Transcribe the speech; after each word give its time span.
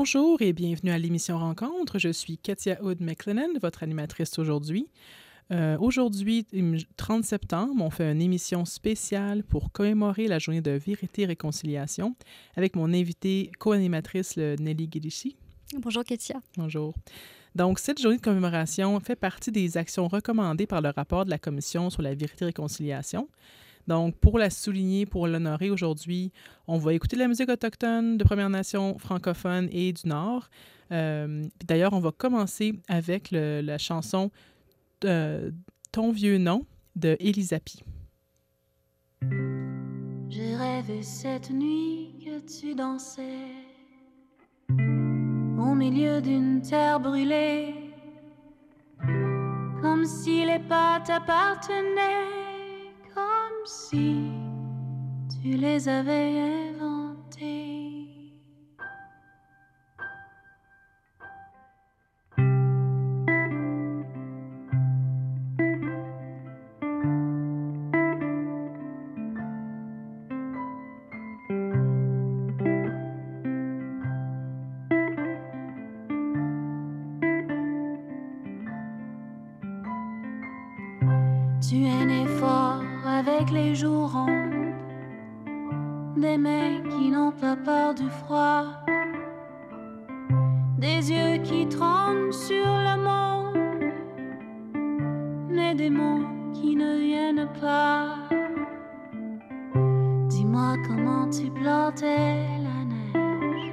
Bonjour 0.00 0.40
et 0.42 0.52
bienvenue 0.52 0.92
à 0.92 0.98
l'émission 0.98 1.40
Rencontre. 1.40 1.98
Je 1.98 2.10
suis 2.10 2.38
Katia 2.38 2.80
Hood 2.84 3.00
McLennan, 3.00 3.58
votre 3.60 3.82
animatrice 3.82 4.38
aujourd'hui. 4.38 4.86
Euh, 5.50 5.76
aujourd'hui, 5.80 6.46
30 6.96 7.24
septembre, 7.24 7.82
on 7.84 7.90
fait 7.90 8.12
une 8.12 8.22
émission 8.22 8.64
spéciale 8.64 9.42
pour 9.42 9.72
commémorer 9.72 10.28
la 10.28 10.38
journée 10.38 10.60
de 10.60 10.70
vérité 10.70 11.22
et 11.22 11.26
réconciliation 11.26 12.14
avec 12.54 12.76
mon 12.76 12.94
invitée 12.94 13.50
co-animatrice 13.58 14.36
Nelly 14.36 14.86
Guédichy. 14.86 15.34
Bonjour 15.80 16.04
Katia. 16.04 16.36
Bonjour. 16.56 16.94
Donc, 17.56 17.80
cette 17.80 18.00
journée 18.00 18.18
de 18.18 18.22
commémoration 18.22 19.00
fait 19.00 19.16
partie 19.16 19.50
des 19.50 19.76
actions 19.78 20.06
recommandées 20.06 20.68
par 20.68 20.80
le 20.80 20.90
rapport 20.90 21.24
de 21.24 21.30
la 21.30 21.38
Commission 21.38 21.90
sur 21.90 22.02
la 22.02 22.14
vérité 22.14 22.44
et 22.44 22.46
réconciliation. 22.46 23.28
Donc, 23.88 24.16
pour 24.16 24.38
la 24.38 24.50
souligner, 24.50 25.06
pour 25.06 25.26
l'honorer 25.26 25.70
aujourd'hui, 25.70 26.30
on 26.66 26.76
va 26.76 26.92
écouter 26.92 27.16
de 27.16 27.22
la 27.22 27.28
musique 27.28 27.48
autochtone 27.48 28.18
de 28.18 28.24
Première 28.24 28.50
Nation 28.50 28.98
francophone 28.98 29.66
et 29.72 29.94
du 29.94 30.06
Nord. 30.06 30.50
Euh, 30.92 31.42
D'ailleurs, 31.66 31.94
on 31.94 31.98
va 31.98 32.12
commencer 32.12 32.74
avec 32.88 33.30
la 33.30 33.78
chanson 33.78 34.30
euh, 35.06 35.50
Ton 35.90 36.12
vieux 36.12 36.36
nom 36.36 36.66
de 36.96 37.16
Elisapi. 37.18 37.82
J'ai 40.28 40.54
rêvé 40.54 41.02
cette 41.02 41.50
nuit 41.50 42.10
que 42.22 42.60
tu 42.60 42.74
dansais 42.74 43.48
au 44.70 45.74
milieu 45.74 46.20
d'une 46.20 46.60
terre 46.60 47.00
brûlée, 47.00 47.74
comme 49.80 50.04
si 50.04 50.44
les 50.44 50.58
pas 50.58 51.00
t'appartenaient 51.00 52.47
si 53.68 54.30
tu 55.42 55.50
les 55.58 55.88
avais 55.88 56.40
inventés. 56.70 57.77
Les 83.52 83.74
joues 83.74 84.06
rondes, 84.06 84.74
des 86.16 86.36
mains 86.36 86.82
qui 86.90 87.10
n'ont 87.10 87.32
pas 87.32 87.56
peur 87.56 87.94
du 87.94 88.08
froid, 88.08 88.64
des 90.78 91.10
yeux 91.10 91.38
qui 91.42 91.66
tremblent 91.68 92.32
sur 92.32 92.66
le 92.66 92.96
monde, 93.08 93.92
mais 95.48 95.74
des 95.74 95.90
mots 95.90 96.26
qui 96.52 96.76
ne 96.76 96.98
viennent 96.98 97.48
pas. 97.60 98.16
Dis-moi 100.28 100.76
comment 100.86 101.28
tu 101.30 101.50
plantais 101.50 102.46
la 102.66 102.84
neige, 102.84 103.72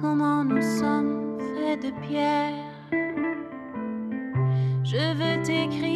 comment 0.00 0.44
nous 0.44 0.62
sommes 0.62 1.38
faits 1.38 1.82
de 1.82 1.90
pierre. 2.06 2.52
Je 4.82 5.14
veux 5.14 5.42
t'écrire 5.42 5.93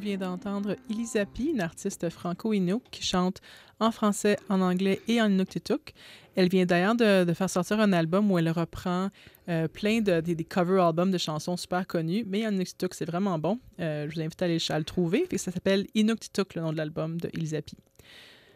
vient 0.00 0.16
d'entendre 0.16 0.76
Elisapi, 0.88 1.50
une 1.50 1.60
artiste 1.60 2.08
franco-inuk 2.08 2.82
qui 2.90 3.02
chante 3.02 3.40
en 3.80 3.90
français, 3.90 4.36
en 4.48 4.60
anglais 4.62 5.00
et 5.08 5.20
en 5.20 5.30
inuktitut. 5.30 5.92
Elle 6.36 6.48
vient 6.48 6.64
d'ailleurs 6.64 6.94
de, 6.94 7.32
faire 7.34 7.50
sortir 7.50 7.80
un 7.80 7.92
album 7.92 8.30
où 8.30 8.38
elle 8.38 8.50
reprend 8.50 9.10
euh, 9.48 9.68
plein 9.68 10.00
de 10.00 10.42
cover 10.42 10.80
albums 10.80 11.10
de 11.10 11.18
chansons 11.18 11.56
super 11.56 11.86
connues, 11.86 12.24
mais 12.26 12.46
en 12.46 12.52
inuktitut, 12.52 12.88
c'est 12.92 13.04
vraiment 13.04 13.38
bon. 13.38 13.60
Euh, 13.78 14.08
je 14.08 14.14
vous 14.14 14.20
invite 14.22 14.40
à 14.40 14.46
aller 14.46 14.58
à 14.70 14.78
le 14.78 14.84
trouver. 14.84 15.26
Ça 15.36 15.52
s'appelle 15.52 15.86
Inuktitut, 15.94 16.54
le 16.54 16.62
nom 16.62 16.72
de 16.72 16.78
l'album 16.78 17.20
de 17.20 17.28
Elisapi. 17.34 17.76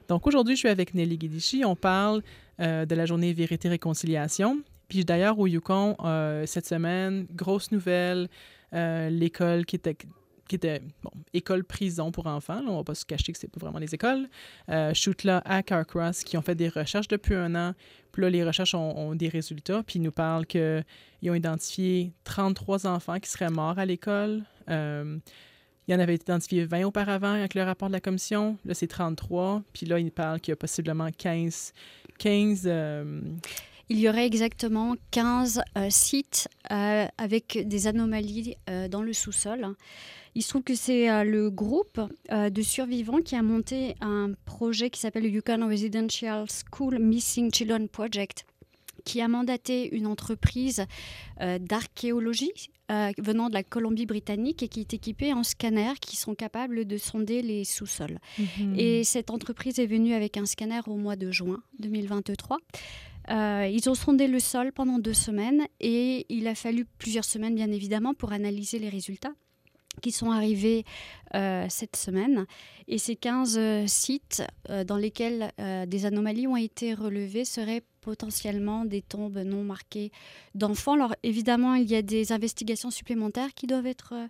Donc 0.09 0.27
aujourd'hui, 0.27 0.55
je 0.55 0.61
suis 0.61 0.69
avec 0.69 0.95
Nelly 0.95 1.19
Guidichi. 1.19 1.65
On 1.65 1.77
parle 1.77 2.23
euh, 2.61 2.87
de 2.87 2.95
la 2.95 3.05
journée 3.05 3.35
Vérité 3.35 3.69
Réconciliation. 3.69 4.63
Puis 4.89 5.05
d'ailleurs, 5.05 5.39
au 5.39 5.47
Yukon, 5.47 5.97
cette 6.47 6.67
semaine, 6.67 7.27
grosse 7.33 7.71
nouvelle, 7.73 8.29
l'école 8.73 9.65
qui 9.65 9.77
était 9.77 9.97
qui 10.49 10.57
était, 10.57 10.81
bon, 11.03 11.11
école 11.33 11.65
prison 11.65 12.13
pour 12.13 12.27
enfants, 12.27 12.61
là, 12.61 12.71
on 12.71 12.77
va 12.77 12.85
pas 12.85 12.95
se 12.95 13.05
cacher 13.05 13.33
que 13.33 13.39
c'est 13.39 13.49
pas 13.49 13.61
vraiment 13.61 13.79
les 13.79 13.95
écoles, 13.95 14.29
euh, 14.69 14.93
Shootla 14.95 15.43
à 15.45 15.63
Carcross, 15.63 16.23
qui 16.25 16.37
ont 16.37 16.43
fait 16.43 16.55
des 16.55 16.69
recherches 16.69 17.09
depuis 17.09 17.35
un 17.35 17.55
an, 17.55 17.75
puis 18.15 18.23
là, 18.23 18.31
les 18.31 18.45
recherches 18.45 18.75
ont, 18.75 19.15
des 19.17 19.29
résultats, 19.29 19.83
puis 19.85 19.99
ils 19.99 20.03
nous 20.03 20.13
parlent 20.13 20.47
qu'ils 20.47 20.85
ont 21.25 21.35
identifié 21.35 22.13
33 22.23 22.87
enfants 22.87 23.19
qui 23.19 23.29
seraient 23.29 23.51
morts 23.51 23.79
à 23.79 23.85
l'école. 23.85 24.45
Euh, 24.71 25.19
il 25.89 25.93
y 25.93 25.95
en 25.97 25.99
avait 25.99 26.15
identifié 26.15 26.65
20 26.65 26.85
auparavant 26.85 27.33
avec 27.33 27.55
le 27.55 27.63
rapport 27.65 27.89
de 27.89 27.93
la 27.93 28.01
commission. 28.01 28.57
Là, 28.65 28.73
c'est 28.75 28.87
33. 28.87 29.63
Puis 29.73 29.85
là, 29.85 29.99
ils 29.99 30.13
parlent 30.13 30.41
qu'il 30.41 30.53
y 30.53 30.55
a 30.55 30.57
possiblement 30.57 31.09
15, 31.11 31.73
15 32.19 32.63
euh, 32.67 33.21
Il 33.89 33.99
y 33.99 34.09
aurait 34.09 34.27
exactement 34.27 34.95
15 35.11 35.61
euh, 35.77 35.89
sites 35.91 36.49
avec 36.71 37.67
des 37.67 37.87
anomalies 37.89 38.57
dans 38.91 39.03
le 39.03 39.13
sous-sol. 39.13 39.75
Il 40.35 40.43
se 40.43 40.49
trouve 40.49 40.63
que 40.63 40.75
c'est 40.75 41.11
euh, 41.11 41.25
le 41.25 41.51
groupe 41.51 42.01
euh, 42.33 42.51
de 42.51 42.63
survivants 42.63 43.21
qui 43.21 43.37
a 43.37 43.43
monté 43.43 43.95
un 44.01 44.33
projet 44.45 44.91
qui 44.91 45.01
s'appelle 45.01 45.25
le 45.25 45.31
Yukon 45.31 45.67
Residential 45.69 46.47
School 46.49 46.99
Missing 46.99 47.53
Children 47.53 47.89
Project 47.89 48.45
qui 49.05 49.21
a 49.21 49.29
mandaté 49.29 49.95
une 49.95 50.07
entreprise 50.07 50.85
euh, 51.41 51.59
d'archéologie 51.59 52.53
euh, 52.91 53.13
venant 53.19 53.49
de 53.49 53.55
la 53.55 53.63
Colombie-Britannique 53.63 54.63
et 54.63 54.69
qui 54.69 54.81
est 54.81 54.95
équipée 54.95 55.33
en 55.33 55.43
scanners 55.43 55.95
qui 56.01 56.17
sont 56.17 56.35
capables 56.35 56.85
de 56.85 56.97
sonder 56.97 57.43
les 57.43 57.65
sous-sols. 57.65 58.19
Mhm. 58.39 58.75
Et 58.79 59.05
cette 59.05 59.31
entreprise 59.31 59.79
est 59.79 59.87
venue 59.87 60.15
avec 60.15 60.37
un 60.37 60.47
scanner 60.47 60.81
au 60.87 60.97
mois 60.97 61.17
de 61.17 61.31
juin 61.31 61.63
2023. 61.79 62.59
Euh, 63.31 63.71
ils 63.73 63.89
ont 63.89 63.95
sondé 63.95 64.27
le 64.27 64.39
sol 64.39 64.73
pendant 64.73 64.99
deux 64.99 65.15
semaines 65.15 65.67
et 65.81 66.27
il 66.29 66.47
a 66.47 66.55
fallu 66.55 66.85
plusieurs 66.99 67.25
semaines, 67.25 67.55
bien 67.55 67.71
évidemment, 67.71 68.13
pour 68.13 68.33
analyser 68.33 68.79
les 68.79 68.91
résultats. 68.91 69.33
Qui 70.03 70.13
sont 70.13 70.31
arrivés 70.31 70.85
cette 71.69 71.97
semaine. 71.97 72.47
Et 72.87 72.99
ces 72.99 73.17
15 73.17 73.87
sites 73.87 74.45
dans 74.87 74.97
lesquels 74.97 75.51
des 75.59 76.07
anomalies 76.07 76.47
ont 76.47 76.57
été 76.57 76.95
relevées 76.95 77.45
seraient 77.45 77.83
potentiellement 78.05 78.85
des 78.85 79.03
tombes 79.03 79.39
non 79.39 79.65
marquées 79.65 80.13
d'enfants. 80.55 80.93
Alors 80.93 81.15
évidemment, 81.23 81.75
il 81.75 81.91
y 81.91 81.97
a 81.97 82.03
des 82.03 82.33
investigations 82.33 82.91
supplémentaires 82.91 83.55
qui 83.55 83.67
doivent 83.67 83.87
être 83.87 84.13
euh, 84.15 84.27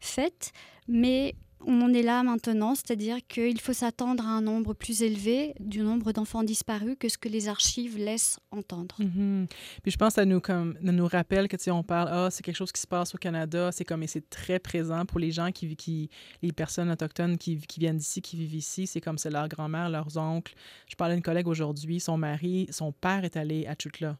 faites, 0.00 0.52
mais 0.88 1.34
on 1.66 1.82
en 1.82 1.92
est 1.92 2.02
là 2.02 2.22
maintenant, 2.22 2.74
c'est-à-dire 2.74 3.18
qu'il 3.26 3.60
faut 3.60 3.72
s'attendre 3.72 4.24
à 4.24 4.30
un 4.30 4.40
nombre 4.40 4.74
plus 4.74 5.02
élevé 5.02 5.54
du 5.60 5.80
nombre 5.80 6.12
d'enfants 6.12 6.42
disparus 6.42 6.96
que 6.98 7.08
ce 7.08 7.18
que 7.18 7.28
les 7.28 7.48
archives 7.48 7.98
laissent 7.98 8.38
entendre. 8.50 8.96
Mm-hmm. 9.00 9.46
Puis 9.82 9.92
je 9.92 9.96
pense 9.96 10.14
que 10.14 10.20
ça 10.20 10.24
nous, 10.24 10.40
comme, 10.40 10.76
nous 10.80 11.06
rappelle 11.06 11.48
que 11.48 11.56
tu 11.56 11.70
on 11.70 11.82
parle, 11.82 12.08
ah, 12.10 12.28
c'est 12.30 12.42
quelque 12.42 12.56
chose 12.56 12.72
qui 12.72 12.80
se 12.80 12.86
passe 12.86 13.14
au 13.14 13.18
Canada, 13.18 13.70
c'est 13.72 13.84
comme, 13.84 14.02
et 14.02 14.06
c'est 14.06 14.28
très 14.30 14.58
présent 14.58 15.04
pour 15.04 15.18
les 15.18 15.30
gens 15.30 15.50
qui, 15.52 15.76
qui 15.76 16.10
les 16.42 16.52
personnes 16.52 16.90
autochtones 16.90 17.38
qui, 17.38 17.58
qui 17.58 17.80
viennent 17.80 17.98
d'ici, 17.98 18.22
qui 18.22 18.36
vivent 18.36 18.54
ici, 18.54 18.86
c'est 18.86 19.00
comme 19.00 19.18
c'est 19.18 19.30
leur 19.30 19.48
grand-mère, 19.48 19.90
leurs 19.90 20.16
oncles. 20.16 20.54
Je 20.88 20.94
parlais 20.94 21.14
à 21.14 21.16
une 21.16 21.22
collègue 21.22 21.48
aujourd'hui, 21.48 22.00
son 22.00 22.16
mari, 22.16 22.66
son 22.70 22.92
père 22.92 23.24
est 23.24 23.36
allé 23.36 23.66
à 23.66 23.74
Chutla 23.74 24.16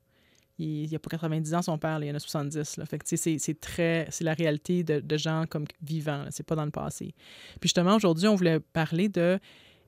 il, 0.59 0.89
n'y 0.89 0.97
a 0.97 0.99
pas 0.99 1.11
90 1.11 1.55
ans, 1.55 1.63
son 1.63 1.79
père, 1.79 1.99
il 2.03 2.09
y 2.09 2.11
en 2.11 2.15
a 2.15 2.19
70. 2.19 2.77
Là. 2.77 2.87
Fait 2.87 2.99
que, 2.99 3.05
c'est 3.07 3.61
très... 3.61 4.07
C'est 4.11 4.25
la 4.25 4.35
réalité 4.35 4.83
de, 4.83 5.01
de 5.01 5.17
gens 5.17 5.45
comme 5.49 5.65
vivants, 5.83 6.25
c'est 6.31 6.47
pas 6.47 6.55
dans 6.55 6.65
le 6.65 6.71
passé. 6.71 7.15
Puis 7.61 7.69
justement, 7.69 7.97
aujourd'hui, 7.97 8.29
on 8.29 8.35
voulait 8.35 8.61
parler 8.61 9.09
de 9.09 9.39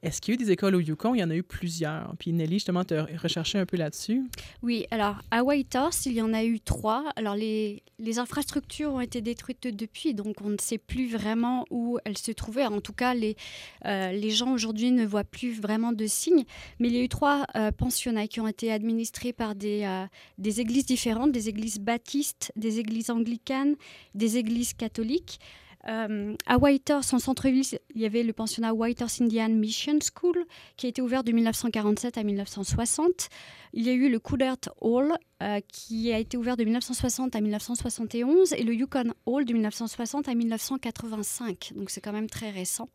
est-ce 0.03 0.23
qu'il 0.23 0.33
y 0.33 0.39
a 0.39 0.41
eu 0.41 0.45
des 0.45 0.51
écoles 0.51 0.75
au 0.75 0.81
Yukon? 0.81 1.15
Il 1.15 1.21
y 1.21 1.25
en 1.25 1.31
a 1.31 1.35
eu 1.35 1.43
plusieurs. 1.43 2.15
Puis 2.19 2.33
Nelly, 2.33 2.55
justement, 2.55 2.85
tu 2.85 2.95
as 2.95 3.07
recherché 3.19 3.59
un 3.59 3.67
peu 3.67 3.77
là-dessus. 3.77 4.23
Oui, 4.63 4.87
alors 4.91 5.21
à 5.31 5.45
Whitehorse, 5.45 6.07
il 6.07 6.15
y 6.15 6.23
en 6.23 6.33
a 6.33 6.43
eu 6.43 6.59
trois. 6.59 7.05
Alors 7.17 7.35
les, 7.35 7.83
infrastructures 8.17 8.95
ont 8.95 9.01
été 9.01 9.21
détruites 9.21 9.67
depuis, 9.69 10.15
donc 10.15 10.37
on 10.43 10.49
ne 10.49 10.57
sait 10.59 10.79
plus 10.79 11.09
vraiment 11.09 11.67
où 11.71 11.99
elles 12.05 12.17
se 12.17 12.33
trouvaient. 12.33 12.65
En 12.65 12.81
tout 12.81 12.95
cas, 12.95 13.15
les, 13.15 13.37
euh, 13.85 14.13
les 14.13 14.31
gens 14.31 14.53
aujourd'hui 14.53 14.91
ne 14.91 15.05
voient 15.05 15.25
plus 15.25 15.53
vraiment 15.53 15.93
de 15.93 16.07
signes. 16.07 16.45
Mais 16.79 16.89
il 16.89 16.95
y 16.95 16.99
a 16.99 17.03
eu 17.03 17.09
trois 17.09 17.45
euh, 17.55 17.71
pensionnats 17.71 18.27
qui 18.27 18.41
ont 18.41 18.49
été 18.49 18.73
administrés 18.73 19.35
par 19.35 19.55
des, 19.55 19.83
euh, 19.85 20.07
des 20.39 20.61
églises 20.61 20.87
différentes, 20.87 21.31
des 21.31 21.51
églises 21.51 21.79
baptistes, 21.79 22.53
des 22.57 22.79
églises 22.79 23.11
anglicanes, 23.11 23.77
des 24.15 24.39
églises 24.39 24.73
catholiques. 24.73 25.41
Euh, 25.89 26.35
à 26.47 26.59
Whitehorse, 26.59 27.13
en 27.15 27.19
centre-ville, 27.19 27.65
il 27.95 28.01
y 28.01 28.05
avait 28.05 28.23
le 28.23 28.33
pensionnat 28.33 28.75
Whitehorse 28.75 29.21
Indian 29.21 29.49
Mission 29.49 29.99
School, 30.01 30.45
qui 30.77 30.87
a 30.87 30.89
été 30.91 31.01
ouvert 31.01 31.25
de 31.25 31.33
1947 31.33 32.19
à 32.19 32.23
1960. 32.23 33.29
Il 33.73 33.85
y 33.85 33.89
a 33.89 33.93
eu 33.93 34.11
le 34.11 34.19
Coudert 34.19 34.57
Hall, 34.81 35.15
euh, 35.43 35.61
qui 35.69 36.13
a 36.13 36.19
été 36.19 36.37
ouvert 36.37 36.57
de 36.57 36.65
1960 36.65 37.35
à 37.35 37.41
1971, 37.41 38.53
et 38.53 38.63
le 38.63 38.75
Yukon 38.75 39.15
Hall 39.27 39.45
de 39.45 39.53
1960 39.53 40.29
à 40.29 40.35
1985. 40.35 41.73
Donc 41.77 41.91
c'est 41.91 42.01
quand 42.01 42.13
même 42.13 42.29
très 42.29 42.51
récent. 42.51 42.89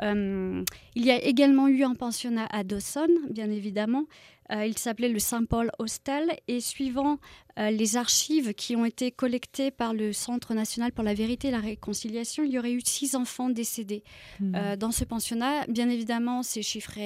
Euh, 0.00 0.62
il 0.94 1.04
y 1.04 1.10
a 1.10 1.22
également 1.22 1.68
eu 1.68 1.82
un 1.82 1.94
pensionnat 1.94 2.46
à 2.50 2.64
Dawson, 2.64 3.08
bien 3.30 3.50
évidemment. 3.50 4.04
Euh, 4.52 4.66
il 4.66 4.78
s'appelait 4.78 5.08
le 5.08 5.18
Saint 5.18 5.44
Paul 5.44 5.70
Hostel 5.78 6.36
et 6.48 6.60
suivant 6.60 7.18
euh, 7.58 7.70
les 7.70 7.96
archives 7.96 8.54
qui 8.54 8.76
ont 8.76 8.84
été 8.84 9.10
collectées 9.10 9.70
par 9.70 9.94
le 9.94 10.12
Centre 10.12 10.54
national 10.54 10.92
pour 10.92 11.04
la 11.04 11.14
vérité 11.14 11.48
et 11.48 11.50
la 11.50 11.60
réconciliation, 11.60 12.44
il 12.44 12.52
y 12.52 12.58
aurait 12.58 12.72
eu 12.72 12.80
six 12.84 13.14
enfants 13.14 13.50
décédés 13.50 14.02
hmm. 14.40 14.76
dans 14.76 14.90
ce 14.90 15.04
pensionnat. 15.04 15.66
Bien 15.66 15.88
évidemment, 15.88 16.42
ces 16.42 16.62
chiffres 16.62 16.98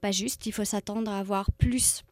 pas 0.00 0.10
justes. 0.10 0.46
Il 0.46 0.52
faut 0.52 0.64
s'attendre 0.64 1.10
à 1.10 1.18
avoir 1.18 1.52
plus 1.52 2.02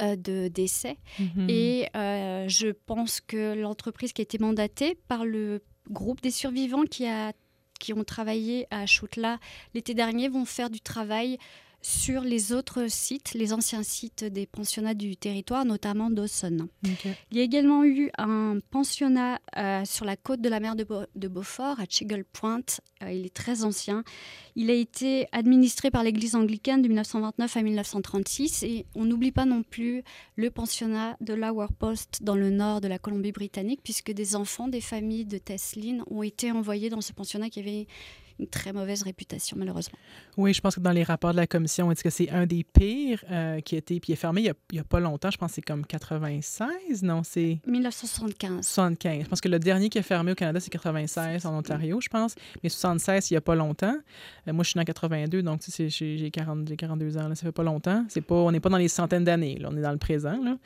de 0.00 0.48
décès. 0.48 0.96
Hmm. 1.18 1.48
Et 1.48 1.88
je 1.94 2.72
pense 2.86 3.20
que 3.20 3.54
l'entreprise 3.54 4.12
qui 4.12 4.22
a 4.22 4.24
été 4.24 4.38
mandatée 4.38 4.96
par 5.08 5.24
le 5.24 5.62
groupe 5.90 6.20
des 6.20 6.30
survivants 6.30 6.84
qui 6.84 7.06
a 7.06 7.32
qui 7.78 7.92
ont 7.92 8.04
travaillé 8.04 8.66
à 8.70 8.86
Choutla 8.86 9.38
l'été 9.74 9.94
dernier 9.94 10.28
vont 10.28 10.44
faire 10.44 10.68
du 10.68 10.80
travail 10.80 11.38
sur 11.88 12.20
les 12.20 12.52
autres 12.52 12.90
sites, 12.90 13.32
les 13.32 13.54
anciens 13.54 13.82
sites 13.82 14.22
des 14.22 14.44
pensionnats 14.44 14.92
du 14.92 15.16
territoire, 15.16 15.64
notamment 15.64 16.10
Dawson. 16.10 16.68
Il 17.30 17.38
y 17.38 17.40
a 17.40 17.42
également 17.42 17.82
eu 17.82 18.10
un 18.18 18.58
pensionnat 18.70 19.40
euh, 19.56 19.82
sur 19.86 20.04
la 20.04 20.14
côte 20.16 20.42
de 20.42 20.50
la 20.50 20.60
mer 20.60 20.76
de, 20.76 21.28
Beaufort, 21.28 21.80
à 21.80 21.86
Chiggle 21.88 22.24
Point. 22.24 22.60
Euh, 23.02 23.10
il 23.10 23.24
est 23.24 23.34
très 23.34 23.64
ancien. 23.64 24.04
Il 24.54 24.70
a 24.70 24.74
été 24.74 25.28
administré 25.32 25.90
par 25.90 26.04
l'Église 26.04 26.34
anglicane 26.34 26.82
de 26.82 26.88
1929 26.88 27.56
à 27.56 27.62
1936. 27.62 28.64
Et 28.64 28.84
on 28.94 29.06
n'oublie 29.06 29.32
pas 29.32 29.46
non 29.46 29.62
plus 29.62 30.02
le 30.36 30.50
pensionnat 30.50 31.16
de 31.22 31.32
Lower 31.32 31.68
Post 31.78 32.18
dans 32.22 32.36
le 32.36 32.50
nord 32.50 32.82
de 32.82 32.88
la 32.88 32.98
Colombie-Britannique, 32.98 33.80
puisque 33.82 34.12
des 34.12 34.36
enfants 34.36 34.68
des 34.68 34.82
familles 34.82 35.24
de 35.24 35.38
Teslin 35.38 36.04
ont 36.10 36.22
été 36.22 36.52
envoyés 36.52 36.90
dans 36.90 37.00
ce 37.00 37.14
pensionnat 37.14 37.48
qui 37.48 37.60
avait 37.60 37.86
une 38.38 38.46
très 38.46 38.72
mauvaise 38.72 39.02
réputation, 39.02 39.56
malheureusement. 39.58 39.98
Oui, 40.36 40.52
je 40.54 40.60
pense 40.60 40.76
que 40.76 40.80
dans 40.80 40.92
les 40.92 41.02
rapports 41.02 41.32
de 41.32 41.36
la 41.36 41.46
commission, 41.46 41.88
on 41.88 41.92
dit 41.92 42.02
que 42.02 42.10
c'est 42.10 42.30
un 42.30 42.46
des 42.46 42.64
pires 42.64 43.24
euh, 43.30 43.60
qui 43.60 43.74
a 43.74 43.78
été 43.78 43.98
puis 44.00 44.12
est 44.12 44.16
fermé 44.16 44.42
il 44.42 44.54
n'y 44.72 44.78
a, 44.78 44.84
pas 44.84 45.00
longtemps. 45.00 45.30
Je 45.30 45.38
pense 45.38 45.50
que 45.50 45.54
c'est 45.56 45.62
comme 45.62 45.84
96, 45.84 47.02
non? 47.02 47.22
C'est 47.24 47.58
1975. 47.66 48.66
75. 48.66 49.24
Je 49.24 49.28
pense 49.28 49.40
que 49.40 49.48
le 49.48 49.58
dernier 49.58 49.88
qui 49.88 49.98
a 49.98 50.02
fermé 50.02 50.32
au 50.32 50.34
Canada, 50.34 50.60
c'est 50.60 50.70
96 50.70 51.46
en 51.46 51.58
Ontario, 51.58 52.00
je 52.00 52.08
pense. 52.08 52.34
Mais 52.62 52.68
76, 52.68 53.30
il 53.30 53.34
n'y 53.34 53.38
a 53.38 53.40
pas 53.40 53.54
longtemps. 53.54 53.96
Euh, 54.46 54.52
moi, 54.52 54.64
je 54.64 54.70
suis 54.70 54.80
en 54.80 54.84
82, 54.84 55.42
donc 55.42 55.60
j'ai 55.76 56.30
42 56.30 57.18
ans. 57.18 57.28
Là, 57.28 57.34
ça 57.34 57.42
fait 57.42 57.52
pas 57.52 57.62
longtemps. 57.62 58.04
Pas, 58.26 58.34
on 58.34 58.52
n'est 58.52 58.60
pas 58.60 58.68
dans 58.68 58.76
les 58.76 58.88
centaines 58.88 59.24
d'années. 59.24 59.58
On 59.64 59.76
est 59.76 59.80
dans 59.80 59.92
le 59.92 59.98
présent. 59.98 60.42
Là. 60.42 60.56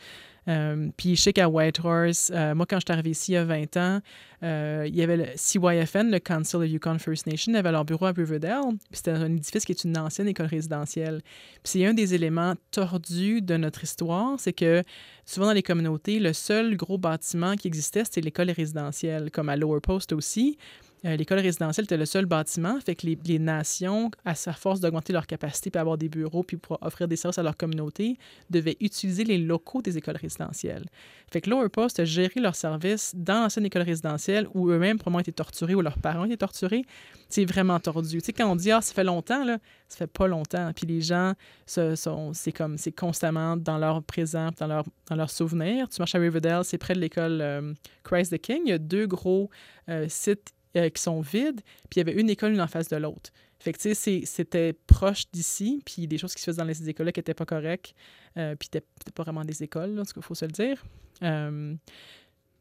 Euh, 0.49 0.89
puis 0.97 1.15
je 1.17 1.23
sais 1.23 1.33
qu'à 1.33 1.49
Whitehorse, 1.49 2.33
euh, 2.35 2.55
moi, 2.55 2.67
quand 2.67 2.77
je 2.77 2.85
suis 2.87 2.93
arrivée 2.93 3.11
ici 3.11 3.33
il 3.33 3.35
y 3.35 3.39
a 3.39 3.45
20 3.45 3.77
ans, 3.77 4.01
euh, 4.43 4.85
il 4.89 4.97
y 4.97 5.03
avait 5.03 5.17
le 5.17 5.27
CYFN, 5.37 6.11
le 6.11 6.19
Council 6.19 6.57
of 6.57 6.69
Yukon 6.69 6.99
First 6.99 7.27
Nation, 7.27 7.55
avait 7.55 7.71
leur 7.71 7.85
bureau 7.85 8.07
à 8.07 8.13
Riverdale. 8.13 8.63
C'était 8.91 9.13
un 9.13 9.31
édifice 9.37 9.65
qui 9.65 9.73
est 9.73 9.85
une 9.85 9.97
ancienne 9.97 10.29
école 10.29 10.47
résidentielle. 10.47 11.23
Puis 11.23 11.61
c'est 11.65 11.87
un 11.87 11.95
des 11.95 12.15
éléments 12.15 12.55
tordus 12.71 13.41
de 13.41 13.57
notre 13.57 13.85
histoire, 13.85 14.39
c'est 14.39 14.53
que 14.53 14.83
souvent 15.25 15.47
dans 15.47 15.53
les 15.53 15.63
communautés, 15.63 16.19
le 16.19 16.33
seul 16.33 16.77
gros 16.77 16.99
bâtiment 16.99 17.55
qui 17.55 17.69
existait, 17.69 18.05
c'était 18.05 18.21
l'école 18.21 18.51
résidentielle, 18.51 19.31
comme 19.31 19.49
à 19.49 19.57
Lower 19.57 19.81
Post 19.81 20.13
aussi. 20.13 20.59
Euh, 21.05 21.17
l'école 21.17 21.41
résidentielle 21.41 21.85
était 21.85 21.97
le 21.97 22.07
seul 22.07 22.27
bâtiment, 22.27 22.79
fait 22.81 22.95
que 22.95 23.07
les, 23.07 23.39
nations, 23.39 24.11
à 24.25 24.35
sa 24.35 24.53
force 24.53 24.81
d'augmenter 24.81 25.13
leur 25.13 25.27
capacité, 25.27 25.71
puis 25.71 25.81
avoir 25.81 25.99
des 25.99 26.09
bureaux, 26.09 26.43
puis 26.45 26.57
pour 26.57 26.79
offrir 26.81 27.09
des 27.09 27.17
services 27.17 27.39
à 27.39 27.43
leur 27.43 27.57
communauté, 27.57 28.19
devaient 28.51 28.77
utiliser 28.81 29.25
les 29.25 29.39
locaux 29.39 29.83
des 29.83 29.99
écoles 29.99 30.17
résidentielles. 30.17 30.85
Fait 31.33 31.41
que 31.41 31.51
Lower 31.51 31.69
Post 31.69 31.99
a 31.99 32.05
géré 32.05 32.41
leurs 32.41 32.55
services 32.55 33.13
dans 33.17 33.43
l'ancienne 33.43 33.67
école 33.67 33.83
résidentielle 33.83 34.47
où 34.55 34.69
eux-mêmes 34.71 34.99
probablement 34.99 35.21
été 35.21 35.33
torturés 35.33 35.75
ou 35.75 35.81
leurs 35.81 35.99
parents 35.99 36.25
été 36.25 36.37
torturés. 36.37 36.85
C'est 37.29 37.47
vraiment 37.47 37.81
tordu. 37.81 38.19
Tu 38.19 38.27
sais, 38.27 38.33
quand 38.33 38.51
on 38.51 38.57
dit 38.57 38.71
«Ah, 38.73 38.81
ça 38.81 38.93
fait 38.93 39.05
longtemps», 39.05 39.45
là, 39.47 39.59
ça 39.89 39.97
fait 39.97 40.07
pas 40.07 40.27
longtemps. 40.27 40.71
Puis 40.75 40.87
les 40.87 41.01
gens, 41.01 41.33
c'est 41.67 42.53
comme, 42.53 42.77
c'est 42.77 42.93
constamment 42.93 43.57
dans 43.57 43.79
leur 43.79 44.03
présent, 44.03 44.51
dans 44.59 44.67
leur, 44.67 44.85
dans 45.09 45.17
leur 45.17 45.31
souvenir. 45.31 45.89
Tu 45.89 46.01
marches 46.01 46.15
à 46.15 46.19
Riverdale, 46.19 46.65
c'est 46.65 46.79
près 46.79 46.95
de 46.95 47.01
l'école 47.01 47.41
euh, 47.41 47.73
Christ 48.05 48.37
the 48.37 48.41
King. 48.41 48.63
Il 48.67 48.71
y 48.71 48.73
a 48.73 48.79
deux 48.79 49.07
gros 49.07 49.51
euh, 49.89 50.07
sites 50.09 50.53
euh, 50.77 50.89
qui 50.89 51.03
sont 51.03 51.21
vides, 51.21 51.61
puis 51.91 51.97
il 51.97 51.99
y 51.99 52.01
avait 52.01 52.19
une 52.19 52.31
école 52.31 52.53
une 52.53 52.61
en 52.61 52.67
face 52.67 52.89
de 52.89 52.97
l'autre. 52.97 53.31
Fait 53.59 53.73
que, 53.73 53.79
tu 53.79 53.95
sais, 53.95 54.23
c'était 54.25 54.73
proche 54.73 55.25
d'ici, 55.31 55.83
puis 55.85 56.09
des 56.09 56.19
choses 56.19 56.35
qui 56.35 56.41
se 56.41 56.47
faisaient 56.47 56.59
dans 56.59 56.65
les 56.65 56.89
écoles 56.89 57.13
qui 57.13 57.21
n'étaient 57.21 57.35
pas 57.35 57.45
correctes, 57.45 57.95
euh, 58.37 58.57
puis 58.57 58.69
c'était 58.73 58.87
pas 59.15 59.23
vraiment 59.23 59.45
des 59.45 59.63
écoles, 59.63 59.95
là, 59.95 60.05
ce 60.05 60.13
qu'il 60.15 60.23
faut 60.23 60.35
se 60.35 60.47
le 60.47 60.51
dire. 60.51 60.83
Euh, 61.23 61.75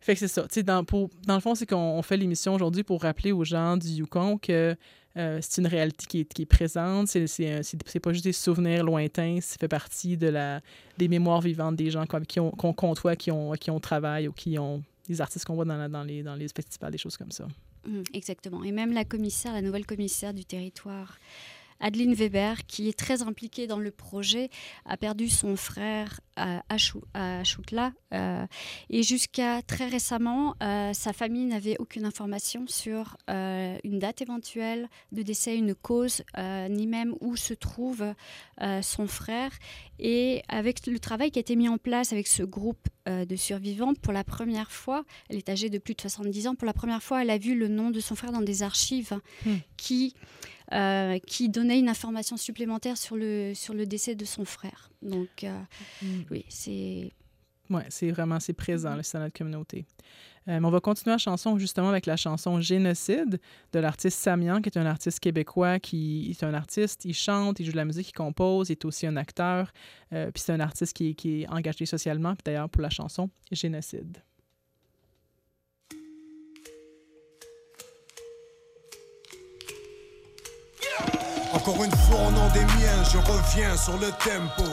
fait 0.01 0.13
que 0.13 0.19
c'est 0.19 0.27
ça. 0.27 0.43
Tu 0.43 0.55
sais, 0.55 0.63
dans, 0.63 0.81
le 0.81 1.39
fond, 1.39 1.55
c'est 1.55 1.65
qu'on 1.65 2.01
fait 2.01 2.17
l'émission 2.17 2.53
aujourd'hui 2.53 2.83
pour 2.83 3.01
rappeler 3.01 3.31
aux 3.31 3.45
gens 3.45 3.77
du 3.77 3.87
Yukon 3.87 4.37
que 4.37 4.75
c'est 5.15 5.57
une 5.57 5.67
réalité 5.67 6.25
qui 6.25 6.41
est, 6.41 6.45
présente. 6.45 7.07
C'est, 7.07 7.99
pas 8.01 8.11
juste 8.11 8.25
des 8.25 8.33
souvenirs 8.33 8.83
lointains, 8.83 9.39
ça 9.41 9.57
fait 9.59 9.67
partie 9.67 10.17
de 10.17 10.27
la, 10.27 10.61
des 10.97 11.07
mémoires 11.07 11.41
vivantes 11.41 11.75
des 11.75 11.91
gens 11.91 12.05
comme, 12.05 12.25
qui 12.25 12.39
ont, 12.39 12.51
qu'on 12.51 12.73
côtoie, 12.73 13.15
qui 13.15 13.31
ont, 13.31 13.53
qui 13.53 13.71
ont 13.71 13.79
travaillé 13.79 14.27
ou 14.27 14.33
qui 14.33 14.59
ont 14.59 14.83
des 15.07 15.21
artistes 15.21 15.45
qu'on 15.45 15.55
voit 15.55 15.65
dans, 15.65 16.03
les, 16.03 16.23
dans 16.23 16.35
les 16.35 16.47
festivals, 16.47 16.91
des 16.91 16.97
choses 16.97 17.17
comme 17.17 17.31
ça. 17.31 17.45
Mmh, 17.85 18.03
exactement. 18.13 18.63
Et 18.63 18.71
même 18.71 18.93
la 18.93 19.05
commissaire, 19.05 19.53
la 19.53 19.61
nouvelle 19.61 19.85
commissaire 19.85 20.33
du 20.33 20.45
territoire, 20.45 21.17
Adeline 21.81 22.13
Weber, 22.13 22.65
qui 22.67 22.87
est 22.87 22.97
très 22.97 23.23
impliquée 23.23 23.67
dans 23.67 23.79
le 23.79 23.91
projet, 23.91 24.49
a 24.85 24.97
perdu 24.97 25.29
son 25.29 25.55
frère 25.55 26.21
à, 26.37 27.43
Choutla. 27.43 27.91
Euh, 28.13 28.45
et 28.89 29.03
jusqu'à 29.03 29.61
très 29.61 29.87
récemment, 29.87 30.55
euh, 30.61 30.93
sa 30.93 31.13
famille 31.13 31.45
n'avait 31.45 31.75
aucune 31.79 32.05
information 32.05 32.65
sur 32.67 33.17
euh, 33.29 33.77
une 33.83 33.99
date 33.99 34.21
éventuelle 34.21 34.89
de 35.11 35.21
décès, 35.21 35.55
une 35.57 35.75
cause, 35.75 36.23
ni 36.69 36.87
même 36.87 37.15
où 37.21 37.35
se 37.35 37.53
trouve 37.53 38.13
son 38.81 39.07
frère. 39.07 39.51
Et 39.99 40.41
avec 40.47 40.85
le 40.87 40.99
travail 40.99 41.31
qui 41.31 41.39
a 41.39 41.41
été 41.41 41.55
mis 41.55 41.69
en 41.69 41.77
place 41.77 42.13
avec 42.13 42.27
ce 42.27 42.43
groupe 42.43 42.87
de 43.07 43.35
survivants, 43.35 43.93
pour 43.93 44.13
la 44.13 44.23
première 44.23 44.71
fois, 44.71 45.03
elle 45.29 45.37
est 45.37 45.49
âgée 45.49 45.69
de 45.69 45.77
plus 45.77 45.95
de 45.95 46.01
70 46.01 46.47
ans, 46.47 46.55
pour 46.55 46.65
la 46.65 46.73
première 46.73 47.01
fois, 47.01 47.21
elle 47.21 47.29
a 47.29 47.37
vu 47.37 47.55
le 47.55 47.67
nom 47.67 47.89
de 47.89 47.99
son 47.99 48.15
frère 48.15 48.31
dans 48.31 48.41
des 48.41 48.63
archives 48.63 49.19
hmm. 49.45 49.55
qui 49.77 50.13
euh, 50.73 51.19
qui 51.19 51.49
donnait 51.49 51.79
une 51.79 51.89
information 51.89 52.37
supplémentaire 52.37 52.97
sur 52.97 53.15
le, 53.15 53.53
sur 53.53 53.73
le 53.73 53.85
décès 53.85 54.15
de 54.15 54.25
son 54.25 54.45
frère. 54.45 54.89
Donc, 55.01 55.43
euh, 55.43 55.59
mm. 56.01 56.21
oui, 56.31 56.45
c'est... 56.49 57.11
Oui, 57.69 57.81
c'est 57.87 58.11
vraiment 58.11 58.39
c'est 58.41 58.51
présent, 58.53 58.91
mm-hmm. 58.91 58.97
le 58.97 59.13
dans 59.13 59.19
notre 59.19 59.37
communauté. 59.37 59.85
Euh, 60.47 60.59
on 60.63 60.69
va 60.69 60.79
continuer 60.79 61.13
la 61.13 61.17
chanson 61.19 61.57
justement 61.59 61.89
avec 61.89 62.05
la 62.05 62.17
chanson 62.17 62.59
Génocide 62.59 63.39
de 63.73 63.79
l'artiste 63.79 64.19
Samian, 64.19 64.61
qui 64.61 64.69
est 64.69 64.77
un 64.77 64.85
artiste 64.85 65.19
québécois 65.19 65.79
qui 65.79 66.31
est 66.31 66.43
un 66.43 66.53
artiste, 66.53 67.05
il 67.05 67.13
chante, 67.13 67.59
il 67.59 67.65
joue 67.65 67.71
de 67.71 67.77
la 67.77 67.85
musique, 67.85 68.09
il 68.09 68.13
compose, 68.13 68.69
il 68.69 68.73
est 68.73 68.85
aussi 68.85 69.05
un 69.05 69.17
acteur. 69.17 69.71
Euh, 70.13 70.31
puis 70.31 70.41
c'est 70.43 70.51
un 70.51 70.59
artiste 70.59 70.93
qui, 70.93 71.15
qui 71.15 71.43
est 71.43 71.49
engagé 71.49 71.85
socialement, 71.85 72.33
puis 72.33 72.43
d'ailleurs 72.45 72.69
pour 72.69 72.81
la 72.81 72.89
chanson 72.89 73.29
Génocide. 73.51 74.17
Encore 81.61 81.83
une 81.83 81.95
fois 81.95 82.17
au 82.27 82.31
nom 82.31 82.49
des 82.55 82.65
miens, 82.65 83.03
je 83.03 83.19
reviens 83.19 83.77
sur 83.77 83.93
le 83.93 84.07
tempo. 84.07 84.63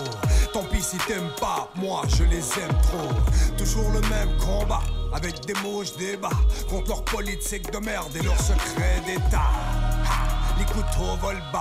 Tant 0.54 0.64
pis 0.64 0.80
si 0.80 0.97
t'aimes 1.07 1.28
pas, 1.38 1.71
moi 1.75 2.00
je 2.16 2.25
les 2.25 2.38
aime 2.38 2.75
trop. 2.83 3.11
Toujours 3.59 3.90
le 3.90 4.00
même 4.09 4.35
combat, 4.38 4.80
avec 5.12 5.45
des 5.45 5.52
mots 5.62 5.85
je 5.85 5.92
débat. 5.99 6.30
Contre 6.66 6.88
leur 6.88 7.04
politique 7.04 7.71
de 7.71 7.76
merde 7.76 8.16
et 8.16 8.23
leur 8.23 8.38
secret 8.40 9.02
d'état. 9.04 9.50
Les 10.59 10.64
couteaux 10.64 11.14
volent 11.21 11.45
bas. 11.52 11.61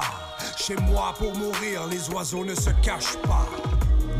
Chez 0.57 0.77
moi 0.77 1.13
pour 1.17 1.35
mourir, 1.35 1.87
les 1.87 2.09
oiseaux 2.11 2.45
ne 2.45 2.55
se 2.55 2.69
cachent 2.81 3.17
pas. 3.23 3.45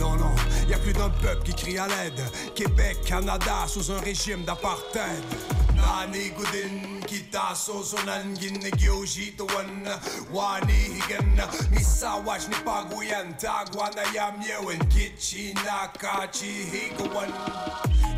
Non, 0.02 0.18
non, 0.18 0.36
y 0.68 0.74
a 0.74 0.78
plus 0.78 0.92
d'un 0.92 1.10
peuple 1.10 1.44
qui 1.44 1.54
crie 1.54 1.78
à 1.78 1.88
l'aide. 1.88 2.22
Québec, 2.54 2.98
Canada, 3.06 3.66
sous 3.68 3.94
un 3.94 4.00
régime 4.02 4.44
d'apartheid. 4.44 5.24
Kita 7.08 7.56
so 7.56 7.82
sonan 7.84 8.36
gin 8.38 8.60
gyoji 8.78 9.36
to 9.38 9.46
wan. 9.46 9.88
Wani 10.32 10.74
higan 10.74 11.40
misa 11.72 12.16
wash 12.26 12.48
ni 12.48 12.56
paguyan 12.66 13.34
tagwana 13.40 14.04
yam 14.14 14.36
yewen 14.42 14.80
kichi 14.92 15.54
nakachi 15.66 16.52
higawan 16.72 17.32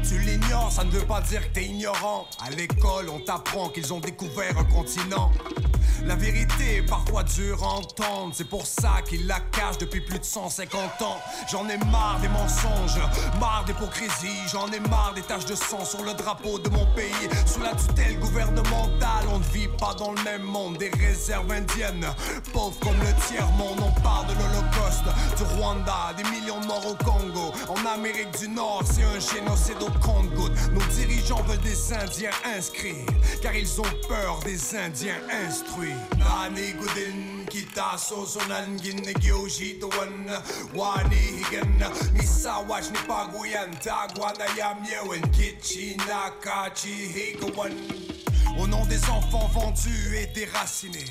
tu 0.08 0.20
l'ignores, 0.20 0.72
ça 0.72 0.84
ne 0.84 0.92
veut 0.92 1.06
pas 1.06 1.22
dire 1.22 1.42
que 1.42 1.54
t'es 1.54 1.66
ignorant. 1.66 2.28
À 2.46 2.50
l'école, 2.52 3.10
on 3.10 3.20
t'apprend 3.20 3.70
qu'ils 3.70 3.94
ont 3.94 4.00
découvert 4.00 4.58
un 4.58 4.66
continent. 4.66 5.32
La 6.06 6.16
vérité 6.16 6.78
est 6.78 6.82
parfois 6.82 7.24
dure 7.24 7.62
à 7.64 7.68
entendre, 7.68 8.32
c'est 8.34 8.48
pour 8.48 8.66
ça 8.66 9.02
qu'ils 9.08 9.28
la 9.28 9.40
cachent 9.40 9.78
depuis 9.80 10.02
plus 10.02 10.20
de 10.20 10.24
150 10.24 11.02
ans. 11.02 11.18
J'en 11.52 11.68
ai 11.68 11.78
marre 11.78 12.20
des 12.22 12.30
mensonges, 12.30 13.00
marre 13.40 13.66
d'hypocrisie, 13.66 14.48
j'en 14.52 14.68
ai 14.72 14.80
marre 14.80 15.14
des 15.14 15.22
taches 15.22 15.46
de 15.46 15.56
sang 15.56 15.84
sur 15.84 16.04
le 16.04 16.14
drapeau 16.14 16.58
de 16.58 16.70
mon 16.70 16.86
pays. 16.96 17.12
Sous 17.46 17.62
la 17.62 17.76
tutelle 17.76 18.18
gouvernementale, 18.20 19.26
on 19.30 19.40
ne 19.40 19.44
vit 19.54 19.68
pas 19.78 19.94
dans 19.94 20.12
le 20.14 20.24
même 20.24 20.44
monde. 20.44 20.78
Des 20.78 20.90
réserves 20.90 21.52
indiennes, 21.52 22.08
pauvres 22.54 22.80
comme 22.80 22.98
le 23.00 23.28
tiers-monde, 23.28 23.80
on 23.82 24.02
parle 24.02 24.28
de 24.28 24.39
Des 26.18 26.24
millions 26.24 26.60
de 26.60 26.66
morts 26.66 26.88
au 26.88 26.96
Congo. 27.04 27.54
En 27.68 27.86
Amérique 27.86 28.32
du 28.40 28.50
Nord, 28.50 28.82
c'est 28.84 29.04
un 29.04 29.20
génocide 29.20 29.78
au 29.82 29.92
compte-gouttes. 30.00 30.58
Nos 30.72 30.82
dirigeants 30.96 31.44
veulent 31.44 31.60
des 31.60 31.94
Indiens 31.94 32.32
inscrits, 32.44 33.06
car 33.40 33.56
ils 33.56 33.80
ont 33.80 33.94
peur 34.08 34.40
des 34.44 34.76
Indiens 34.76 35.22
instruits. 35.48 35.94
Nani 36.18 36.74
gudin 36.74 37.46
kita 37.50 37.98
wani 40.74 41.16
higan 41.16 41.70
au 48.60 48.68
nom 48.68 48.86
des 48.86 49.04
enfants 49.10 49.50
vendus 49.54 50.18
et 50.18 50.28
déracinés, 50.28 51.06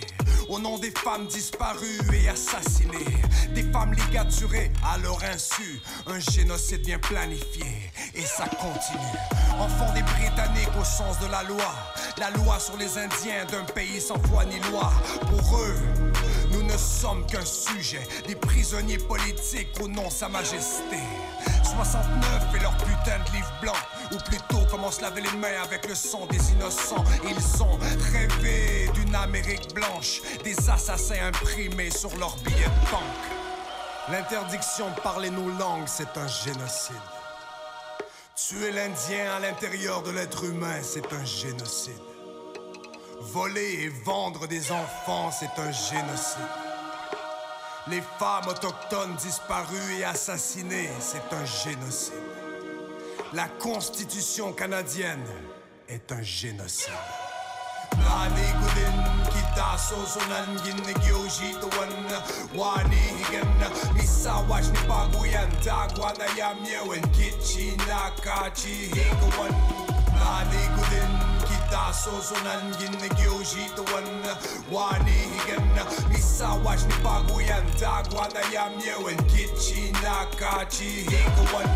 au 0.49 0.59
nom 0.59 0.79
des 0.79 0.91
femmes 0.91 1.27
disparues 1.27 2.01
et 2.13 2.29
assassinées, 2.29 3.23
des 3.55 3.63
femmes 3.73 3.95
ligaturées 3.95 4.71
à 4.85 4.99
leur 4.99 5.23
insu, 5.25 5.81
un 6.07 6.19
génocide 6.19 6.83
bien 6.85 6.99
planifié. 6.99 7.65
Et 8.15 8.23
ça 8.23 8.45
continue. 8.49 9.19
Enfants 9.59 9.93
des 9.95 10.03
Britanniques 10.03 10.77
au 10.79 10.85
sens 10.85 11.19
de 11.21 11.27
la 11.27 11.43
loi, 11.45 11.75
la 12.19 12.31
loi 12.31 12.59
sur 12.59 12.77
les 12.77 12.99
Indiens 12.99 13.45
d'un 13.51 13.65
pays 13.65 14.01
sans 14.01 14.19
foi 14.29 14.45
ni 14.45 14.59
loi. 14.71 14.93
Pour 15.31 15.59
eux, 15.59 15.77
nous 16.53 16.63
ne 16.63 16.77
sommes 16.77 17.25
qu'un 17.27 17.45
sujet, 17.45 18.07
des 18.27 18.35
prisonniers 18.35 18.99
politiques 18.99 19.69
au 19.81 19.89
nom 19.89 20.09
de 20.09 20.13
Sa 20.13 20.29
Majesté. 20.29 20.99
69 21.63 22.55
et 22.57 22.61
leur 22.61 22.77
putain 22.79 23.19
de 23.27 23.37
livre 23.37 23.53
blanc, 23.61 23.73
ou 24.13 24.17
plutôt 24.17 24.65
comment 24.71 24.91
se 24.91 25.03
laver 25.03 25.21
les 25.21 25.33
mains 25.33 25.63
avec 25.63 25.87
le 25.89 25.95
sang 25.95 26.27
des 26.27 26.53
innocents? 26.53 27.05
Ils 27.25 27.63
ont 27.63 27.79
rêvé 28.13 28.91
d'une 28.95 29.15
Amérique 29.15 29.75
blanche, 29.75 30.21
des 30.45 30.71
assassins 30.71 31.27
imprimés 31.27 31.91
sur 31.91 32.15
leurs 32.17 32.37
billets 32.37 32.65
de 32.65 32.91
banque. 32.91 33.29
L'interdiction 34.11 34.89
de 34.91 35.01
parler 35.01 35.31
nos 35.31 35.51
langues, 35.51 35.87
c'est 35.87 36.17
un 36.17 36.27
génocide. 36.27 36.97
Tuer 38.35 38.73
l'Indien 38.73 39.35
à 39.37 39.41
l'intérieur 39.41 40.03
de 40.03 40.11
l'être 40.11 40.45
humain, 40.45 40.81
c'est 40.83 41.13
un 41.13 41.25
génocide. 41.25 41.93
Voler 43.21 43.83
et 43.83 43.89
vendre 44.05 44.47
des 44.47 44.71
enfants, 44.73 45.31
c'est 45.31 45.61
un 45.61 45.73
génocide. 45.73 46.39
Les 47.89 48.03
femmes 48.19 48.49
autochtones 48.49 49.17
disparues 49.17 49.99
et 49.99 50.05
assassinées, 50.05 50.91
c'est 51.01 51.33
un 51.33 51.45
génocide. 51.45 52.15
La 53.35 53.47
Constitution 53.59 54.53
canadienne 54.53 55.25
est 55.89 56.11
un 56.13 56.23
génocide. 56.23 56.93
Nani 57.97 58.47
gudin 58.61 58.97
kita 59.33 59.77
so 59.79 59.97
sonan 60.07 60.57
gin 60.65 60.77
gyoji 61.03 61.53
to 61.61 61.67
wan 61.77 61.93
wani 62.55 62.97
higan 62.97 63.49
misa 63.95 64.35
wash 64.49 64.69
ni 64.69 64.79
paguyan 64.89 65.51
tagwana 65.65 66.27
yam 66.37 66.59
yewen 66.65 67.03
kichi 67.13 67.77
nakachi 67.89 68.93
higawan 68.93 69.55
Nani 70.13 70.63
gudin 70.77 71.13
kita 71.49 71.93
so 71.93 72.13
sonan 72.21 72.73
gin 72.79 72.93
gyoji 73.17 73.65
to 73.75 73.83
wan 73.93 74.05
wani 74.71 75.17
higan 75.33 75.65
misa 76.11 76.55
wash 76.65 76.85
ni 76.85 76.95
paguyan 77.03 77.65
tagwana 77.81 78.41
yam 78.53 78.73
yewen 78.81 79.17
kichi 79.33 79.93
nakachi 80.03 80.85
higawan 81.09 81.69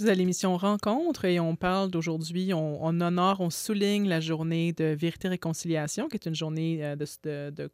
Vous 0.00 0.08
à 0.08 0.14
l'émission 0.14 0.56
Rencontre 0.56 1.26
et 1.26 1.40
on 1.40 1.56
parle 1.56 1.90
d'aujourd'hui, 1.90 2.54
on, 2.54 2.82
on, 2.82 3.02
honore, 3.02 3.40
on 3.40 3.50
souligne 3.50 4.08
la 4.08 4.18
journée 4.20 4.72
de 4.72 4.84
vérité 4.98 5.28
et 5.28 5.32
réconciliation, 5.32 6.08
qui 6.08 6.16
est 6.16 6.24
une 6.24 6.34
journée 6.34 6.78
euh, 6.82 6.96
de, 7.50 7.70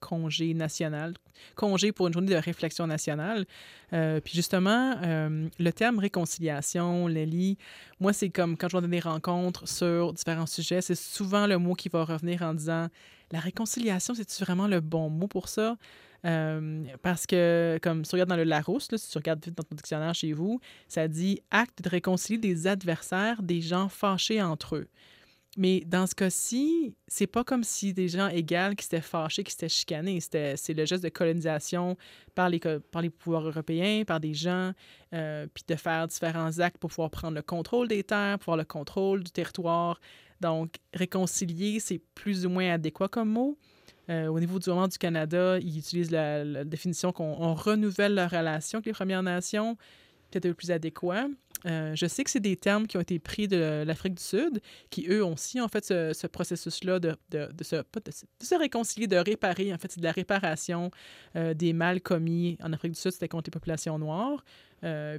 congé 0.00 0.54
national, 0.54 1.14
congé 1.54 1.92
pour 1.92 2.08
une 2.08 2.12
journée 2.12 2.32
de 2.32 2.36
réflexion 2.36 2.88
nationale. 2.88 3.46
Euh, 3.92 4.20
puis 4.20 4.34
justement, 4.34 4.96
euh, 5.04 5.48
le 5.60 5.72
terme 5.72 6.00
réconciliation, 6.00 7.06
Lélie, 7.06 7.58
moi, 8.00 8.12
c'est 8.12 8.30
comme 8.30 8.56
quand 8.56 8.68
je 8.68 8.76
vais 8.76 8.80
donner 8.80 8.96
des 8.96 9.08
rencontres 9.08 9.68
sur 9.68 10.12
différents 10.12 10.46
sujets, 10.46 10.80
c'est 10.80 10.96
souvent 10.96 11.46
le 11.46 11.58
mot 11.58 11.74
qui 11.74 11.88
va 11.88 12.04
revenir 12.04 12.42
en 12.42 12.54
disant 12.54 12.88
la 13.30 13.38
réconciliation, 13.38 14.14
c'est-tu 14.14 14.42
vraiment 14.42 14.66
le 14.66 14.80
bon 14.80 15.10
mot 15.10 15.28
pour 15.28 15.48
ça? 15.48 15.76
Euh, 16.24 16.84
parce 17.02 17.26
que, 17.26 17.78
comme 17.82 18.04
si 18.04 18.10
tu 18.10 18.16
regardes 18.16 18.30
dans 18.30 18.36
le 18.36 18.44
Larousse, 18.44 18.88
si 18.96 19.10
tu 19.10 19.18
regardes 19.18 19.40
dans 19.50 19.62
ton 19.62 19.76
dictionnaire 19.76 20.14
chez 20.14 20.32
vous, 20.32 20.60
ça 20.88 21.06
dit 21.08 21.40
acte 21.50 21.82
de 21.82 21.88
réconcilier 21.88 22.38
des 22.38 22.66
adversaires, 22.66 23.42
des 23.42 23.60
gens 23.60 23.88
fâchés 23.88 24.42
entre 24.42 24.76
eux. 24.76 24.88
Mais 25.56 25.82
dans 25.86 26.06
ce 26.06 26.14
cas-ci, 26.14 26.94
c'est 27.08 27.26
pas 27.26 27.42
comme 27.42 27.64
si 27.64 27.92
des 27.92 28.06
gens 28.06 28.28
égaux 28.28 28.74
qui 28.76 28.84
s'étaient 28.84 29.00
fâchés, 29.00 29.42
qui 29.42 29.50
s'étaient 29.50 29.68
chicanés. 29.68 30.20
C'est 30.20 30.74
le 30.74 30.84
geste 30.86 31.02
de 31.02 31.08
colonisation 31.08 31.96
par 32.34 32.48
les, 32.48 32.60
par 32.60 33.02
les 33.02 33.10
pouvoirs 33.10 33.46
européens, 33.46 34.04
par 34.06 34.20
des 34.20 34.34
gens, 34.34 34.72
euh, 35.14 35.46
puis 35.52 35.64
de 35.66 35.74
faire 35.74 36.06
différents 36.06 36.58
actes 36.60 36.78
pour 36.78 36.90
pouvoir 36.90 37.10
prendre 37.10 37.34
le 37.34 37.42
contrôle 37.42 37.88
des 37.88 38.04
terres, 38.04 38.38
pour 38.38 38.52
avoir 38.52 38.58
le 38.58 38.66
contrôle 38.66 39.24
du 39.24 39.32
territoire. 39.32 40.00
Donc, 40.40 40.74
réconcilier, 40.94 41.80
c'est 41.80 42.00
plus 42.14 42.46
ou 42.46 42.50
moins 42.50 42.74
adéquat 42.74 43.08
comme 43.08 43.30
mot. 43.30 43.58
Euh, 44.10 44.28
au 44.28 44.40
niveau 44.40 44.58
du 44.58 44.64
gouvernement 44.64 44.88
du 44.88 44.98
Canada, 44.98 45.58
ils 45.58 45.78
utilisent 45.78 46.10
la, 46.10 46.64
définition 46.64 47.12
qu'on 47.12 47.54
renouvelle 47.54 48.14
la 48.14 48.28
relation 48.28 48.78
avec 48.78 48.86
les 48.86 48.92
Premières 48.92 49.22
Nations, 49.22 49.76
peut-être 50.30 50.44
peu 50.44 50.54
plus 50.54 50.70
adéquat. 50.70 51.26
Euh, 51.66 51.92
je 51.96 52.06
sais 52.06 52.22
que 52.22 52.30
c'est 52.30 52.40
des 52.40 52.56
termes 52.56 52.86
qui 52.86 52.96
ont 52.96 53.00
été 53.00 53.18
pris 53.18 53.48
de 53.48 53.82
l'Afrique 53.84 54.14
du 54.14 54.22
Sud, 54.22 54.60
qui, 54.90 55.06
eux, 55.08 55.24
ont 55.24 55.32
aussi, 55.32 55.60
en 55.60 55.66
fait, 55.68 55.84
ce, 55.84 56.12
ce 56.14 56.26
processus-là 56.28 57.00
de, 57.00 57.16
de, 57.30 57.48
se, 57.64 58.54
réconcilier, 58.54 59.08
de 59.08 59.16
réparer. 59.16 59.74
En 59.74 59.78
fait, 59.78 59.90
c'est 59.90 60.00
de 60.00 60.04
la 60.04 60.12
réparation 60.12 60.90
euh, 61.34 61.54
des 61.54 61.72
mal 61.72 62.00
commis 62.00 62.56
en 62.62 62.72
Afrique 62.72 62.92
du 62.92 63.00
Sud, 63.00 63.10
c'était 63.10 63.28
contre 63.28 63.48
les 63.48 63.58
populations 63.58 63.98
noires. 63.98 64.44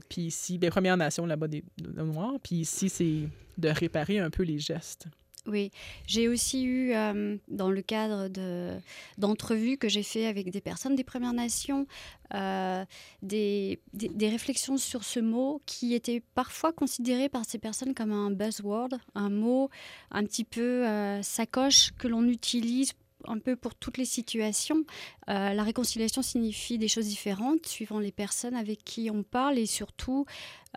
Puis 0.08 0.22
ici, 0.22 0.58
les 0.58 0.70
Premières 0.70 0.96
Nations 0.96 1.26
là-bas 1.26 1.50
des, 1.50 1.66
des 1.78 2.02
Noirs. 2.02 2.36
Puis 2.42 2.56
ici, 2.56 2.88
c'est 2.88 3.28
de 3.58 3.68
réparer 3.68 4.20
un 4.20 4.30
peu 4.30 4.44
les 4.44 4.58
gestes 4.58 5.08
Oui, 5.48 5.72
j'ai 6.06 6.28
aussi 6.28 6.64
eu, 6.64 6.94
euh, 6.94 7.38
dans 7.48 7.72
le 7.72 7.82
cadre 7.82 8.28
de, 8.28 8.78
d'entrevues 9.18 9.78
que 9.78 9.88
j'ai 9.88 10.04
fait 10.04 10.28
avec 10.28 10.52
des 10.52 10.60
personnes 10.60 10.96
des 10.96 11.06
Premières 11.06 11.34
Nations, 11.34 11.88
euh, 12.34 12.86
des, 13.22 13.80
réflexions 14.22 14.78
sur 14.78 15.04
ce 15.04 15.20
mot 15.20 15.62
qui 15.66 15.94
était 15.94 16.22
parfois 16.36 16.74
considéré 16.74 17.30
par 17.30 17.46
ces 17.46 17.58
personnes 17.58 17.94
comme 17.94 18.12
un 18.12 18.32
buzzword, 18.32 18.90
un 19.16 19.30
mot 19.30 19.70
un 20.12 20.24
petit 20.26 20.44
peu 20.44 20.86
euh, 20.88 21.22
sacoche 21.24 21.92
que 21.98 22.08
l'on 22.08 22.28
utilise 22.28 22.94
un 23.26 23.40
peu 23.40 23.56
pour 23.56 23.76
toutes 23.76 23.98
les 23.98 24.06
situations. 24.06 24.84
Euh, 25.30 25.54
la 25.54 25.64
réconciliation 25.64 26.22
signifie 26.22 26.78
des 26.78 26.88
choses 26.88 27.08
différentes 27.08 27.66
suivant 27.66 28.00
les 28.00 28.12
personnes 28.12 28.56
avec 28.56 28.84
qui 28.84 29.10
on 29.12 29.24
parle 29.24 29.58
et 29.58 29.66
surtout, 29.66 30.26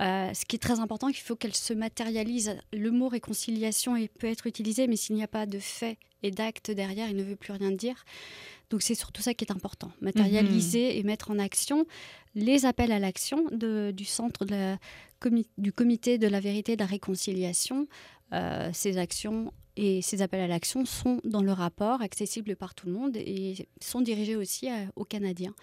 euh, 0.00 0.32
ce 0.34 0.44
qui 0.44 0.56
est 0.56 0.61
très 0.61 0.80
important, 0.80 1.08
il 1.08 1.14
faut 1.14 1.37
qu'elle 1.37 1.54
se 1.54 1.72
matérialise. 1.72 2.56
Le 2.72 2.90
mot 2.90 3.08
réconciliation 3.08 3.96
peut 4.18 4.26
être 4.26 4.46
utilisé, 4.46 4.87
mais 4.87 4.96
s'il 4.96 5.16
n'y 5.16 5.22
a 5.22 5.28
pas 5.28 5.46
de 5.46 5.58
fait 5.58 5.99
et 6.22 6.30
d'acte 6.30 6.70
derrière, 6.70 7.08
il 7.08 7.16
ne 7.16 7.25
veut 7.25 7.37
plus 7.37 7.52
rien 7.52 7.70
dire. 7.70 8.04
Donc 8.70 8.82
c'est 8.82 8.94
surtout 8.94 9.22
ça 9.22 9.34
qui 9.34 9.44
est 9.44 9.52
important, 9.52 9.92
matérialiser 10.00 10.94
mmh. 10.94 10.96
et 10.96 11.02
mettre 11.02 11.30
en 11.30 11.38
action 11.38 11.84
les 12.34 12.64
appels 12.64 12.92
à 12.92 12.99
l'action 12.99 13.44
du 13.52 14.04
centre 14.04 14.46
de 14.46 14.54
la, 14.54 14.78
du 15.58 15.72
comité 15.72 16.16
de 16.16 16.26
la 16.26 16.40
vérité 16.40 16.72
et 16.72 16.76
de 16.76 16.80
la 16.80 16.87
réconciliation. 16.87 17.87
Euh, 18.32 18.70
ces 18.72 18.96
actions 18.96 19.52
et 19.76 20.02
ces 20.02 20.23
appels 20.23 20.41
à 20.41 20.47
l'action 20.47 20.85
sont 20.85 21.21
dans 21.25 21.43
le 21.43 21.52
rapport, 21.52 22.02
accessibles 22.02 22.57
par 22.57 22.75
tout 22.75 22.87
le 22.87 22.93
monde 22.93 23.17
et 23.17 23.69
sont 23.81 24.00
dirigés 24.00 24.37
aussi 24.37 24.69
aux 24.97 25.05
Canadiens. 25.05 25.55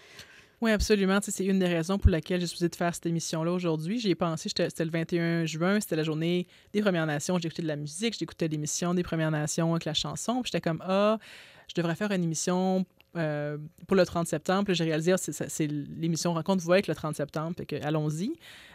Oui, 0.60 0.72
absolument. 0.72 1.18
C'est 1.22 1.46
une 1.46 1.58
des 1.58 1.66
raisons 1.66 1.96
pour 1.96 2.10
laquelle 2.10 2.40
j'ai 2.40 2.46
choisi 2.46 2.68
de 2.68 2.76
faire 2.76 2.94
cette 2.94 3.06
émission-là 3.06 3.50
aujourd'hui. 3.50 3.98
J'y 3.98 4.10
ai 4.10 4.14
pensé, 4.14 4.50
c'était 4.50 4.84
le 4.84 4.90
21 4.90 5.46
juin, 5.46 5.80
c'était 5.80 5.96
la 5.96 6.02
journée 6.02 6.46
des 6.74 6.82
Premières 6.82 7.06
Nations. 7.06 7.38
J'écoutais 7.38 7.62
de 7.62 7.68
la 7.68 7.76
musique, 7.76 8.14
j'écoutais 8.18 8.46
l'émission 8.46 8.92
des 8.92 9.02
Premières 9.02 9.30
Nations 9.30 9.70
avec 9.70 9.86
la 9.86 9.94
chanson. 9.94 10.42
Puis 10.42 10.50
j'étais 10.52 10.60
comme, 10.60 10.82
ah, 10.86 11.18
je 11.66 11.74
devrais 11.74 11.94
faire 11.94 12.12
une 12.12 12.22
émission 12.22 12.84
euh, 13.16 13.58
pour 13.88 13.96
le 13.96 14.06
30 14.06 14.28
septembre. 14.28 14.72
J'ai 14.72 14.84
réalisé, 14.84 15.12
ah, 15.12 15.16
c'est 15.18 15.66
l'émission 15.66 16.32
Rencontre 16.32 16.62
Voix 16.62 16.76
avec 16.76 16.86
le 16.86 16.94
30 16.94 17.16
septembre. 17.16 17.56
allons-y. 17.82 18.32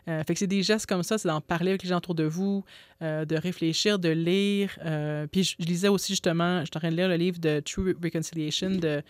Euh, 0.08 0.24
fait 0.24 0.34
que 0.34 0.40
c'est 0.40 0.48
des 0.48 0.62
gestes 0.62 0.86
comme 0.86 1.04
ça, 1.04 1.18
c'est 1.18 1.28
d'en 1.28 1.42
parler 1.42 1.72
avec 1.72 1.84
les 1.84 1.90
gens 1.90 1.98
autour 1.98 2.16
de 2.16 2.26
vous, 2.26 2.64
euh, 3.02 3.24
de 3.26 3.36
réfléchir, 3.38 3.98
de 3.98 4.10
lire. 4.10 4.78
puis 5.32 5.44
je, 5.44 5.56
lisais 5.60 5.88
aussi 5.88 6.14
justement, 6.14 6.60
je 6.60 6.66
suis 6.66 6.72
en 6.76 6.80
train 6.80 6.92
de 6.92 6.98
lire 6.98 7.08
le 7.08 7.16
livre 7.16 7.40
de 7.40 7.62
True 7.62 7.96
Reconciliation 8.04 8.72
de 8.72 9.02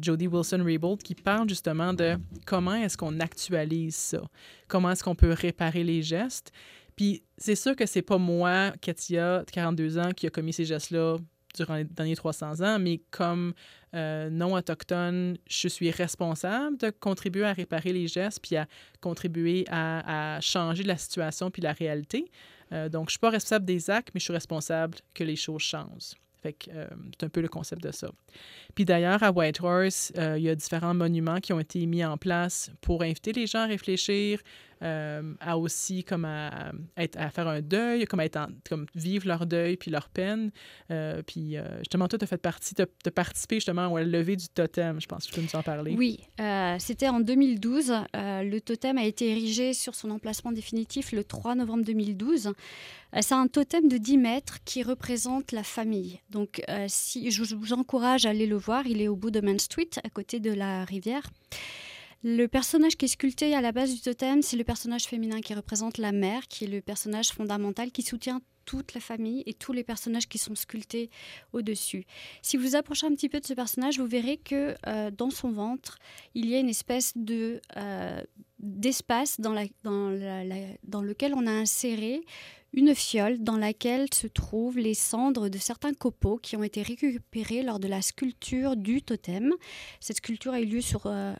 Jody 0.00 0.26
Wilson-Raybould 0.26 1.02
qui 1.02 1.14
parle 1.14 1.48
justement 1.48 1.94
de 1.94 2.16
comment 2.44 2.74
est-ce 2.74 2.96
qu'on 2.96 3.18
actualise 3.20 3.96
ça, 3.96 4.22
comment 4.68 4.90
est-ce 4.90 5.02
qu'on 5.02 5.14
peut 5.14 5.32
réparer 5.32 5.84
les 5.84 6.02
gestes? 6.02 6.52
Puis 6.96 7.22
c'est 7.38 7.54
sûr 7.54 7.74
que 7.74 7.86
c'est 7.86 8.02
pas 8.02 8.18
moi, 8.18 8.72
Katia, 8.80 9.42
42 9.50 9.98
ans, 9.98 10.10
qui 10.14 10.26
a 10.26 10.30
commis 10.30 10.52
ces 10.52 10.66
gestes-là 10.66 11.16
durant 11.54 11.76
les 11.76 11.84
derniers 11.84 12.16
300 12.16 12.60
ans, 12.60 12.78
mais 12.78 13.00
comme 13.10 13.54
euh, 13.94 14.30
non 14.30 14.54
autochtone, 14.54 15.36
je 15.48 15.68
suis 15.68 15.90
responsable 15.90 16.76
de 16.78 16.90
contribuer 16.90 17.44
à 17.44 17.52
réparer 17.52 17.92
les 17.92 18.06
gestes 18.06 18.40
puis 18.40 18.56
à 18.56 18.66
contribuer 19.00 19.64
à, 19.70 20.38
changer 20.40 20.82
la 20.82 20.96
situation 20.96 21.50
puis 21.50 21.62
la 21.62 21.72
réalité. 21.72 22.30
Euh, 22.72 22.88
donc, 22.88 23.08
je 23.08 23.08
ne 23.08 23.10
suis 23.10 23.18
pas 23.18 23.30
responsable 23.30 23.64
des 23.64 23.90
actes, 23.90 24.10
mais 24.14 24.20
je 24.20 24.24
suis 24.24 24.32
responsable 24.32 24.98
que 25.14 25.24
les 25.24 25.36
choses 25.36 25.62
changent. 25.62 26.14
Euh, 26.46 26.86
c'est 27.18 27.26
un 27.26 27.28
peu 27.28 27.42
le 27.42 27.48
concept 27.48 27.82
de 27.82 27.92
ça. 27.92 28.10
Puis 28.74 28.86
d'ailleurs, 28.86 29.22
à 29.22 29.30
Whitehorse, 29.30 30.12
il 30.16 30.42
y 30.42 30.48
a 30.48 30.54
différents 30.54 30.94
monuments 30.94 31.38
qui 31.38 31.52
ont 31.52 31.60
été 31.60 31.84
mis 31.84 32.02
en 32.02 32.16
place 32.16 32.70
pour 32.80 33.02
inviter 33.02 33.32
les 33.32 33.46
gens 33.46 33.60
à 33.60 33.66
réfléchir, 33.66 34.40
euh, 34.82 35.34
à 35.40 35.58
aussi 35.58 36.04
comme 36.04 36.24
à, 36.24 36.72
faire 37.30 37.48
un 37.48 37.60
deuil, 37.60 38.06
comme 38.06 38.20
à 38.20 38.26
vivre 38.94 39.28
leur 39.28 39.44
deuil 39.44 39.76
puis 39.76 39.90
leur 39.90 40.08
peine. 40.08 40.50
Euh, 40.90 41.22
puis 41.22 41.56
euh, 41.56 41.78
justement, 41.80 42.08
toi, 42.08 42.18
tu 42.18 42.24
as 42.24 42.28
fait 42.28 42.38
partie, 42.38 42.74
de 42.74 43.10
participer 43.10 43.56
justement 43.56 43.94
à 43.94 44.00
la 44.00 44.06
levée 44.06 44.36
du 44.36 44.48
totem. 44.48 45.00
Je 45.00 45.06
pense 45.06 45.26
que 45.26 45.30
tu 45.30 45.34
peux 45.34 45.42
nous 45.42 45.58
en 45.58 45.62
parler. 45.62 45.94
Oui, 45.96 46.20
c'était 46.78 47.08
en 47.08 47.20
2012. 47.20 47.92
le 48.14 48.58
totem 48.60 48.96
a 48.96 49.04
été 49.04 49.30
érigé 49.30 49.74
sur 49.74 49.94
son 49.94 50.10
emplacement 50.10 50.52
définitif 50.52 51.12
le 51.12 51.24
3 51.24 51.56
novembre 51.56 51.84
2012. 51.84 52.52
C'est 53.20 53.34
un 53.34 53.48
totem 53.48 53.88
de 53.88 53.98
10 53.98 54.18
mètres 54.18 54.58
qui 54.64 54.82
représente 54.82 55.52
la 55.52 55.64
famille. 55.64 56.20
Donc, 56.30 56.62
si, 56.86 57.30
je 57.30 57.54
vous 57.54 57.72
encourage 57.72 58.24
à 58.24 58.30
aller 58.30 58.46
le 58.46 58.56
voir. 58.56 58.86
Il 58.86 59.02
est 59.02 59.08
au 59.08 59.16
bout 59.16 59.30
de 59.30 59.40
Main 59.40 59.58
Street, 59.58 59.90
à 60.02 60.08
côté 60.08 60.40
de 60.40 60.52
la 60.52 60.84
rivière. 60.84 61.28
Le 62.22 62.46
personnage 62.48 62.96
qui 62.96 63.06
est 63.06 63.08
sculpté 63.08 63.54
à 63.54 63.62
la 63.62 63.72
base 63.72 63.94
du 63.94 64.00
totem, 64.00 64.42
c'est 64.42 64.56
le 64.56 64.64
personnage 64.64 65.04
féminin 65.04 65.40
qui 65.40 65.54
représente 65.54 65.96
la 65.96 66.12
mère, 66.12 66.48
qui 66.48 66.64
est 66.64 66.68
le 66.68 66.82
personnage 66.82 67.30
fondamental 67.30 67.90
qui 67.92 68.02
soutient 68.02 68.42
toute 68.66 68.92
la 68.94 69.00
famille 69.00 69.42
et 69.46 69.54
tous 69.54 69.72
les 69.72 69.82
personnages 69.82 70.28
qui 70.28 70.36
sont 70.38 70.54
sculptés 70.54 71.10
au-dessus. 71.52 72.04
Si 72.42 72.58
vous 72.58 72.76
approchez 72.76 73.06
un 73.06 73.14
petit 73.14 73.28
peu 73.28 73.40
de 73.40 73.46
ce 73.46 73.54
personnage, 73.54 73.98
vous 73.98 74.06
verrez 74.06 74.36
que 74.36 74.76
euh, 74.86 75.10
dans 75.10 75.30
son 75.30 75.50
ventre, 75.50 75.98
il 76.34 76.46
y 76.46 76.54
a 76.54 76.58
une 76.58 76.68
espèce 76.68 77.12
de 77.16 77.60
euh, 77.76 78.22
d'espace 78.60 79.40
dans, 79.40 79.52
lequel 79.52 81.34
on 81.34 81.46
a 81.46 81.50
inséré 81.50 82.20
une 82.72 82.94
fiole 82.94 83.42
dans 83.42 83.56
laquelle 83.56 84.12
se 84.14 84.26
trouvent 84.26 84.78
les 84.78 84.94
cendres 84.94 85.48
de 85.48 85.58
certains 85.58 85.92
copeaux 85.92 86.36
qui 86.36 86.56
ont 86.56 86.62
été 86.62 86.82
récupérés 86.82 87.62
lors 87.62 87.80
de 87.80 87.88
la 87.88 88.02
sculpture 88.02 88.76
du 88.76 89.02
totem. 89.02 89.52
Cette 89.98 90.18
sculpture 90.18 90.52
a 90.52 90.60
eu 90.60 90.66
lieu 90.66 90.80
sur 90.80 91.06
euh, 91.06 91.34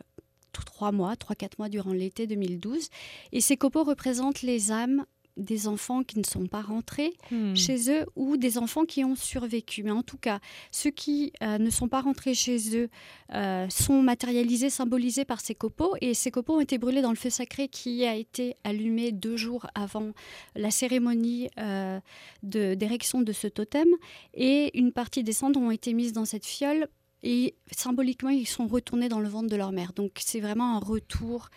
trois 0.50 0.92
mois, 0.92 1.16
trois, 1.16 1.36
quatre 1.36 1.58
mois 1.58 1.68
durant 1.68 1.92
l'été 1.92 2.26
2012. 2.26 2.88
Et 3.32 3.40
ces 3.40 3.56
copeaux 3.56 3.84
représentent 3.84 4.42
les 4.42 4.72
âmes 4.72 5.04
des 5.36 5.68
enfants 5.68 6.02
qui 6.02 6.18
ne 6.18 6.24
sont 6.24 6.46
pas 6.46 6.60
rentrés 6.60 7.14
hmm. 7.30 7.54
chez 7.54 7.90
eux 7.90 8.06
ou 8.16 8.36
des 8.36 8.58
enfants 8.58 8.84
qui 8.84 9.04
ont 9.04 9.16
survécu. 9.16 9.82
Mais 9.82 9.90
en 9.90 10.02
tout 10.02 10.18
cas, 10.18 10.40
ceux 10.70 10.90
qui 10.90 11.32
euh, 11.42 11.58
ne 11.58 11.70
sont 11.70 11.88
pas 11.88 12.00
rentrés 12.00 12.34
chez 12.34 12.76
eux 12.76 12.88
euh, 13.34 13.68
sont 13.68 14.02
matérialisés, 14.02 14.70
symbolisés 14.70 15.24
par 15.24 15.40
ces 15.40 15.54
copeaux. 15.54 15.94
Et 16.00 16.14
ces 16.14 16.30
copeaux 16.30 16.56
ont 16.56 16.60
été 16.60 16.78
brûlés 16.78 17.02
dans 17.02 17.10
le 17.10 17.16
feu 17.16 17.30
sacré 17.30 17.68
qui 17.68 18.04
a 18.04 18.14
été 18.14 18.54
allumé 18.64 19.12
deux 19.12 19.36
jours 19.36 19.66
avant 19.74 20.12
la 20.54 20.70
cérémonie 20.70 21.48
euh, 21.58 21.98
d'érection 22.42 23.22
de 23.22 23.32
ce 23.32 23.46
totem. 23.46 23.88
Et 24.34 24.76
une 24.78 24.92
partie 24.92 25.24
des 25.24 25.32
cendres 25.32 25.60
ont 25.60 25.70
été 25.70 25.94
mises 25.94 26.12
dans 26.12 26.24
cette 26.24 26.46
fiole 26.46 26.88
et 27.22 27.54
symboliquement, 27.70 28.30
ils 28.30 28.46
sont 28.46 28.66
retournés 28.66 29.08
dans 29.08 29.20
le 29.20 29.28
ventre 29.28 29.48
de 29.48 29.56
leur 29.56 29.72
mère. 29.72 29.92
Donc 29.92 30.12
c'est 30.18 30.40
vraiment 30.40 30.76
un 30.76 30.78
retour 30.78 31.50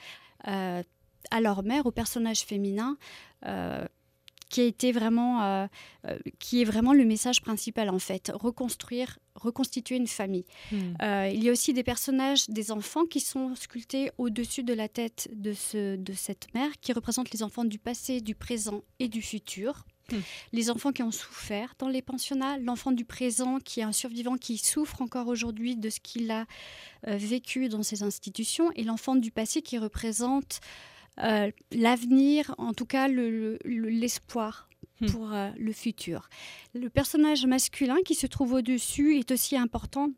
euh, 0.47 0.83
à 1.31 1.41
leur 1.41 1.63
mère, 1.63 1.85
au 1.85 1.91
personnage 1.91 2.41
féminin. 2.41 2.97
Euh, 3.45 3.85
qui 4.49 4.61
a 4.61 4.65
été 4.65 4.91
vraiment, 4.91 5.41
euh, 5.41 5.67
qui 6.37 6.61
est 6.61 6.63
vraiment 6.63 6.93
le 6.93 7.05
message 7.05 7.41
principal 7.41 7.89
en 7.89 7.97
fait, 7.97 8.31
reconstruire, 8.35 9.17
reconstituer 9.33 9.95
une 9.95 10.05
famille. 10.05 10.45
Hmm. 10.71 10.93
il 11.31 11.43
y 11.43 11.49
a 11.49 11.51
aussi 11.51 11.73
des 11.73 11.81
personnages, 11.81 12.47
des 12.49 12.71
enfants 12.71 13.05
qui 13.05 13.19
sont 13.19 13.55
sculptés 13.55 14.11
au-dessus 14.19 14.61
de 14.61 14.75
la 14.75 14.87
tête 14.87 15.27
de, 15.33 15.53
ce, 15.53 15.95
de 15.95 16.13
cette 16.13 16.53
mère, 16.53 16.69
qui 16.81 16.93
représentent 16.93 17.31
les 17.31 17.41
enfants 17.41 17.65
du 17.65 17.79
passé, 17.79 18.21
du 18.21 18.35
présent 18.35 18.83
et 18.99 19.07
du 19.07 19.23
futur. 19.23 19.85
Hmm. 20.11 20.17
Les 20.51 20.69
enfants 20.69 20.91
qui 20.91 21.03
ont 21.03 21.11
souffert 21.11 21.75
dans 21.79 21.87
les 21.87 22.01
pensionnats, 22.01 22.57
l'enfant 22.57 22.91
du 22.91 23.05
présent 23.05 23.59
qui 23.59 23.79
est 23.79 23.83
un 23.83 23.91
survivant 23.91 24.37
qui 24.37 24.57
souffre 24.57 25.01
encore 25.01 25.27
aujourd'hui 25.27 25.75
de 25.75 25.89
ce 25.89 25.99
qu'il 25.99 26.29
a 26.31 26.45
euh, 27.07 27.17
vécu 27.17 27.69
dans 27.69 27.83
ces 27.83 28.03
institutions, 28.03 28.71
et 28.75 28.83
l'enfant 28.83 29.15
du 29.15 29.31
passé 29.31 29.61
qui 29.61 29.77
représente 29.77 30.59
euh, 31.19 31.51
l'avenir, 31.71 32.53
en 32.57 32.73
tout 32.73 32.85
cas 32.85 33.07
l'espoir. 33.07 34.67
Hmm. 35.01 35.07
pour 35.07 35.33
euh, 35.33 35.49
le 35.57 35.71
futur. 35.71 36.29
Le 36.75 36.87
personnage 36.87 37.45
masculin 37.47 37.97
qui 38.05 38.13
se 38.13 38.27
trouve 38.27 38.53
au-dessus 38.53 39.17
est 39.17 39.31
aussi 39.31 39.57
important 39.57 40.11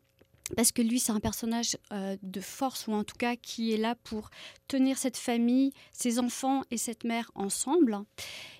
parce 0.54 0.70
que 0.70 0.82
lui, 0.82 1.00
c'est 1.00 1.12
un 1.12 1.20
personnage 1.20 1.76
euh, 1.92 2.16
de 2.22 2.40
force, 2.40 2.86
ou 2.86 2.92
en 2.92 3.02
tout 3.02 3.16
cas 3.16 3.36
qui 3.36 3.72
est 3.72 3.76
là 3.76 3.96
pour 4.04 4.30
tenir 4.68 4.96
cette 4.96 5.16
famille, 5.16 5.72
ses 5.92 6.18
enfants 6.18 6.62
et 6.70 6.76
cette 6.76 7.04
mère 7.04 7.30
ensemble. 7.34 7.98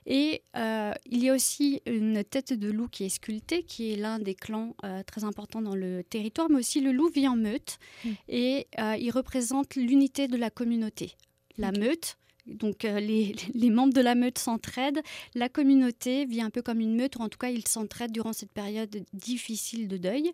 Et 0.06 0.42
euh, 0.56 0.92
il 1.06 1.22
y 1.22 1.28
a 1.28 1.34
aussi 1.34 1.82
une 1.86 2.24
tête 2.24 2.52
de 2.52 2.70
loup 2.70 2.88
qui 2.88 3.04
est 3.04 3.08
sculptée, 3.08 3.62
qui 3.62 3.92
est 3.92 3.96
l'un 3.96 4.18
des 4.18 4.34
clans 4.34 4.74
euh, 4.84 5.02
très 5.04 5.24
importants 5.24 5.62
dans 5.62 5.76
le 5.76 6.02
territoire, 6.02 6.48
mais 6.50 6.58
aussi 6.58 6.80
le 6.80 6.92
loup 6.92 7.08
vit 7.08 7.28
en 7.28 7.36
meute, 7.36 7.78
mmh. 8.04 8.10
et 8.28 8.68
il 8.98 9.10
représente 9.10 9.76
l'unité 9.76 10.28
de 10.28 10.36
la 10.36 10.50
communauté. 10.50 11.12
La 11.58 11.72
meute, 11.72 12.16
donc 12.46 12.84
euh, 12.84 13.00
les, 13.54 13.70
membres 13.70 13.92
de 13.92 14.00
la 14.00 14.14
meute 14.14 14.38
s'entraident, 14.38 15.02
la 15.34 15.48
communauté 15.48 16.24
vit 16.24 16.40
un 16.40 16.50
peu 16.50 16.62
comme 16.62 16.80
une 16.80 16.96
meute, 16.96 17.16
ou 17.16 17.20
en 17.20 17.28
tout 17.28 17.38
cas 17.38 17.50
ils 17.50 17.66
s'entraident 17.66 18.12
durant 18.12 18.32
cette 18.32 18.52
période 18.52 19.04
difficile 19.12 19.88
de 19.88 19.96
deuil. 19.96 20.32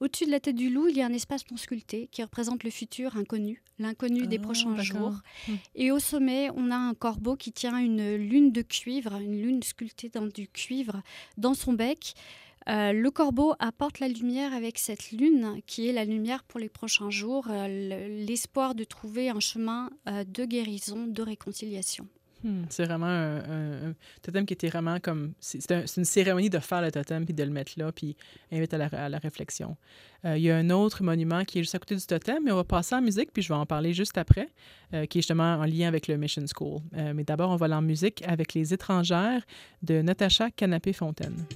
Au-dessus 0.00 0.26
de 0.26 0.30
la 0.30 0.40
tête 0.40 0.56
du 0.56 0.70
loup, 0.70 0.88
il 0.88 0.96
y 0.96 1.02
a 1.02 1.06
un 1.06 1.12
espace 1.12 1.42
non 1.50 1.56
sculpté 1.56 2.08
qui 2.10 2.22
représente 2.22 2.64
le 2.64 2.70
futur 2.70 3.16
inconnu, 3.16 3.62
l'inconnu 3.78 4.26
des 4.26 4.38
ah, 4.38 4.42
prochains 4.42 4.80
jours. 4.82 5.20
Hum. 5.48 5.58
Et 5.74 5.90
au 5.90 5.98
sommet, 5.98 6.50
on 6.54 6.70
a 6.70 6.76
un 6.76 6.94
corbeau 6.94 7.36
qui 7.36 7.52
tient 7.52 7.78
une 7.78 8.16
lune 8.16 8.52
de 8.52 8.62
cuivre, 8.62 9.14
une 9.20 9.40
lune 9.40 9.62
sculptée 9.62 10.08
dans 10.08 10.26
du 10.26 10.48
cuivre 10.48 11.02
dans 11.36 11.54
son 11.54 11.72
bec. 11.72 12.14
Euh, 12.68 12.92
le 12.92 13.10
corbeau 13.10 13.54
apporte 13.58 14.00
la 14.00 14.08
lumière 14.08 14.54
avec 14.54 14.78
cette 14.78 15.10
lune 15.10 15.60
qui 15.66 15.88
est 15.88 15.92
la 15.92 16.04
lumière 16.04 16.44
pour 16.44 16.58
les 16.58 16.70
prochains 16.70 17.10
jours, 17.10 17.48
euh, 17.50 17.68
l'espoir 18.24 18.74
de 18.74 18.84
trouver 18.84 19.28
un 19.28 19.40
chemin 19.40 19.90
euh, 20.08 20.24
de 20.24 20.44
guérison, 20.44 21.06
de 21.06 21.22
réconciliation. 21.22 22.08
Hmm, 22.44 22.64
c'est 22.68 22.84
vraiment 22.84 23.06
un, 23.06 23.94
totem 24.20 24.44
qui 24.44 24.52
était 24.52 24.68
vraiment 24.68 25.00
comme. 25.00 25.32
C'est 25.40 25.62
c'est 25.62 25.72
un- 25.72 25.86
c'est 25.86 25.98
une 25.98 26.04
cérémonie 26.04 26.50
de 26.50 26.58
faire 26.58 26.82
le 26.82 26.92
totem 26.92 27.24
puis 27.24 27.32
de 27.32 27.42
le 27.42 27.48
mettre 27.48 27.72
là, 27.76 27.90
puis 27.90 28.16
invite 28.52 28.74
à 28.74 28.78
la, 28.78 28.86
à 28.86 29.08
la 29.08 29.16
réflexion. 29.16 29.78
Euh, 30.26 30.36
il 30.36 30.42
y 30.42 30.50
a 30.50 30.56
un 30.56 30.68
autre 30.68 31.02
monument 31.02 31.44
qui 31.44 31.58
est 31.58 31.62
juste 31.62 31.74
à 31.74 31.78
côté 31.78 31.96
du 31.96 32.04
totem, 32.04 32.44
mais 32.44 32.52
on 32.52 32.56
va 32.56 32.64
passer 32.64 32.94
en 32.94 33.00
musique, 33.00 33.32
puis 33.32 33.42
je 33.42 33.48
vais 33.48 33.54
en 33.54 33.64
parler 33.64 33.94
juste 33.94 34.18
après, 34.18 34.48
euh, 34.92 35.06
qui 35.06 35.18
est 35.18 35.22
justement 35.22 35.54
en 35.54 35.64
lien 35.64 35.88
avec 35.88 36.06
le 36.06 36.18
Mission 36.18 36.44
School. 36.54 36.80
Euh, 36.96 37.12
mais 37.14 37.24
d'abord, 37.24 37.50
on 37.50 37.56
va 37.56 37.64
aller 37.64 37.74
en 37.74 37.82
musique 37.82 38.22
avec 38.26 38.52
Les 38.52 38.74
étrangères 38.74 39.42
de 39.82 40.02
Natacha 40.02 40.50
Canapé-Fontaine. 40.50 41.46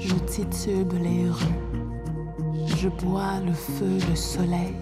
Je 0.00 0.14
titube 0.26 0.92
les 0.94 1.30
rues, 1.30 2.66
je 2.76 2.88
bois 2.88 3.38
le 3.46 3.52
feu, 3.52 3.98
le 4.10 4.16
soleil, 4.16 4.74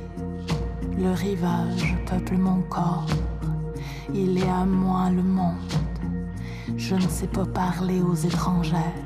le 0.99 1.12
rivage 1.12 1.96
peuple 2.09 2.38
mon 2.38 2.62
corps, 2.62 3.07
il 4.14 4.38
est 4.38 4.49
à 4.49 4.64
moi 4.64 5.11
le 5.11 5.22
monde, 5.22 5.72
je 6.79 6.94
ne 6.94 7.09
sais 7.09 7.27
pas 7.27 7.44
parler 7.44 8.01
aux 8.01 8.14
étrangères 8.14 9.06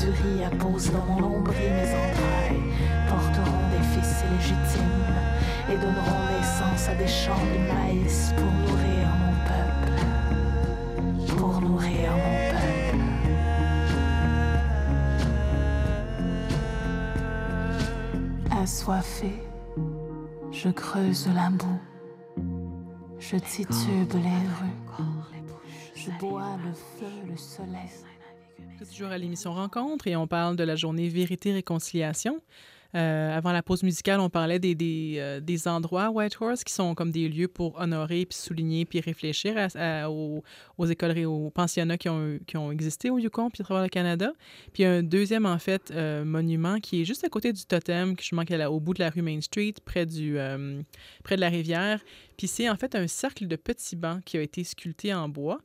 du 0.00 0.10
riz 0.10 0.44
à 0.44 0.50
pose 0.50 0.90
dans 0.92 1.04
mon 1.04 1.20
nombril, 1.20 1.56
mes 1.58 1.94
entrailles 1.94 2.62
porteront 3.08 3.68
des 3.70 3.84
fils 3.92 4.24
illégitimes 4.24 5.18
et 5.68 5.76
donneront 5.76 6.24
naissance 6.38 6.88
à 6.88 6.94
des 6.94 7.06
champs 7.06 7.44
de 7.52 7.58
maïs 7.72 8.32
pour 8.36 8.50
nourrir 8.64 9.08
mon 9.20 9.34
peuple. 9.50 9.94
Pour 11.36 11.60
nourrir 11.60 12.12
mon 12.12 12.36
peuple. 12.50 12.98
Assoiffé, 18.62 19.32
je 20.50 20.68
creuse 20.70 21.28
la 21.34 21.50
boue, 21.50 21.80
je 23.18 23.36
titube 23.36 24.14
les 24.14 24.44
rues, 24.58 24.80
je 25.94 26.10
bois 26.18 26.56
le 26.64 26.72
feu, 26.72 27.12
le 27.28 27.36
soleil. 27.36 27.90
Toujours 28.90 29.08
à 29.10 29.18
l'émission 29.18 29.52
Rencontre 29.54 30.06
et 30.08 30.16
on 30.16 30.26
parle 30.26 30.56
de 30.56 30.64
la 30.64 30.74
journée 30.76 31.08
Vérité-Réconciliation. 31.08 32.40
Euh, 32.96 33.36
avant 33.36 33.52
la 33.52 33.62
pause 33.62 33.84
musicale, 33.84 34.18
on 34.18 34.28
parlait 34.28 34.58
des, 34.58 34.74
des, 34.74 35.14
euh, 35.18 35.38
des 35.38 35.68
endroits 35.68 36.10
Whitehorse 36.10 36.64
qui 36.64 36.72
sont 36.74 36.96
comme 36.96 37.12
des 37.12 37.28
lieux 37.28 37.46
pour 37.46 37.78
honorer, 37.80 38.26
puis 38.26 38.36
souligner, 38.36 38.84
puis 38.84 38.98
réfléchir 39.00 39.54
à- 39.56 39.68
à- 39.78 40.10
aux, 40.10 40.42
aux 40.76 40.86
écoles, 40.86 41.16
et 41.16 41.24
aux 41.24 41.50
pensionnats 41.50 41.96
qui 41.98 42.08
ont, 42.08 42.40
qui 42.48 42.56
ont 42.56 42.72
existé 42.72 43.08
au 43.08 43.18
Yukon, 43.18 43.48
puis 43.48 43.62
à 43.62 43.64
travers 43.64 43.84
le 43.84 43.88
Canada. 43.88 44.32
Puis 44.72 44.84
un 44.84 45.04
deuxième, 45.04 45.46
en 45.46 45.58
fait, 45.60 45.92
euh, 45.92 46.24
monument 46.24 46.80
qui 46.80 47.02
est 47.02 47.04
juste 47.04 47.22
à 47.22 47.28
côté 47.28 47.52
du 47.52 47.64
totem, 47.64 48.16
que 48.16 48.24
je 48.24 48.34
manque 48.34 48.50
au 48.50 48.80
bout 48.80 48.94
de 48.94 49.00
la 49.00 49.10
rue 49.10 49.22
Main 49.22 49.40
Street, 49.40 49.74
près, 49.84 50.04
du, 50.04 50.36
euh, 50.36 50.82
près 51.22 51.36
de 51.36 51.40
la 51.42 51.48
rivière. 51.48 52.00
Puis 52.36 52.48
c'est 52.48 52.68
en 52.68 52.76
fait 52.76 52.96
un 52.96 53.06
cercle 53.06 53.46
de 53.46 53.54
petits 53.54 53.94
bancs 53.94 54.24
qui 54.24 54.36
a 54.36 54.42
été 54.42 54.64
sculpté 54.64 55.14
en 55.14 55.28
bois. 55.28 55.60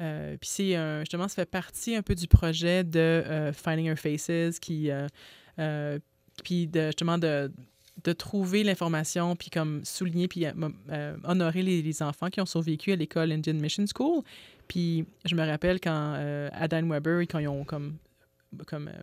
Euh, 0.00 0.36
puis 0.40 0.48
c'est 0.48 0.74
un- 0.76 1.00
justement, 1.00 1.28
ça 1.28 1.36
fait 1.36 1.50
partie 1.50 1.96
un 1.96 2.02
peu 2.02 2.14
du 2.14 2.28
projet 2.28 2.84
de 2.84 2.98
euh, 2.98 3.52
Finding 3.52 3.90
Our 3.90 3.98
Faces, 3.98 4.58
qui, 4.60 4.90
euh, 4.90 5.06
euh, 5.58 5.98
puis 6.44 6.66
de, 6.68 6.86
justement 6.86 7.18
de, 7.18 7.50
de 8.04 8.12
trouver 8.12 8.62
l'information, 8.62 9.34
puis 9.34 9.50
comme 9.50 9.84
souligner, 9.84 10.28
puis 10.28 10.46
euh, 10.46 10.52
euh, 10.90 11.16
honorer 11.24 11.62
les, 11.62 12.02
enfants 12.02 12.28
qui 12.30 12.40
ont 12.40 12.46
survécu 12.46 12.92
à 12.92 12.96
l'école 12.96 13.32
Indian 13.32 13.54
Mission 13.54 13.84
School. 13.92 14.22
Puis 14.68 15.04
je 15.24 15.34
me 15.34 15.44
rappelle 15.44 15.80
quand 15.80 16.14
euh, 16.16 16.48
Adam 16.52 16.86
Weber, 16.88 17.22
quand 17.22 17.38
ils 17.40 17.48
ont 17.48 17.64
comme... 17.64 17.96
comme 18.66 18.88
euh, 18.88 19.02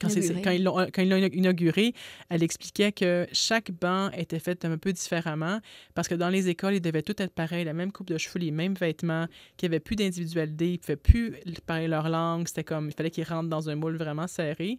quand, 0.00 0.08
quand 0.42 0.50
ils 0.50 0.64
l'ont 0.64 0.76
quand 0.92 1.02
ils 1.02 1.08
l'ont 1.08 1.16
inauguré, 1.16 1.92
elle 2.28 2.42
expliquait 2.42 2.92
que 2.92 3.26
chaque 3.32 3.70
banc 3.70 4.10
était 4.12 4.38
fait 4.38 4.64
un 4.64 4.78
peu 4.78 4.92
différemment 4.92 5.60
parce 5.94 6.08
que 6.08 6.14
dans 6.14 6.28
les 6.28 6.48
écoles, 6.48 6.74
ils 6.74 6.80
devaient 6.80 7.02
tout 7.02 7.20
être 7.20 7.32
pareils, 7.32 7.64
la 7.64 7.72
même 7.72 7.92
coupe 7.92 8.08
de 8.08 8.18
cheveux, 8.18 8.38
les 8.40 8.50
mêmes 8.50 8.74
vêtements, 8.74 9.26
qu'il 9.56 9.68
n'y 9.68 9.74
avait 9.74 9.80
plus 9.80 9.96
d'individualité, 9.96 10.68
ils 10.68 10.72
ne 10.72 10.78
pouvaient 10.78 10.96
plus 10.96 11.36
parler 11.66 11.88
leur 11.88 12.08
langue, 12.08 12.48
c'était 12.48 12.64
comme, 12.64 12.88
il 12.88 12.94
fallait 12.94 13.10
qu'ils 13.10 13.24
rentrent 13.24 13.48
dans 13.48 13.68
un 13.68 13.74
moule 13.74 13.96
vraiment 13.96 14.26
serré. 14.26 14.78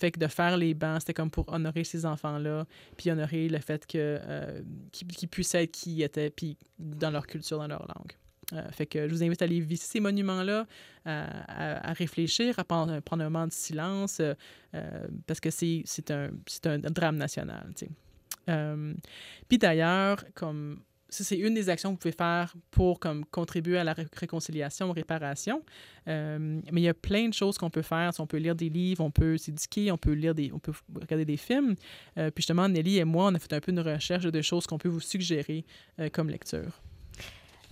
Fait 0.00 0.10
que 0.10 0.18
de 0.18 0.26
faire 0.26 0.56
les 0.56 0.74
bancs, 0.74 1.00
c'était 1.00 1.14
comme 1.14 1.30
pour 1.30 1.52
honorer 1.52 1.84
ces 1.84 2.04
enfants-là, 2.04 2.66
puis 2.96 3.10
honorer 3.10 3.48
le 3.48 3.58
fait 3.58 3.86
que 3.86 4.18
euh, 4.20 4.60
qu'ils 4.90 5.06
qu'ils 5.08 5.28
puissent 5.28 5.54
être 5.54 5.70
qui 5.70 5.96
ils 5.96 6.02
étaient, 6.02 6.30
puis 6.30 6.56
dans 6.78 7.10
leur 7.10 7.26
culture, 7.26 7.58
dans 7.58 7.68
leur 7.68 7.86
langue. 7.86 8.12
Euh, 8.52 8.70
fait 8.70 8.86
que 8.86 9.08
je 9.08 9.14
vous 9.14 9.22
invite 9.24 9.40
à 9.42 9.46
aller 9.46 9.60
visiter 9.60 9.86
ces 9.92 10.00
monuments-là, 10.00 10.66
à, 11.04 11.88
à- 11.90 11.92
réfléchir, 11.94 12.58
à 12.58 12.64
prendre, 12.64 12.92
un 13.10 13.16
moment 13.16 13.46
de 13.46 13.52
silence, 13.52 14.18
euh, 14.20 14.34
euh, 14.74 15.06
parce 15.26 15.40
que 15.40 15.50
c'est 15.50 15.84
un, 16.10 16.30
un 16.64 16.78
drame 16.78 17.16
national. 17.16 17.66
Euh, 18.48 18.94
Puis 19.48 19.58
d'ailleurs, 19.58 20.24
comme 20.34 20.80
c'est 21.08 21.38
une 21.38 21.54
des 21.54 21.68
actions 21.68 21.90
que 21.90 21.94
vous 21.94 21.98
pouvez 22.00 22.12
faire 22.12 22.54
pour 22.72 22.98
comme, 22.98 23.24
contribuer 23.26 23.78
à 23.78 23.84
la 23.84 23.92
ré- 23.92 24.06
réconciliation, 24.16 24.90
réparation. 24.90 25.62
Euh, 26.08 26.60
mais 26.72 26.80
il 26.80 26.84
y 26.84 26.88
a 26.88 26.94
plein 26.94 27.28
de 27.28 27.34
choses 27.34 27.56
qu'on 27.56 27.70
peut 27.70 27.82
faire. 27.82 28.10
On 28.18 28.26
peut 28.26 28.38
lire 28.38 28.56
des 28.56 28.68
livres, 28.68 29.04
on 29.04 29.12
peut 29.12 29.36
s'éduquer, 29.38 29.92
on 29.92 29.96
peut 29.98 30.12
lire 30.12 30.34
des, 30.34 30.50
on 30.52 30.58
peut 30.58 30.72
regarder 30.92 31.24
des 31.24 31.36
films. 31.36 31.76
Euh, 32.18 32.30
puis 32.30 32.42
justement, 32.42 32.68
Nelly 32.68 32.98
et 32.98 33.04
moi, 33.04 33.26
on 33.30 33.34
a 33.34 33.38
fait 33.38 33.52
un 33.52 33.60
peu 33.60 33.70
une 33.70 33.80
recherche 33.80 34.24
de 34.24 34.42
choses 34.42 34.66
qu'on 34.66 34.78
peut 34.78 34.88
vous 34.88 35.00
suggérer 35.00 35.64
euh, 36.00 36.08
comme 36.08 36.28
lecture. 36.30 36.80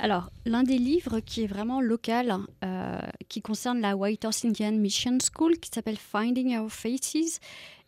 Alors, 0.03 0.31
l'un 0.47 0.65
des 0.65 0.79
livres 0.79 1.21
qui 1.21 1.45
est 1.45 1.47
vraiment 1.47 1.81
local, 1.81 2.37
euh, 2.65 2.99
qui 3.29 3.41
concerne 3.41 3.81
la 3.81 3.95
White 3.95 4.25
Horse 4.25 4.45
Indian 4.45 4.73
Mission 4.73 5.17
School, 5.21 5.59
qui 5.59 5.71
s'appelle 5.73 5.97
Finding 5.97 6.59
Our 6.59 6.73
Faces, 6.73 7.39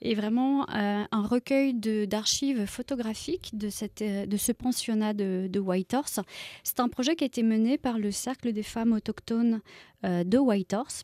est 0.01 0.15
vraiment 0.15 0.63
euh, 0.71 1.03
un 1.11 1.27
recueil 1.27 1.75
d'archives 1.75 2.67
photographiques 2.67 3.59
de, 3.59 3.69
cette, 3.69 4.01
euh, 4.03 4.27
de 4.27 4.37
ce 4.37 4.53
pensionnat 4.53 5.13
de, 5.13 5.49
de 5.51 5.59
Whitehorse. 5.59 6.21
C'est 6.63 6.79
un 6.79 6.89
projet 6.89 7.17
qui 7.17 7.25
a 7.25 7.27
été 7.27 7.43
mené 7.43 7.79
par 7.79 7.99
le 7.99 8.13
Cercle 8.13 8.53
des 8.53 8.63
femmes 8.63 8.93
autochtones 8.93 9.61
de 10.05 10.39
Whitehorse. 10.39 11.03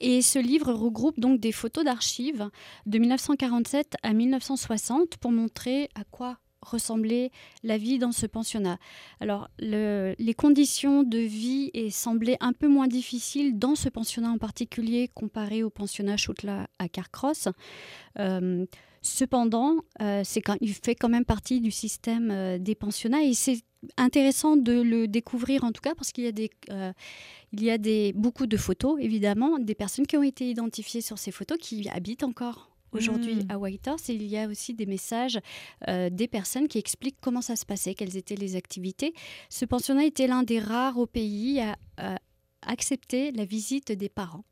Et 0.00 0.22
ce 0.22 0.38
livre 0.38 0.72
regroupe 0.72 1.20
donc 1.20 1.38
des 1.38 1.52
photos 1.52 1.84
d'archives 1.84 2.48
de 2.86 2.98
1947 2.98 3.96
à 4.02 4.14
1960 4.14 5.18
pour 5.18 5.32
montrer 5.32 5.90
à 5.94 6.04
quoi 6.04 6.38
ressemblait 6.64 7.30
la 7.62 7.78
vie 7.78 7.98
dans 7.98 8.12
ce 8.12 8.26
pensionnat. 8.26 8.78
Alors, 9.20 9.48
les 9.58 10.34
conditions 10.36 11.02
de 11.02 11.18
vie 11.18 11.70
semblaient 11.90 12.38
un 12.40 12.52
peu 12.52 12.68
moins 12.68 12.88
difficiles 12.88 13.58
dans 13.58 13.74
ce 13.74 13.88
pensionnat 13.88 14.30
en 14.30 14.38
particulier 14.38 15.08
comparé 15.14 15.62
au 15.62 15.70
pensionnat 15.70 16.16
Choutla 16.16 16.68
à 16.78 16.88
Carcross. 16.88 17.48
Euh, 18.18 18.66
cependant, 19.02 19.76
euh, 20.00 20.22
quand, 20.44 20.56
il 20.60 20.72
fait 20.72 20.94
quand 20.94 21.08
même 21.08 21.24
partie 21.24 21.60
du 21.60 21.70
système 21.70 22.30
euh, 22.30 22.58
des 22.58 22.74
pensionnats 22.74 23.22
et 23.22 23.34
c'est 23.34 23.58
intéressant 23.98 24.56
de 24.56 24.80
le 24.80 25.06
découvrir 25.08 25.62
en 25.64 25.72
tout 25.72 25.82
cas 25.82 25.94
parce 25.94 26.10
qu'il 26.10 26.24
y 26.24 26.26
a 26.26 26.32
des 26.32 26.50
il 27.52 27.62
y 27.62 27.70
a 27.70 27.76
des 27.76 28.14
beaucoup 28.14 28.46
de 28.46 28.56
photos 28.56 28.98
évidemment 28.98 29.58
des 29.58 29.74
personnes 29.74 30.06
qui 30.06 30.16
ont 30.16 30.22
été 30.22 30.48
identifiées 30.48 31.02
sur 31.02 31.18
ces 31.18 31.30
photos 31.30 31.58
qui 31.60 31.86
habitent 31.90 32.24
encore 32.24 32.73
aujourd'hui 32.94 33.36
mm. 33.36 33.46
à 33.50 33.58
Whitehorse. 33.58 34.08
Et 34.10 34.14
il 34.14 34.26
y 34.26 34.38
a 34.38 34.46
aussi 34.46 34.74
des 34.74 34.86
messages 34.86 35.38
euh, 35.88 36.10
des 36.10 36.28
personnes 36.28 36.68
qui 36.68 36.78
expliquent 36.78 37.18
comment 37.20 37.42
ça 37.42 37.56
se 37.56 37.66
passait, 37.66 37.94
quelles 37.94 38.16
étaient 38.16 38.36
les 38.36 38.56
activités. 38.56 39.14
Ce 39.48 39.64
pensionnat 39.64 40.04
était 40.04 40.26
l'un 40.26 40.42
des 40.42 40.58
rares 40.58 40.98
au 40.98 41.06
pays 41.06 41.60
à, 41.60 41.76
accepter 42.66 43.30
la 43.30 43.44
visite 43.44 43.92
des 43.92 44.08
parents. 44.08 44.44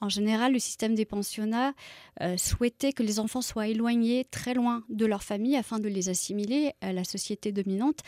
En 0.00 0.08
général, 0.08 0.52
le 0.52 0.58
système 0.58 0.94
des 0.94 1.04
pensionnats 1.04 1.72
euh, 2.20 2.36
souhaitait 2.36 2.92
que 2.92 3.02
les 3.02 3.18
enfants 3.18 3.40
soient 3.40 3.68
éloignés 3.68 4.24
très 4.24 4.52
loin 4.52 4.84
de 4.88 5.06
leur 5.06 5.22
famille 5.22 5.56
afin 5.56 5.78
de 5.78 5.88
les 5.88 6.08
assimiler 6.08 6.72
à 6.80 6.92
la 6.92 7.04
société 7.04 7.52
dominante. 7.52 8.00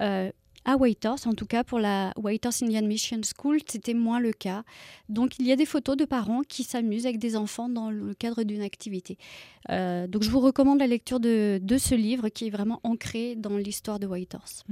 Euh, 0.00 0.30
à 0.64 0.76
Whitehorse, 0.76 1.26
en 1.26 1.34
tout 1.34 1.46
cas 1.46 1.64
pour 1.64 1.78
la 1.78 2.12
Whitehorse 2.16 2.62
Indian 2.62 2.82
Mission 2.82 3.20
School, 3.36 3.58
c'était 3.66 3.94
moins 3.94 4.20
le 4.20 4.32
cas. 4.32 4.64
Donc 5.08 5.38
il 5.38 5.46
y 5.46 5.52
a 5.52 5.56
des 5.56 5.66
photos 5.66 5.96
de 5.96 6.04
parents 6.04 6.42
qui 6.42 6.62
s'amusent 6.62 7.06
avec 7.06 7.18
des 7.18 7.36
enfants 7.36 7.68
dans 7.68 7.90
le 7.90 8.14
cadre 8.14 8.42
d'une 8.44 8.62
activité. 8.62 9.18
Euh, 9.70 10.06
donc 10.06 10.22
je 10.22 10.30
vous 10.30 10.40
recommande 10.40 10.78
la 10.78 10.86
lecture 10.86 11.20
de, 11.20 11.60
ce 11.78 11.94
livre 11.94 12.28
qui 12.28 12.46
est 12.46 12.50
vraiment 12.50 12.80
ancré 12.82 13.34
dans 13.34 13.56
l'histoire 13.56 13.98
de 13.98 14.06
Whitehorse. 14.06 14.64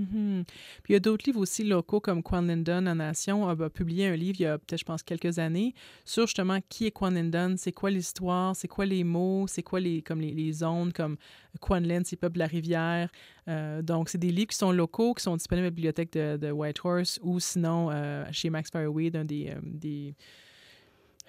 Puis 0.83 0.91
il 0.91 0.93
y 0.93 0.97
a 0.97 1.01
d'autres 1.01 1.25
livres 1.27 1.41
aussi 1.41 1.65
locaux 1.65 2.01
comme 2.01 2.23
Quan 2.23 2.43
Linden 2.43 2.89
en 2.89 2.95
Nation 2.95 3.49
a, 3.49 3.57
publié 3.71 4.07
un 4.07 4.17
livre 4.17 4.37
il 4.39 4.43
y 4.43 4.47
a 4.47 4.59
peut-être 4.59 4.81
je 4.81 4.85
pense 4.85 5.03
quelques 5.03 5.39
années 5.39 5.75
sur 6.05 6.27
justement 6.27 6.59
qui 6.69 6.87
est 6.87 6.91
Quan 6.91 7.11
Linden, 7.11 7.57
c'est 7.59 7.73
quoi 7.73 7.91
l'histoire, 7.91 8.57
c'est 8.57 8.69
quoi 8.69 8.87
les 8.87 9.05
mots, 9.05 9.47
c'est 9.49 9.63
quoi 9.63 9.81
les 9.81 10.03
comme 10.03 10.21
les 10.21 10.53
zones 10.53 10.93
comme 10.93 11.17
Quan 11.61 11.81
Lin, 11.81 12.03
c'est 12.05 12.17
peuple 12.17 12.35
de 12.35 12.39
la 12.41 12.47
rivière. 12.47 13.11
Euh, 13.49 13.83
donc, 13.83 14.09
c'est 14.09 14.19
des 14.19 14.31
livres 14.31 14.49
qui 14.49 14.57
sont 14.57 14.73
locaux, 14.73 15.15
qui 15.15 15.23
sont 15.23 15.37
disponibles 15.37 15.67
à 15.67 15.69
la 15.69 15.71
bibliothèque 15.71 16.13
de, 16.13 16.51
Whitehorse 16.51 17.19
ou 17.23 17.41
sinon 17.41 17.91
euh, 17.91 18.25
chez 18.31 18.51
Max 18.51 18.71
Fireweed, 18.71 19.17
un 19.17 19.25
des, 19.25 20.15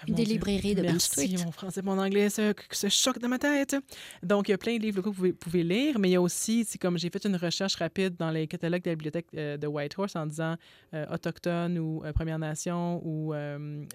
euh, 0.01 0.05
des 0.07 0.23
des 0.23 0.25
librairies 0.25 0.75
de 0.75 0.81
Merci, 0.81 1.35
mon 1.43 1.51
français, 1.51 1.81
mon 1.81 1.97
anglais 1.99 2.29
se, 2.29 2.53
se, 2.71 2.89
choque 2.89 3.19
dans 3.19 3.29
ma 3.29 3.39
tête. 3.39 3.75
Donc, 4.21 4.47
il 4.47 4.51
y 4.51 4.53
a 4.53 4.57
plein 4.57 4.77
de 4.77 4.81
livres 4.81 5.01
que 5.01 5.09
vous 5.09 5.33
pouvez, 5.33 5.63
lire, 5.63 5.99
mais 5.99 6.09
il 6.09 6.13
y 6.13 6.15
a 6.15 6.21
aussi, 6.21 6.65
c'est 6.65 6.77
comme 6.77 6.97
j'ai 6.97 7.09
fait 7.09 7.25
une 7.25 7.35
recherche 7.35 7.75
rapide 7.75 8.15
dans 8.17 8.31
les 8.31 8.47
catalogues 8.47 8.83
de 8.83 8.89
la 8.89 8.95
bibliothèque 8.95 9.27
euh, 9.35 9.57
de 9.57 9.67
Whitehorse 9.67 10.15
en 10.15 10.25
disant 10.25 10.55
euh, 10.93 11.05
Autochtone 11.13 11.77
ou 11.77 12.03
euh, 12.03 12.13
Première 12.13 12.39
Nation 12.39 13.01
ou 13.05 13.33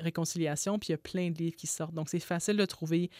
Réconciliation, 0.00 0.78
puis 0.78 0.88
il 0.88 0.92
y 0.92 0.94
a 0.94 0.98
plein 0.98 1.30
de 1.30 1.38
livres 1.38 1.56
qui 1.56 1.66
sortent. 1.66 1.94
Donc, 1.94 2.08
c'est 2.08 2.18
facile 2.20 2.56
de 2.56 2.64
trouver 2.64 3.10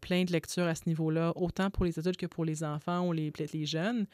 plein 0.00 0.24
de 0.24 0.32
lectures 0.32 0.64
à 0.64 0.74
ce 0.74 0.82
niveau-là, 0.86 1.32
autant 1.36 1.70
pour 1.70 1.84
les 1.84 1.98
adultes 1.98 2.18
que 2.18 2.26
pour 2.26 2.44
les 2.44 2.64
enfants 2.64 3.06
ou 3.06 3.12
les, 3.12 3.32
les 3.52 3.66
jeunes, 3.66 4.06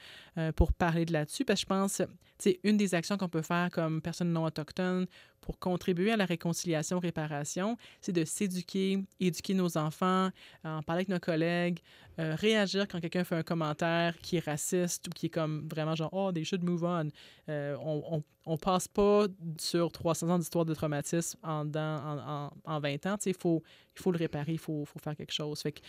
pour 0.57 0.72
parler 0.72 1.05
de 1.05 1.12
là-dessus. 1.12 1.44
Parce 1.44 1.61
que 1.61 1.64
je 1.64 1.66
pense, 1.66 2.03
c'est 2.38 2.61
une 2.64 2.77
des 2.77 2.94
actions 2.94 3.16
qu'on 3.16 3.29
peut 3.29 3.42
faire 3.42 3.70
comme 3.70 4.03
personne 4.03 4.33
non 4.33 4.44
autochtone 4.44 5.07
pour 5.45 5.59
contribuer 5.59 6.11
à 6.11 6.17
la 6.17 6.25
réconciliation, 6.25 6.99
réparation, 6.99 7.77
c'est 8.01 8.13
de 8.13 8.25
s'éduquer, 8.25 9.05
éduquer 9.21 9.53
nos 9.53 9.77
enfants, 9.77 10.31
en 10.65 10.83
parler 10.83 11.01
avec 11.01 11.11
nos 11.11 11.19
collègues, 11.19 11.81
euh, 12.19 12.35
réagir 12.35 12.89
quand 12.89 12.99
quelqu'un 12.99 13.25
fait 13.25 13.35
un 13.35 13.43
commentaire 13.43 14.17
qui 14.23 14.39
est 14.39 14.45
raciste 14.45 15.09
ou 15.09 15.11
qui 15.11 15.27
est 15.27 15.29
comme 15.29 15.69
vraiment 15.71 15.95
genre 15.95 16.09
Oh, 16.13 16.33
they 16.33 16.45
should 16.45 16.63
move 16.63 16.83
on. 16.83 17.11
Euh, 17.51 17.77
on, 17.79 18.23
on, 18.47 18.57
passe 18.57 18.89
pas 18.89 19.27
sur 19.59 19.93
300 19.93 20.31
ans 20.31 20.39
d'histoire 20.39 20.65
de 20.65 20.73
traumatisme 20.73 21.39
en, 21.43 21.71
en, 21.75 22.51
en, 22.65 22.81
20 22.81 23.05
ans. 23.05 23.17
Il 23.27 23.35
faut, 23.35 23.63
faut 23.97 24.13
le 24.13 24.19
réparer, 24.19 24.53
il 24.53 24.59
faut, 24.59 24.87
faut 24.87 24.99
faire 24.99 25.15
quelque 25.15 25.35
chose. 25.35 25.61
Fait 25.61 25.73
que 25.73 25.83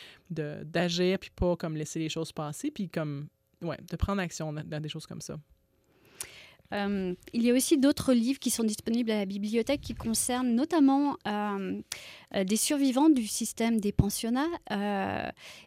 d'agir, 0.63 1.17
puis 1.17 1.29
pas 1.33 1.55
comme 1.55 1.77
laisser 1.77 1.99
les 1.99 2.09
choses 2.09 2.33
passer, 2.33 2.71
puis 2.71 2.89
comme, 2.89 3.29
ouais, 3.61 3.77
de 3.89 3.95
prendre 3.95 4.21
action 4.21 4.51
dans 4.51 4.81
des 4.81 4.89
choses 4.89 5.05
comme 5.05 5.21
ça. 5.21 5.37
Euh, 6.73 7.13
il 7.33 7.43
y 7.43 7.51
a 7.51 7.53
aussi 7.53 7.77
d'autres 7.77 8.13
livres 8.13 8.39
qui 8.39 8.49
sont 8.49 8.63
disponibles 8.63 9.11
à 9.11 9.19
la 9.19 9.25
bibliothèque 9.25 9.81
qui 9.81 9.93
concernent 9.93 10.53
notamment 10.53 11.17
euh, 11.27 11.79
euh, 12.35 12.43
des 12.43 12.55
survivants 12.55 13.09
du 13.09 13.27
système 13.27 13.79
des 13.79 13.91
pensionnats 13.91 14.49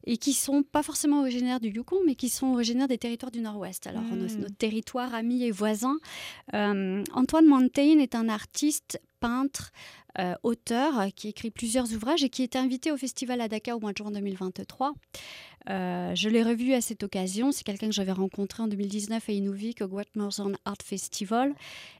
et 0.04 0.16
qui 0.16 0.32
sont 0.32 0.62
pas 0.62 0.82
forcément 0.82 1.20
originaires 1.20 1.60
du 1.60 1.68
Yukon, 1.68 2.00
mais 2.06 2.14
qui 2.14 2.28
sont 2.28 2.48
originaires 2.48 2.88
des 2.88 2.98
territoires 2.98 3.30
du 3.30 3.40
Nord-Ouest. 3.40 3.86
Alors, 3.86 4.02
hmm. 4.02 4.36
notre, 4.36 4.56
territoire 4.56 5.14
ami 5.14 5.44
et 5.44 5.50
voisin. 5.50 5.96
Antoine 6.52 7.46
Montaigne 7.46 8.00
est 8.00 8.14
un 8.14 8.28
artiste 8.28 9.00
peintre, 9.20 9.72
auteur 10.42 11.08
qui 11.14 11.28
écrit 11.28 11.50
plusieurs 11.50 11.92
ouvrages 11.92 12.24
et 12.24 12.28
qui 12.28 12.42
est 12.42 12.56
invité 12.56 12.90
au 12.90 12.96
festival 12.96 13.40
à 13.40 13.48
Dakar 13.48 13.76
au 13.76 13.80
mois 13.80 13.92
de 13.92 13.98
juin 13.98 14.10
2023. 14.10 14.94
Euh, 15.70 16.14
je 16.14 16.28
l'ai 16.28 16.42
revu 16.42 16.72
à 16.72 16.80
cette 16.80 17.02
occasion. 17.02 17.52
C'est 17.52 17.64
quelqu'un 17.64 17.88
que 17.88 17.92
j'avais 17.94 18.12
rencontré 18.12 18.62
en 18.62 18.68
2019 18.68 19.28
à 19.28 19.32
Inuvik 19.32 19.82
au 19.82 19.86
Guatemarzon 19.86 20.52
Art 20.64 20.76
Festival. 20.82 21.54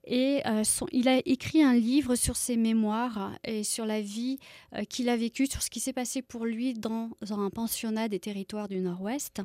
Et 0.04 0.40
euh, 0.46 0.62
il 0.92 1.08
a 1.08 1.20
écrit 1.26 1.62
un 1.62 1.74
livre 1.74 2.14
sur 2.14 2.36
ses 2.36 2.56
mémoires 2.56 3.32
et 3.44 3.64
sur 3.64 3.84
la 3.84 4.00
vie 4.00 4.38
euh, 4.74 4.84
qu'il 4.84 5.08
a 5.08 5.16
vécue, 5.16 5.46
sur 5.46 5.62
ce 5.62 5.70
qui 5.70 5.80
s'est 5.80 5.92
passé 5.92 6.22
pour 6.22 6.46
lui 6.46 6.74
dans, 6.74 7.10
un 7.30 7.50
pensionnat 7.50 8.08
des 8.08 8.18
territoires 8.18 8.68
du 8.68 8.80
Nord-Ouest, 8.80 9.42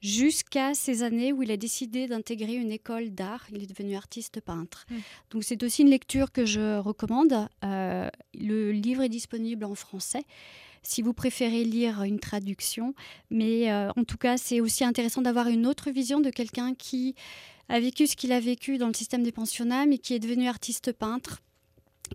jusqu'à 0.00 0.74
ces 0.74 1.02
années 1.02 1.32
où 1.32 1.42
il 1.42 1.50
a 1.50 1.56
décidé 1.56 2.06
d'intégrer 2.06 2.54
une 2.54 2.70
école 2.70 3.10
d'art. 3.10 3.46
Il 3.52 3.62
est 3.62 3.66
devenu 3.66 3.96
artiste 3.96 4.40
peintre. 4.40 4.86
Mmh. 4.88 4.94
Donc 5.30 5.44
c'est 5.44 5.62
aussi 5.62 5.82
une 5.82 5.90
lecture 5.90 6.30
que 6.30 6.46
je 6.46 6.78
recommande. 6.78 7.48
le 7.62 8.72
livre 8.72 9.02
est 9.02 9.08
disponible 9.08 9.64
en 9.64 9.74
français 9.74 10.24
si 10.84 11.02
vous 11.02 11.12
préférez 11.12 11.64
lire 11.64 12.02
une 12.02 12.20
traduction. 12.20 12.94
Mais 13.30 13.72
euh, 13.72 13.90
en 13.96 14.04
tout 14.04 14.18
cas, 14.18 14.36
c'est 14.36 14.60
aussi 14.60 14.84
intéressant 14.84 15.22
d'avoir 15.22 15.48
une 15.48 15.66
autre 15.66 15.90
vision 15.90 16.20
de 16.20 16.30
quelqu'un 16.30 16.74
qui 16.74 17.14
a 17.68 17.80
vécu 17.80 18.06
ce 18.06 18.14
qu'il 18.14 18.32
a 18.32 18.40
vécu 18.40 18.78
dans 18.78 18.88
le 18.88 18.94
système 18.94 19.22
des 19.22 19.32
pensionnats, 19.32 19.86
mais 19.86 19.98
qui 19.98 20.14
est 20.14 20.18
devenu 20.18 20.48
artiste 20.48 20.92
peintre 20.92 21.40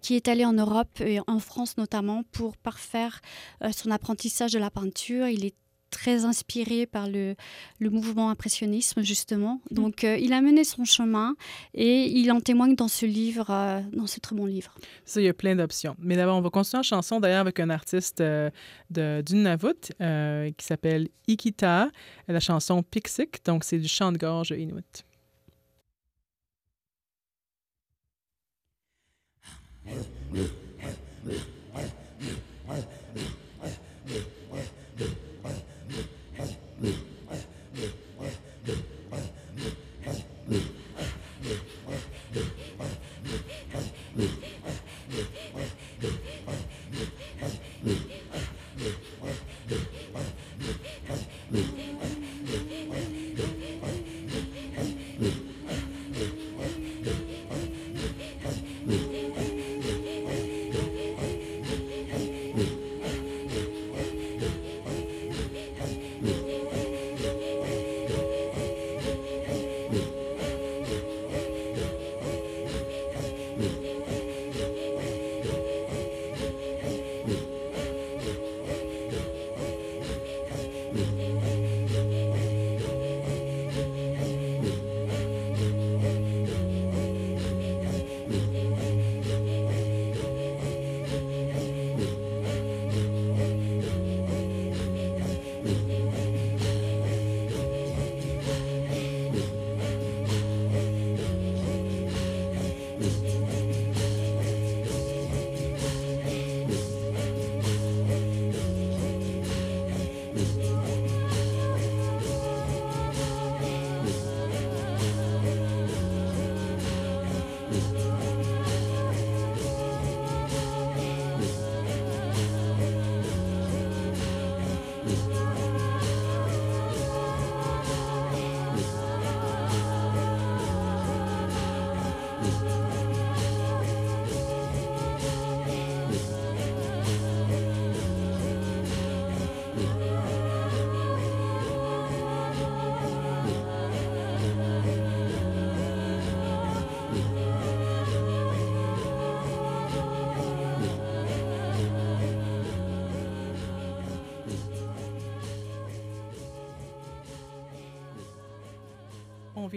qui 0.01 0.15
est 0.15 0.27
allé 0.27 0.45
en 0.45 0.53
Europe 0.53 1.01
et 1.01 1.19
en 1.27 1.39
France 1.39 1.77
notamment 1.77 2.23
pour 2.32 2.58
parfaire 2.58 3.21
euh, 3.63 3.71
son 3.71 3.91
apprentissage 3.91 4.51
de 4.51 4.60
la 4.60 4.69
peinture 4.69 5.27
très 5.89 6.25
inspiré 6.25 6.86
par 6.86 7.08
le, 7.08 7.36
mouvement 7.80 8.30
impressionnisme, 8.30 9.02
justement. 9.02 9.62
Mm. 9.71 9.75
Donc, 9.75 10.04
euh, 10.04 10.17
il 10.17 10.34
a 10.34 10.41
mené 10.41 10.63
son 10.63 10.86
chemin 10.86 11.36
et 11.73 12.06
il 12.06 12.32
en 12.32 12.39
témoigne 12.39 12.75
dans 12.75 12.88
ce 12.88 13.06
livre, 13.06 13.49
euh, 13.49 13.82
dans 13.93 14.08
ce 14.08 14.19
très 14.19 14.36
bon 14.36 14.45
livre. 14.45 14.73
Ça, 15.06 15.21
il 15.21 15.25
y 15.25 15.30
a 15.30 15.34
plein 15.34 15.56
d'options. 15.56 15.95
Mais 15.99 16.15
d'abord, 16.15 16.38
on 16.38 16.41
va 16.41 16.49
continuer 16.49 16.80
en 16.80 16.84
chanson, 16.84 17.19
d'ailleurs, 17.19 17.41
avec 17.41 17.60
un 17.60 17.69
artiste 17.69 18.21
euh, 18.21 18.49
de, 18.89 19.23
du 19.25 19.36
euh, 20.02 20.52
qui 20.58 20.65
s'appelle 20.65 21.10
Ikita, 21.28 21.89
la 22.28 22.39
chanson 22.39 22.84
Pixic. 22.84 23.43
Donc, 23.45 23.63
c'est 23.63 23.80
du 23.80 23.88
chant 23.88 24.12
de 24.12 24.17
gorge 24.17 24.52
inuit. 24.52 25.06
Yeah. 36.82 36.94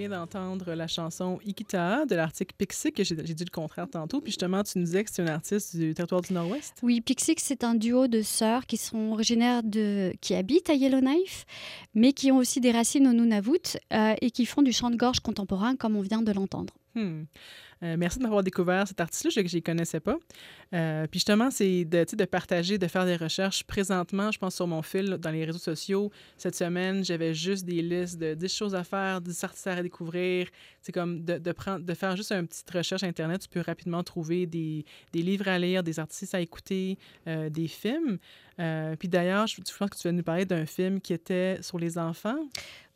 D'entendre 0.09 0.75
la 0.75 0.87
chanson 0.87 1.39
Ikita 1.47 2.07
de 2.07 2.15
l'article 2.15 2.55
Pixie, 2.57 2.93
que 2.93 3.05
j'ai 3.05 3.15
dit 3.15 3.45
le 3.45 3.51
contraire 3.51 3.89
tantôt. 3.89 4.21
Puis 4.21 4.33
justement, 4.33 4.63
tu 4.63 4.79
nous 4.79 4.85
disais 4.85 5.05
que 5.05 5.11
c'est 5.11 5.23
une 5.23 5.29
artiste 5.29 5.77
du 5.77 5.95
territoire 5.95 6.23
du 6.23 6.33
Nord-Ouest. 6.33 6.75
Oui, 6.83 7.01
Pixie, 7.01 7.35
c'est 7.39 7.65
un 7.65 7.75
duo 7.75 8.09
de 8.09 8.23
sœurs 8.23 8.67
qui 8.67 8.77
sont 8.77 9.13
originaires 9.13 9.63
de. 9.63 10.13
qui 10.21 10.35
habitent 10.35 10.71
à 10.71 10.75
Yellowknife, 10.75 11.45
mais 11.95 12.13
qui 12.13 12.33
ont 12.33 12.39
aussi 12.39 12.61
des 12.61 12.73
racines 12.73 13.07
au 13.07 13.13
Nunavut 13.13 13.77
euh, 13.93 14.15
et 14.21 14.31
qui 14.31 14.47
font 14.47 14.63
du 14.63 14.73
chant 14.73 14.91
de 14.91 14.97
gorge 14.97 15.21
contemporain, 15.21 15.77
comme 15.77 15.97
on 15.97 16.03
vient 16.03 16.23
de 16.23 16.33
l'entendre. 16.33 16.75
Hmm. 16.95 17.23
Euh, 17.83 17.97
merci 17.99 18.19
de 18.19 18.23
m'avoir 18.23 18.43
découvert 18.43 18.87
cet 18.87 19.01
artiste-là, 19.01 19.31
je 19.35 19.57
ne 19.57 19.61
connaissais 19.61 20.01
pas. 20.01 20.17
Euh, 20.73 21.07
puis 21.09 21.19
justement, 21.19 21.51
c'est 21.51 21.85
de, 21.85 22.25
partager, 22.25 22.79
de 22.79 22.87
faire 22.87 23.05
des 23.05 23.17
recherches. 23.17 23.65
Présentement, 23.65 24.31
je 24.31 24.39
pense 24.39 24.55
sur 24.55 24.67
mon 24.67 24.83
fil, 24.83 25.11
dans 25.19 25.31
les 25.31 25.45
réseaux 25.45 25.59
sociaux, 25.59 26.11
cette 26.37 26.55
semaine, 26.55 27.05
j'avais 27.05 27.35
juste 27.35 27.65
des 27.65 27.83
listes 27.83 28.19
de 28.19 28.35
10 28.35 28.55
choses 28.55 28.75
à 28.75 28.85
faire, 28.85 29.21
10 29.21 29.45
artistes 29.45 29.67
à 29.67 29.83
découvrir. 29.83 30.49
C'est 30.81 30.93
comme 30.93 31.25
de, 31.25 31.39
de, 31.39 31.53
prendre, 31.53 31.85
de 31.85 31.95
faire 31.95 32.17
juste 32.17 32.33
une 32.33 32.47
petite 32.47 32.71
recherche 32.71 33.03
Internet. 33.03 33.43
Tu 33.43 33.49
peux 33.49 33.61
rapidement 33.61 34.03
trouver 34.03 34.47
des, 34.47 34.85
des 35.13 35.23
livres 35.23 35.49
à 35.49 35.59
lire, 35.59 35.83
des 35.83 35.99
artistes 35.99 36.35
à 36.35 36.41
écouter, 36.41 36.99
euh, 37.27 37.51
des 37.51 37.69
films. 37.69 38.19
Puis 38.57 39.09
d'ailleurs, 39.09 39.47
je, 39.47 39.57
je 39.57 39.77
pense 39.77 39.91
que 39.91 39.97
tu 39.97 40.09
vas 40.09 40.13
nous 40.13 40.23
parler 40.23 40.45
d'un 40.45 40.67
film 40.67 41.01
qui 41.01 41.13
était 41.13 41.59
sur 41.63 41.79
les 41.79 41.99
enfants. 41.99 42.37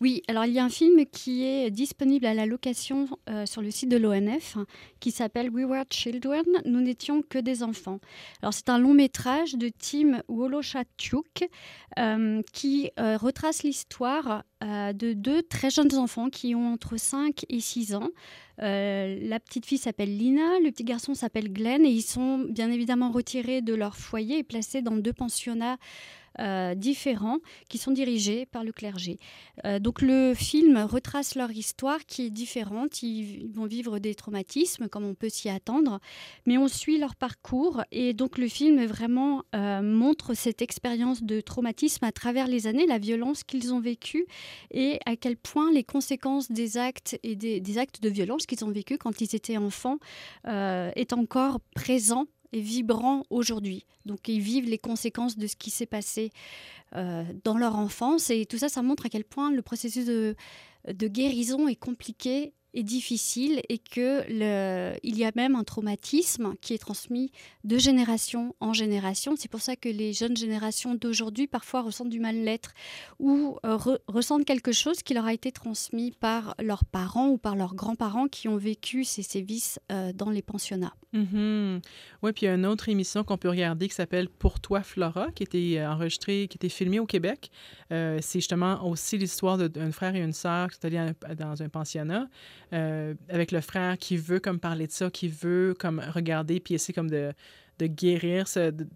Oui, 0.01 0.23
alors 0.29 0.45
il 0.45 0.53
y 0.53 0.59
a 0.59 0.64
un 0.64 0.69
film 0.69 1.07
qui 1.07 1.45
est 1.45 1.71
disponible 1.71 2.27
à 2.27 2.35
la 2.35 2.45
location 2.45 3.09
sur 3.47 3.62
le 3.62 3.71
site 3.71 3.88
de 3.88 3.97
l'ONF 3.97 4.59
qui 5.01 5.11
s'appelle 5.11 5.49
We 5.49 5.64
Were 5.64 5.85
Children, 5.88 6.45
Nous 6.66 6.81
n'étions 6.81 7.23
que 7.23 7.38
des 7.38 7.62
enfants. 7.62 8.01
Alors 8.42 8.53
c'est 8.53 8.69
un 8.69 8.79
long 8.79 8.92
métrage 8.92 9.55
de 9.55 9.71
Tim 9.71 10.23
Woloschatchuk 10.29 11.49
euh, 11.99 12.42
qui 12.53 12.90
euh, 12.99 13.16
retrace 13.16 13.62
l'histoire 13.62 14.45
euh, 14.62 14.92
de 14.92 15.12
deux 15.12 15.42
très 15.42 15.71
jeunes 15.71 15.95
enfants 15.97 16.29
qui 16.29 16.55
ont 16.55 16.73
entre 16.73 16.99
5 16.99 17.45
et 17.49 17.61
6 17.61 17.95
ans. 17.95 18.11
La 18.59 19.40
petite 19.40 19.66
fille 19.66 19.79
s'appelle 19.79 20.16
Lina, 20.16 20.59
le 20.61 20.71
petit 20.71 20.85
garçon 20.85 21.14
s'appelle 21.14 21.53
Glenn 21.53 21.85
et 21.85 21.90
ils 21.90 22.03
sont 22.03 22.38
bien 22.38 22.71
évidemment 22.71 23.11
retirés 23.11 23.62
de 23.62 23.75
leur 23.75 23.97
foyer 23.97 24.38
et 24.38 24.42
placés 24.42 24.83
dans 24.83 24.97
deux 24.97 25.12
pensionnats 25.12 25.77
euh, 26.38 26.75
différents 26.75 27.38
qui 27.68 27.79
sont 27.79 27.92
dirigés 27.92 28.46
par 28.46 28.64
le 28.64 28.72
clergé. 28.72 29.18
Euh, 29.64 29.79
donc 29.79 30.03
le 30.03 30.35
film 30.35 30.77
retrace 30.79 31.35
leur 31.35 31.51
histoire 31.51 32.05
qui 32.07 32.27
est 32.27 32.31
différente. 32.31 33.03
Ils 33.03 33.49
vont 33.55 33.66
vivre 33.66 33.99
des 33.99 34.14
traumatismes 34.14 34.88
comme 34.88 35.05
on 35.05 35.14
peut 35.14 35.29
s'y 35.29 35.49
attendre, 35.49 36.01
mais 36.46 36.59
on 36.59 36.68
suit 36.68 36.99
leur 36.99 37.16
parcours 37.16 37.83
et 37.90 38.12
donc 38.12 38.38
le 38.38 38.49
film 38.49 38.85
vraiment 38.85 39.44
euh, 39.55 39.83
montre 39.83 40.35
cette 40.35 40.62
expérience 40.62 41.22
de 41.22 41.40
traumatisme 41.40 42.05
à 42.05 42.12
travers 42.12 42.49
les 42.49 42.66
années, 42.66 42.87
la 42.87 42.99
violence 42.99 43.42
qu'ils 43.42 43.72
ont 43.72 43.81
vécue 43.81 44.27
et 44.70 44.99
à 45.07 45.16
quel 45.16 45.37
point 45.37 45.72
les 45.72 45.85
conséquences 45.85 46.51
des 46.51 46.77
actes 46.77 47.18
et 47.22 47.37
des, 47.37 47.61
des 47.61 47.79
actes 47.79 48.03
de 48.03 48.09
violence 48.09 48.46
qu'ils 48.46 48.64
ont 48.64 48.70
vécus 48.70 48.99
quand 48.99 49.20
ils 49.20 49.35
étaient 49.35 49.57
enfants 49.57 49.99
est 50.44 51.12
encore 51.12 51.61
présent 51.75 52.27
et 52.52 52.61
vibrant 52.61 53.24
aujourd'hui. 53.30 53.85
Donc 54.04 54.28
ils 54.28 54.40
vivent 54.40 54.68
les 54.68 54.78
conséquences 54.78 55.37
de 55.37 55.46
ce 55.46 55.56
qui 55.56 55.70
s'est 55.70 55.87
passé 55.87 56.30
euh, 56.94 57.24
dans 57.44 57.59
leur 57.59 57.76
enfance 57.76 58.30
et 58.30 58.46
tout 58.46 58.59
ça, 58.59 58.68
ça 58.68 58.82
montre 58.82 59.06
à 59.06 59.09
quel 59.09 59.24
point 59.24 59.50
le 59.50 59.62
processus 59.62 60.06
de, 60.06 60.37
de 60.92 61.09
guérison 61.09 61.68
est 61.68 61.76
compliqué 61.76 62.52
est 62.74 62.83
difficile 62.83 63.61
et 63.68 63.79
que 63.79 64.24
il 65.02 65.18
y 65.18 65.24
a 65.24 65.33
même 65.35 65.55
un 65.55 65.64
traumatisme 65.64 66.55
qui 66.61 66.74
est 66.74 66.79
transmis 66.79 67.31
de 67.64 67.79
génération 67.79 68.55
en 68.61 68.72
génération. 68.72 69.35
C'est 69.37 69.50
pour 69.50 69.61
ça 69.61 69.76
que 69.76 69.88
les 69.88 70.12
jeunes 70.12 70.37
générations 70.37 70.94
d'aujourd'hui 70.94 71.46
parfois 71.46 71.83
ressentent 71.83 72.11
du 72.11 72.20
mal-être 72.20 72.72
ou 73.18 73.59
euh, 73.64 73.79
ressentent 74.07 74.44
quelque 74.44 74.72
chose 74.72 75.02
qui 75.02 75.14
leur 75.14 75.26
a 75.26 75.33
été 75.33 75.52
transmis 75.52 76.12
par 76.12 76.55
leurs 76.61 76.85
parents 76.85 77.29
ou 77.29 77.38
par 77.38 77.57
leurs 77.57 77.74
grands-parents 77.74 78.29
qui 78.29 78.48
ont 78.48 78.57
vécu 78.57 79.05
ces 79.05 79.22
sévices 79.22 79.79
euh, 79.90 80.12
dans 80.12 80.31
les 80.31 80.42
pensionnats. 80.42 80.94
Mm-hmm. 81.14 81.83
Oui, 82.22 82.33
puis 82.33 82.44
il 82.44 82.48
y 82.48 82.48
a 82.48 82.55
une 82.55 82.66
autre 82.66 82.88
émission 82.88 83.24
qu'on 83.24 83.38
peut 83.38 83.48
regarder 83.48 83.88
qui 83.88 83.94
s'appelle 83.94 84.29
Pour 84.29 84.61
toi 84.61 84.83
Flora, 84.83 85.29
qui 85.33 85.79
euh, 85.79 85.90
enregistrée, 85.90 86.46
qui 86.48 86.57
été 86.57 86.68
filmée 86.68 86.98
au 86.98 87.07
Québec. 87.07 87.50
c'est 87.90 88.22
justement 88.35 88.87
aussi 88.87 89.16
l'histoire 89.18 89.57
d'un 89.57 89.92
frère 89.92 90.14
et 90.14 90.20
une 90.20 90.33
sœur 90.33 90.68
qui 90.68 90.76
sont 90.76 90.87
allés 90.87 91.12
dans 91.37 91.62
un 91.62 91.68
pensionnat. 91.68 92.29
Euh, 92.72 93.14
avec 93.29 93.52
le 93.52 93.61
frère 93.61 93.96
qui 93.96 94.16
veut 94.16 94.40
comme 94.40 94.59
parler 94.59 94.87
de 94.87 94.92
ça, 94.92 95.09
qui 95.11 95.29
veut 95.29 95.74
comme 95.79 96.00
regarder 96.00 96.59
puis 96.59 96.74
essayer 96.74 96.92
comme 96.92 97.11
de, 97.11 97.33
guérir, 97.81 98.46
de 98.57 98.88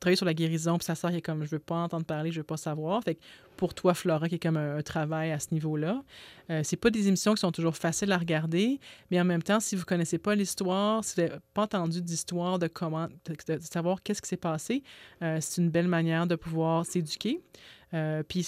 travailler 0.00 0.16
sur 0.16 0.26
la 0.26 0.34
guérison, 0.34 0.78
puis 0.78 0.86
sa 0.86 0.94
sœur 0.94 1.10
qui 1.10 1.18
est 1.18 1.22
comme 1.22 1.44
je 1.44 1.50
veux 1.50 1.58
pas 1.58 1.76
entendre 1.76 2.06
parler, 2.06 2.32
je 2.32 2.40
veux 2.40 2.44
pas 2.44 2.56
savoir. 2.56 3.02
Pour 3.58 3.74
toi, 3.74 3.92
Flora, 3.92 4.28
qui 4.28 4.36
est 4.36 4.38
comme 4.38 4.56
un, 4.56 4.80
travail 4.80 5.32
à 5.32 5.40
ce 5.40 5.48
niveau-là. 5.52 6.02
Euh, 6.48 6.60
c'est 6.64 6.76
pas 6.76 6.88
des 6.88 7.08
émissions 7.08 7.34
qui 7.34 7.40
sont 7.40 7.52
toujours 7.52 7.76
faciles 7.76 8.12
à 8.12 8.16
regarder, 8.16 8.78
mais 9.10 9.20
en 9.20 9.24
même 9.24 9.42
temps, 9.42 9.60
si 9.60 9.76
vous 9.76 9.84
connaissez 9.84 10.16
pas 10.16 10.34
l'histoire, 10.34 11.04
si 11.04 11.16
vous 11.16 11.22
n'avez 11.22 11.40
pas 11.52 11.62
entendu 11.62 12.00
d'histoire 12.00 12.58
de 12.58 12.68
comment, 12.68 13.08
de, 13.26 13.58
savoir 13.60 14.02
qu'est-ce 14.02 14.22
qui 14.22 14.28
s'est 14.28 14.36
passé, 14.38 14.82
euh, 15.22 15.38
c'est 15.40 15.60
une 15.60 15.70
belle 15.70 15.88
manière 15.88 16.26
de 16.26 16.36
pouvoir 16.36 16.86
s'éduquer. 16.86 17.42
Euh, 17.94 18.22
puis 18.22 18.46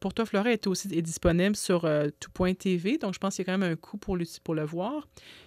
Pour 0.00 0.14
toi, 0.14 0.26
Flora 0.26 0.50
est 0.50 0.66
aussi 0.66 0.88
disponible 0.88 1.54
sur 1.54 1.84
euh, 1.84 2.08
tout.tv, 2.18 2.98
donc 2.98 3.14
je 3.14 3.18
pense 3.18 3.36
qu'il 3.36 3.46
y 3.46 3.48
a 3.48 3.52
quand 3.52 3.58
même 3.58 3.72
un 3.72 3.76
coût 3.76 3.98
pour 3.98 4.16
le, 4.16 4.24
pour 4.42 4.54
le 4.54 4.64
voir. 4.64 5.06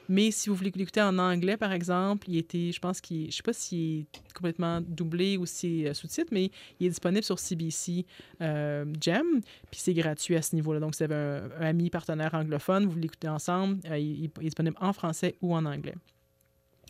Mais 0.10 0.32
si 0.32 0.50
vous 0.50 0.56
voulez 0.56 0.72
l'écouter 0.76 1.02
en 1.02 1.18
anglais, 1.18 1.58
par 1.58 1.72
exemple, 1.72 2.30
il 2.30 2.38
était, 2.38 2.72
je 2.72 2.80
pense 2.80 3.02
qu'il, 3.02 3.32
je 3.32 3.38
sais 3.38 3.44
pas 3.44 3.54
s'il 3.54 4.02
est 4.02 4.34
complètement 4.34 4.82
doublé 4.82 5.38
ou 5.38 5.46
si 5.46 5.88
euh, 5.88 5.94
sous-titre, 5.94 6.30
mais 6.32 6.52
il 6.80 6.88
est 6.88 6.90
disponible 6.90 7.24
sur 7.24 7.40
CBC 7.40 8.06
Gem, 9.04 9.42
puis 9.70 9.80
c'est 9.80 9.94
gratuit 9.94 10.36
à 10.36 10.42
ce 10.42 10.56
niveau-là. 10.56 10.80
Donc, 10.80 10.96
si 10.96 11.06
vous 11.06 11.12
avez 11.12 11.42
un, 11.60 11.62
ami 11.62 11.90
partenaire 11.90 12.34
anglophone, 12.34 12.86
vous 12.86 12.98
l'écoutez 12.98 13.28
ensemble, 13.28 13.80
il 13.98 14.26
est 14.26 14.40
disponible 14.40 14.78
en 14.80 14.94
français 14.94 15.36
ou 15.42 15.56
en 15.56 15.66
anglais. 15.66 15.96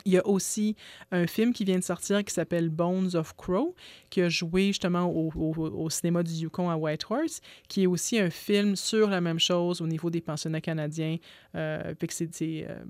Il 0.06 0.12
y 0.12 0.18
a 0.18 0.28
aussi 0.28 0.76
un 1.12 1.28
film 1.28 1.54
qui 1.54 1.64
vient 1.64 1.80
de 1.80 1.84
sortir 1.84 2.24
qui 2.26 2.34
s'appelle 2.34 2.70
Bones 2.70 3.16
of 3.16 3.36
Crow, 3.38 3.74
qui 4.10 4.22
a 4.22 4.28
joué 4.28 4.68
justement 4.68 5.10
au, 5.10 5.90
cinéma 5.90 6.24
du 6.24 6.34
Yukon 6.34 6.70
à 6.70 6.76
Whitehorse, 6.76 7.40
qui 7.70 7.84
est 7.84 7.88
aussi 7.88 8.20
un 8.20 8.30
film 8.30 8.76
sur 8.76 9.10
la 9.10 9.22
même 9.22 9.40
chose 9.40 9.82
au 9.82 9.88
niveau 9.88 10.10
des 10.10 10.20
pensionnats 10.20 10.62
canadiens. 10.62 11.18
Euh, 11.56 11.94
c'est 12.10 12.66
euh, 12.70 12.84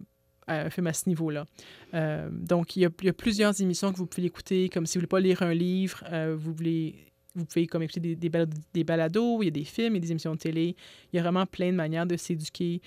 un 0.48 0.70
film 0.70 0.88
à 0.88 0.94
ce 0.94 1.08
niveau-là. 1.08 1.46
Euh, 1.94 2.30
donc, 2.32 2.76
il 2.76 2.82
y, 2.82 2.86
a, 2.86 3.14
plusieurs 3.14 3.60
émissions 3.62 3.92
que 3.92 3.98
vous 3.98 4.08
pouvez 4.08 4.28
écouter, 4.28 4.70
comme 4.70 4.86
si 4.86 4.98
vous 4.98 5.04
ne 5.04 5.08
voulez 5.08 5.10
pas 5.10 5.20
lire 5.20 5.42
un 5.44 5.54
livre, 5.54 6.04
euh, 6.12 6.36
vous 6.38 6.54
voulez 6.54 7.13
vous 7.36 7.46
pouvez 7.46 7.64
écouter 7.64 8.16
des, 8.16 8.84
balados, 8.84 9.42
il 9.42 9.46
y 9.46 9.48
a 9.48 9.52
des 9.52 9.64
films, 9.64 9.94
il 9.94 9.96
y 9.96 9.98
a 9.98 10.02
des 10.02 10.12
émissions 10.12 10.34
de 10.34 10.40
télé. 10.40 10.76
Il 11.12 11.16
y 11.18 11.20
a 11.20 11.24
vraiment 11.24 11.46
plein 11.46 11.72
de 11.72 11.76
manières 11.76 12.06
de 12.06 12.16
s'éduquer 12.16 12.82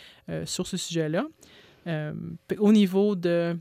sur 0.44 0.66
ce 0.66 0.76
sujet-là. 0.76 1.26
au 2.58 2.72
niveau 2.72 3.16
de 3.16 3.56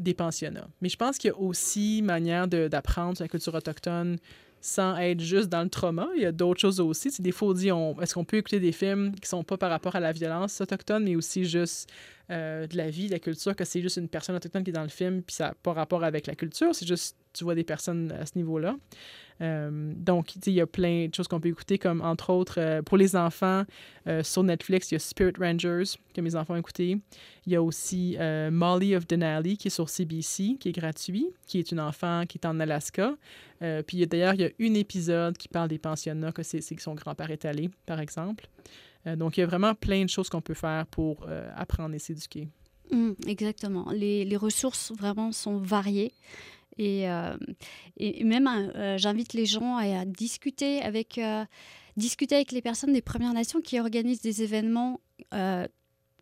des 0.00 0.14
pensionnats. 0.14 0.68
Mais 0.80 0.88
je 0.88 0.96
pense 0.96 1.18
qu'il 1.18 1.28
y 1.28 1.32
a 1.32 1.36
aussi 1.36 2.02
manière 2.02 2.48
d'apprendre 2.48 3.16
sur 3.16 3.24
la 3.24 3.28
culture 3.28 3.54
autochtone 3.54 4.18
sans 4.62 4.96
être 4.98 5.20
juste 5.20 5.48
dans 5.48 5.62
le 5.62 5.70
trauma. 5.70 6.08
Il 6.16 6.22
y 6.22 6.26
a 6.26 6.32
d'autres 6.32 6.60
choses 6.60 6.80
aussi. 6.80 7.10
C'est 7.10 7.22
des 7.22 7.32
fois, 7.32 7.48
on 7.48 7.52
dit, 7.54 7.70
est-ce 8.02 8.14
qu'on 8.14 8.24
peut 8.24 8.38
écouter 8.38 8.60
des 8.60 8.72
films 8.72 9.14
qui 9.14 9.28
sont 9.28 9.42
pas 9.42 9.56
par 9.56 9.70
rapport 9.70 9.96
à 9.96 10.00
la 10.00 10.12
violence 10.12 10.60
autochtone, 10.60 11.04
mais 11.04 11.16
aussi 11.16 11.44
juste 11.44 11.90
euh, 12.30 12.66
de 12.66 12.76
la 12.76 12.90
vie, 12.90 13.06
de 13.06 13.12
la 13.12 13.18
culture, 13.18 13.54
que 13.56 13.64
c'est 13.64 13.80
juste 13.80 13.96
une 13.96 14.08
personne 14.08 14.36
autochtone 14.36 14.64
qui 14.64 14.70
est 14.70 14.74
dans 14.74 14.82
le 14.82 14.88
film, 14.88 15.22
puis 15.22 15.34
ça 15.34 15.48
n'a 15.48 15.54
pas 15.54 15.72
rapport 15.72 16.04
avec 16.04 16.26
la 16.26 16.34
culture. 16.34 16.74
C'est 16.74 16.86
juste, 16.86 17.16
tu 17.32 17.44
vois 17.44 17.54
des 17.54 17.64
personnes 17.64 18.12
à 18.12 18.26
ce 18.26 18.32
niveau-là. 18.36 18.76
Euh, 19.40 19.92
donc, 19.96 20.34
il 20.46 20.52
y 20.52 20.60
a 20.60 20.66
plein 20.66 21.06
de 21.08 21.14
choses 21.14 21.28
qu'on 21.28 21.40
peut 21.40 21.48
écouter, 21.48 21.78
comme 21.78 22.00
entre 22.02 22.30
autres, 22.30 22.60
euh, 22.60 22.82
pour 22.82 22.96
les 22.96 23.16
enfants, 23.16 23.64
euh, 24.06 24.22
sur 24.22 24.42
Netflix, 24.42 24.90
il 24.90 24.94
y 24.94 24.96
a 24.96 24.98
Spirit 24.98 25.32
Rangers, 25.38 25.84
que 26.14 26.20
mes 26.20 26.36
enfants 26.36 26.54
ont 26.54 26.58
écouté. 26.58 26.98
Il 27.46 27.52
y 27.52 27.56
a 27.56 27.62
aussi 27.62 28.16
Molly 28.50 28.94
of 28.94 29.06
Denali, 29.06 29.56
qui 29.56 29.68
est 29.68 29.70
sur 29.70 29.88
CBC, 29.88 30.56
qui 30.60 30.68
est 30.68 30.72
gratuit, 30.72 31.26
qui 31.46 31.58
est 31.58 31.72
une 31.72 31.80
enfant 31.80 32.24
qui 32.28 32.38
est 32.38 32.46
en 32.46 32.60
Alaska. 32.60 33.14
puis 33.86 34.06
d'ailleurs, 34.06 34.34
il 34.34 34.40
y 34.42 34.44
a 34.44 34.50
un 34.60 34.74
épisode 34.74 35.38
qui 35.38 35.48
parle 35.48 35.68
des 35.68 35.78
pensionnats, 35.78 36.32
que 36.32 36.42
c'est 36.42 36.60
que 36.60 36.82
son 36.82 36.94
grand-père 36.94 37.30
est 37.30 37.44
allé, 37.46 37.70
par 37.86 37.98
exemple. 37.98 38.46
Donc, 39.06 39.36
il 39.36 39.40
y 39.40 39.42
a 39.42 39.46
vraiment 39.46 39.74
plein 39.74 40.04
de 40.04 40.10
choses 40.10 40.28
qu'on 40.28 40.40
peut 40.40 40.54
faire 40.54 40.86
pour 40.86 41.26
apprendre 41.56 41.94
et 41.94 41.98
s'éduquer. 41.98 42.48
Mmh, 42.90 43.12
exactement. 43.26 43.90
Les, 43.92 44.36
ressources 44.36 44.92
vraiment 44.92 45.32
sont 45.32 45.58
variées. 45.58 46.12
Et, 46.78 47.08
euh, 47.08 47.36
même, 48.24 48.48
euh, 48.48 48.98
j'invite 48.98 49.34
les 49.34 49.46
gens 49.46 49.76
à, 49.76 50.04
discuter 50.04 50.80
avec, 50.82 51.18
euh, 51.18 51.44
discuter 51.96 52.36
avec 52.36 52.52
les 52.52 52.62
personnes 52.62 52.92
des 52.92 53.02
Premières 53.02 53.32
Nations 53.34 53.60
qui 53.60 53.78
organisent 53.78 54.22
des 54.22 54.42
événements 54.42 55.00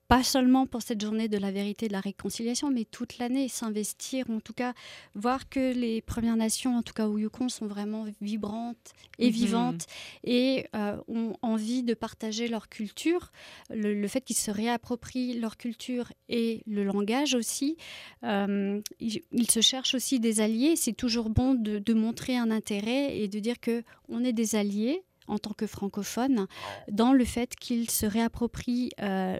pas 0.08 0.22
seulement 0.22 0.66
pour 0.66 0.80
cette 0.80 1.02
journée 1.02 1.28
de 1.28 1.36
la 1.36 1.50
vérité 1.50 1.84
et 1.84 1.88
de 1.88 1.92
la 1.92 2.00
réconciliation, 2.00 2.70
mais 2.70 2.86
toute 2.86 3.18
l'année, 3.18 3.46
s'investir, 3.48 4.30
en 4.30 4.40
tout 4.40 4.54
cas 4.54 4.72
voir 5.14 5.50
que 5.50 5.74
les 5.74 6.00
Premières 6.00 6.36
Nations, 6.36 6.76
en 6.76 6.82
tout 6.82 6.94
cas 6.94 7.06
au 7.06 7.18
Yukon, 7.18 7.50
sont 7.50 7.66
vraiment 7.66 8.06
vibrantes 8.22 8.92
et 9.18 9.26
mhm. 9.26 9.32
vivantes 9.32 9.86
et 10.24 10.66
euh, 10.74 10.96
ont 11.08 11.34
envie 11.42 11.82
de 11.82 11.92
partager 11.92 12.48
leur 12.48 12.70
culture, 12.70 13.32
le, 13.68 14.08
fait 14.08 14.22
qu'ils 14.22 14.36
se 14.36 14.50
réapproprient 14.50 15.38
leur 15.38 15.58
culture 15.58 16.10
et 16.30 16.62
le 16.66 16.84
langage 16.84 17.34
aussi. 17.34 17.76
Euh, 18.24 18.80
ils, 19.00 19.50
se 19.50 19.60
cherchent 19.60 19.94
aussi 19.94 20.20
des 20.20 20.40
alliés. 20.40 20.74
C'est 20.76 20.94
toujours 20.94 21.28
bon 21.28 21.54
de, 21.54 21.78
de 21.78 21.94
montrer 21.94 22.36
un 22.36 22.50
intérêt 22.50 23.18
et 23.18 23.28
de 23.28 23.38
dire 23.38 23.60
que 23.60 23.82
on 24.08 24.24
est 24.24 24.32
des 24.32 24.54
alliés 24.54 25.02
en 25.28 25.38
tant 25.38 25.52
que 25.52 25.66
francophones 25.66 26.46
dans 26.90 27.12
le 27.12 27.24
fait 27.24 27.54
qu'ils 27.54 27.90
se 27.90 28.06
réapproprient 28.06 28.90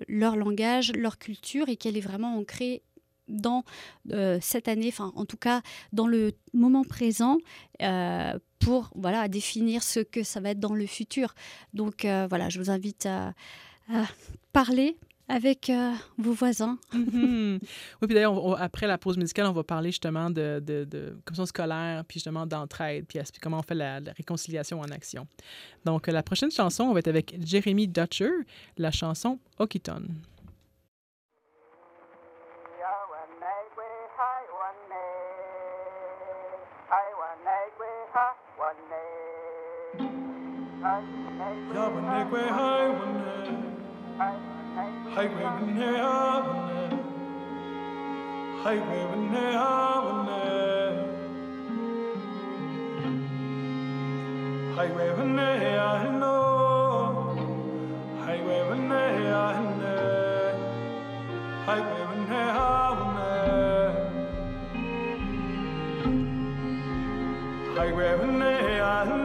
leur 0.09 0.37
langage, 0.37 0.93
leur 0.93 1.19
culture 1.19 1.69
et 1.69 1.77
qu'elle 1.77 1.97
est 1.97 2.03
vraiment 2.03 2.37
ancrée 2.37 2.83
dans 3.29 3.65
cette 4.41 4.69
année, 4.69 4.89
enfin 4.89 5.13
en 5.17 5.25
tout 5.27 5.37
cas 5.37 5.61
dans 5.93 6.07
le 6.07 6.33
moment 6.55 6.85
présent, 6.85 7.39
pour 8.59 8.91
voilà 8.95 9.29
définir 9.29 9.83
ce 9.83 10.01
que 10.01 10.23
ça 10.23 10.41
va 10.41 10.51
être 10.51 10.61
dans 10.61 10.75
le 10.75 10.87
futur. 10.87 11.35
Donc 11.75 12.05
voilà, 12.05 12.49
je 12.49 12.59
vous 12.59 12.71
invite 12.71 13.07
à 13.07 13.35
parler 14.53 14.97
avec 15.29 15.71
euh, 15.71 15.93
vos 16.17 16.33
voisins. 16.33 16.79
Mhm. 16.93 17.59
Oui, 18.01 18.07
puis 18.07 18.15
d'ailleurs, 18.15 18.61
après 18.61 18.87
la 18.87 18.99
pause 18.99 19.17
musicale, 19.17 19.47
on 19.47 19.53
va 19.53 19.63
parler 19.63 19.91
justement 19.91 20.31
de, 20.31 20.63
de, 20.65 20.85
de 20.85 21.19
commission 21.25 21.47
scolaire, 21.47 22.05
puis 22.07 22.15
justement 22.15 22.47
d'entraide, 22.47 23.07
puis, 23.07 23.19
comment 23.43 23.59
on 23.59 23.63
fait 23.63 23.75
la, 23.75 24.01
réconciliation 24.17 24.81
en 24.81 24.91
action. 24.91 25.27
Donc, 25.85 26.07
la 26.07 26.23
prochaine 26.23 26.51
chanson, 26.51 26.85
on 26.85 26.93
va 26.93 27.01
être 27.01 27.09
avec 27.09 27.37
Jeremy 27.45 27.89
Dutcher, 27.89 28.31
la 28.77 28.91
chanson 28.91 29.39
Okiton. 29.59 30.03
Highway, 45.19 45.43
I 45.43 45.61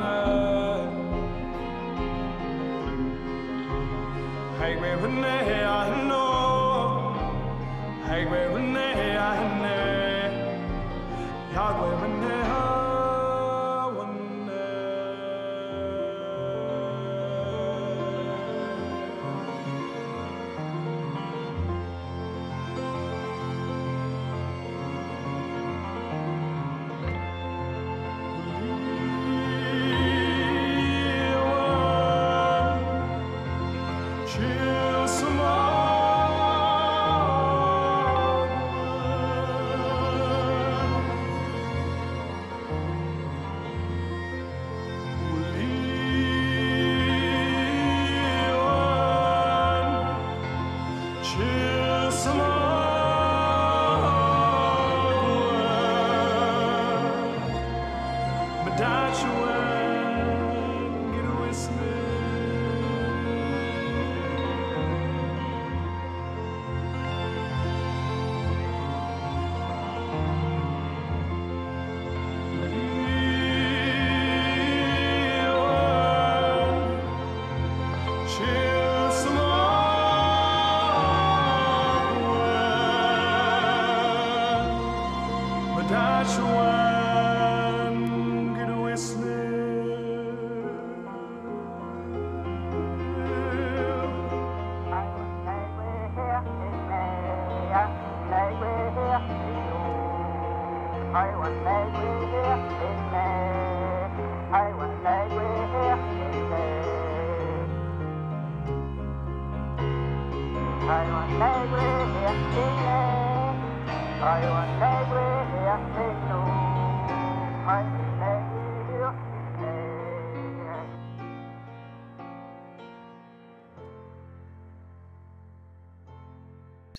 Yahweh 11.56 12.02
Renee. 12.02 12.25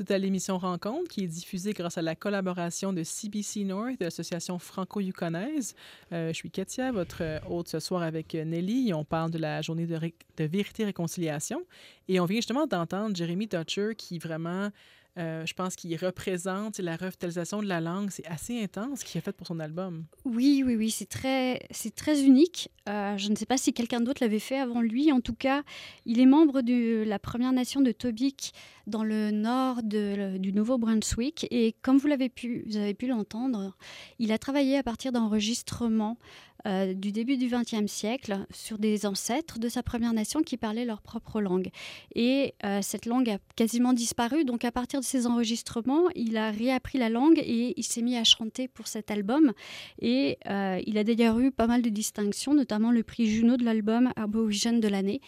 Tout 0.06 0.12
à 0.12 0.18
l'émission 0.18 0.56
Rencontre, 0.58 1.08
qui 1.08 1.24
est 1.24 1.26
diffusée 1.26 1.72
grâce 1.72 1.98
à 1.98 2.02
la 2.02 2.14
collaboration 2.14 2.92
de 2.92 3.02
CBC 3.02 3.64
North, 3.64 3.96
l'association 3.98 4.58
franco-yukonaise. 4.58 5.74
Euh, 6.12 6.28
je 6.28 6.32
suis 6.32 6.50
Katia, 6.50 6.92
votre 6.92 7.40
hôte 7.50 7.68
ce 7.68 7.80
soir 7.80 8.02
avec 8.02 8.34
Nelly. 8.34 8.90
Et 8.90 8.94
on 8.94 9.04
parle 9.04 9.32
de 9.32 9.38
la 9.38 9.62
journée 9.62 9.86
de, 9.86 9.98
de 9.98 10.44
vérité 10.44 10.84
et 10.84 10.86
réconciliation. 10.86 11.64
Et 12.06 12.20
on 12.20 12.24
vient 12.24 12.36
justement 12.36 12.66
d'entendre 12.66 13.16
Jeremy 13.16 13.48
Dutcher 13.48 13.94
qui 13.96 14.18
vraiment 14.18 14.70
euh, 15.18 15.46
je 15.46 15.54
pense 15.54 15.76
qu'il 15.76 15.96
représente 15.96 16.78
la 16.78 16.96
revitalisation 16.96 17.62
de 17.62 17.66
la 17.66 17.80
langue. 17.80 18.10
C'est 18.10 18.26
assez 18.26 18.62
intense 18.62 19.00
ce 19.00 19.04
qu'il 19.04 19.18
a 19.18 19.22
fait 19.22 19.32
pour 19.32 19.46
son 19.46 19.60
album. 19.60 20.04
Oui, 20.24 20.62
oui, 20.64 20.76
oui, 20.76 20.90
c'est 20.90 21.08
très, 21.08 21.66
très 21.94 22.22
unique. 22.22 22.70
Euh, 22.88 23.16
je 23.16 23.30
ne 23.30 23.36
sais 23.36 23.46
pas 23.46 23.56
si 23.56 23.72
quelqu'un 23.72 24.00
d'autre 24.00 24.22
l'avait 24.22 24.38
fait 24.38 24.58
avant 24.58 24.80
lui. 24.80 25.12
En 25.12 25.20
tout 25.20 25.34
cas, 25.34 25.62
il 26.04 26.20
est 26.20 26.26
membre 26.26 26.60
de 26.60 27.02
la 27.06 27.18
Première 27.18 27.52
Nation 27.52 27.80
de 27.80 27.92
Tobique 27.92 28.52
dans 28.86 29.04
le 29.04 29.30
nord 29.30 29.82
du 29.82 30.52
Nouveau-Brunswick. 30.52 31.46
Et 31.50 31.74
comme 31.82 31.96
vous, 31.96 32.08
l'avez 32.08 32.28
pu, 32.28 32.64
vous 32.66 32.76
avez 32.76 32.94
pu 32.94 33.06
l'entendre, 33.06 33.74
il 34.18 34.32
a 34.32 34.38
travaillé 34.38 34.76
à 34.76 34.82
partir 34.82 35.12
d'enregistrements 35.12 36.18
euh, 36.66 36.94
du 36.94 37.12
début 37.12 37.36
du 37.36 37.48
XXe 37.48 37.90
siècle 37.90 38.46
sur 38.52 38.78
des 38.78 39.06
ancêtres 39.06 39.58
de 39.58 39.68
sa 39.68 39.82
Première 39.82 40.12
Nation 40.12 40.42
qui 40.42 40.56
parlaient 40.56 40.84
leur 40.84 41.00
propre 41.00 41.40
langue. 41.40 41.70
Et 42.14 42.54
euh, 42.64 42.80
cette 42.82 43.06
langue 43.06 43.30
a 43.30 43.38
quasiment 43.54 43.92
disparu. 43.92 44.44
Donc 44.44 44.64
à 44.64 44.72
partir 44.72 45.00
de 45.00 45.04
ces 45.04 45.26
enregistrements, 45.26 46.08
il 46.14 46.36
a 46.36 46.50
réappris 46.50 46.98
la 46.98 47.08
langue 47.08 47.38
et 47.38 47.74
il 47.76 47.84
s'est 47.84 48.02
mis 48.02 48.16
à 48.16 48.24
chanter 48.24 48.68
pour 48.68 48.88
cet 48.88 49.10
album. 49.10 49.52
Et 50.00 50.38
euh, 50.46 50.80
il 50.86 50.98
a 50.98 51.04
d'ailleurs 51.04 51.38
eu 51.38 51.50
pas 51.50 51.66
mal 51.66 51.82
de 51.82 51.88
distinctions, 51.88 52.54
notamment 52.54 52.90
le 52.90 53.02
prix 53.02 53.26
Juno 53.26 53.56
de 53.56 53.64
l'album 53.64 54.10
Aborigène 54.16 54.80
de 54.80 54.88
l'année. 54.88 55.20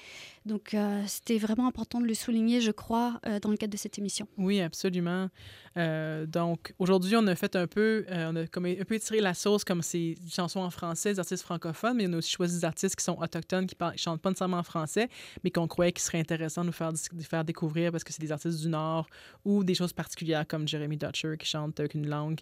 Donc, 0.48 0.72
euh, 0.72 1.02
c'était 1.06 1.36
vraiment 1.36 1.68
important 1.68 2.00
de 2.00 2.06
le 2.06 2.14
souligner, 2.14 2.62
je 2.62 2.70
crois, 2.70 3.20
euh, 3.26 3.38
dans 3.38 3.50
le 3.50 3.58
cadre 3.58 3.72
de 3.72 3.76
cette 3.76 3.98
émission. 3.98 4.26
Oui, 4.38 4.62
absolument. 4.62 5.28
Euh, 5.76 6.24
donc, 6.24 6.72
aujourd'hui, 6.78 7.16
on 7.16 7.26
a 7.26 7.34
fait 7.34 7.54
un 7.54 7.66
peu, 7.66 8.06
on 8.10 8.34
a 8.34 8.46
comme 8.46 8.64
un 8.64 8.84
peu 8.86 8.94
étiré 8.94 9.20
la 9.20 9.34
sauce 9.34 9.62
comme 9.62 9.82
ces 9.82 10.16
chansons 10.30 10.60
en 10.60 10.70
français, 10.70 11.12
des 11.12 11.18
artistes 11.18 11.42
francophones, 11.42 11.98
mais 11.98 12.08
on 12.08 12.14
a 12.14 12.16
aussi 12.16 12.30
choisi 12.30 12.60
des 12.60 12.64
artistes 12.64 12.96
qui 12.96 13.04
sont 13.04 13.18
autochtones, 13.20 13.66
qui 13.66 13.76
ne 13.78 13.90
chantent 13.98 14.22
pas 14.22 14.30
nécessairement 14.30 14.56
en 14.56 14.62
français, 14.62 15.10
mais 15.44 15.50
qu'on 15.50 15.68
croyait 15.68 15.92
qu'il 15.92 16.02
serait 16.02 16.20
intéressant 16.20 16.62
de 16.62 16.68
nous 16.68 16.72
faire, 16.72 16.92
faire 17.20 17.44
découvrir 17.44 17.92
parce 17.92 18.02
que 18.02 18.14
c'est 18.14 18.22
des 18.22 18.32
artistes 18.32 18.62
du 18.62 18.68
Nord 18.68 19.06
ou 19.44 19.64
des 19.64 19.74
choses 19.74 19.92
particulières 19.92 20.46
comme 20.48 20.66
Jeremy 20.66 20.96
Dutcher 20.96 21.34
qui 21.38 21.46
chante 21.46 21.78
avec 21.78 21.92
une 21.92 22.08
langue. 22.08 22.40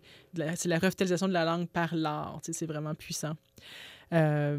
C'est 0.55 0.69
la 0.69 0.79
revitalisation 0.79 1.27
de 1.27 1.33
la 1.33 1.45
langue 1.45 1.67
par 1.67 1.93
l'art. 1.97 2.41
C'est 2.45 2.67
vraiment 2.67 2.95
puissant. 2.95 3.33
Euh, 4.13 4.59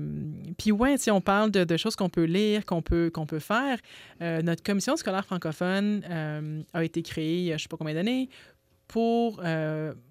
puis 0.58 0.72
ouais, 0.72 0.98
si 0.98 1.12
on 1.12 1.22
parle 1.22 1.52
de, 1.52 1.78
choses 1.78 1.96
qu'on 1.96 2.10
peut 2.10 2.26
lire, 2.26 2.66
qu'on 2.66 2.82
peut, 2.82 3.10
qu'on 3.14 3.26
peut 3.26 3.40
faire, 3.40 3.80
euh, 4.22 4.42
notre 4.42 4.64
commission 4.64 4.96
scolaire 4.96 5.26
francophone 5.26 6.04
euh, 6.10 6.62
a 6.74 6.84
été 6.84 7.02
créée, 7.02 7.48
je 7.48 7.54
ne 7.54 7.58
sais 7.58 7.68
pas 7.68 7.78
combien 7.78 7.94
d'années, 7.94 8.30
pour, 8.88 9.42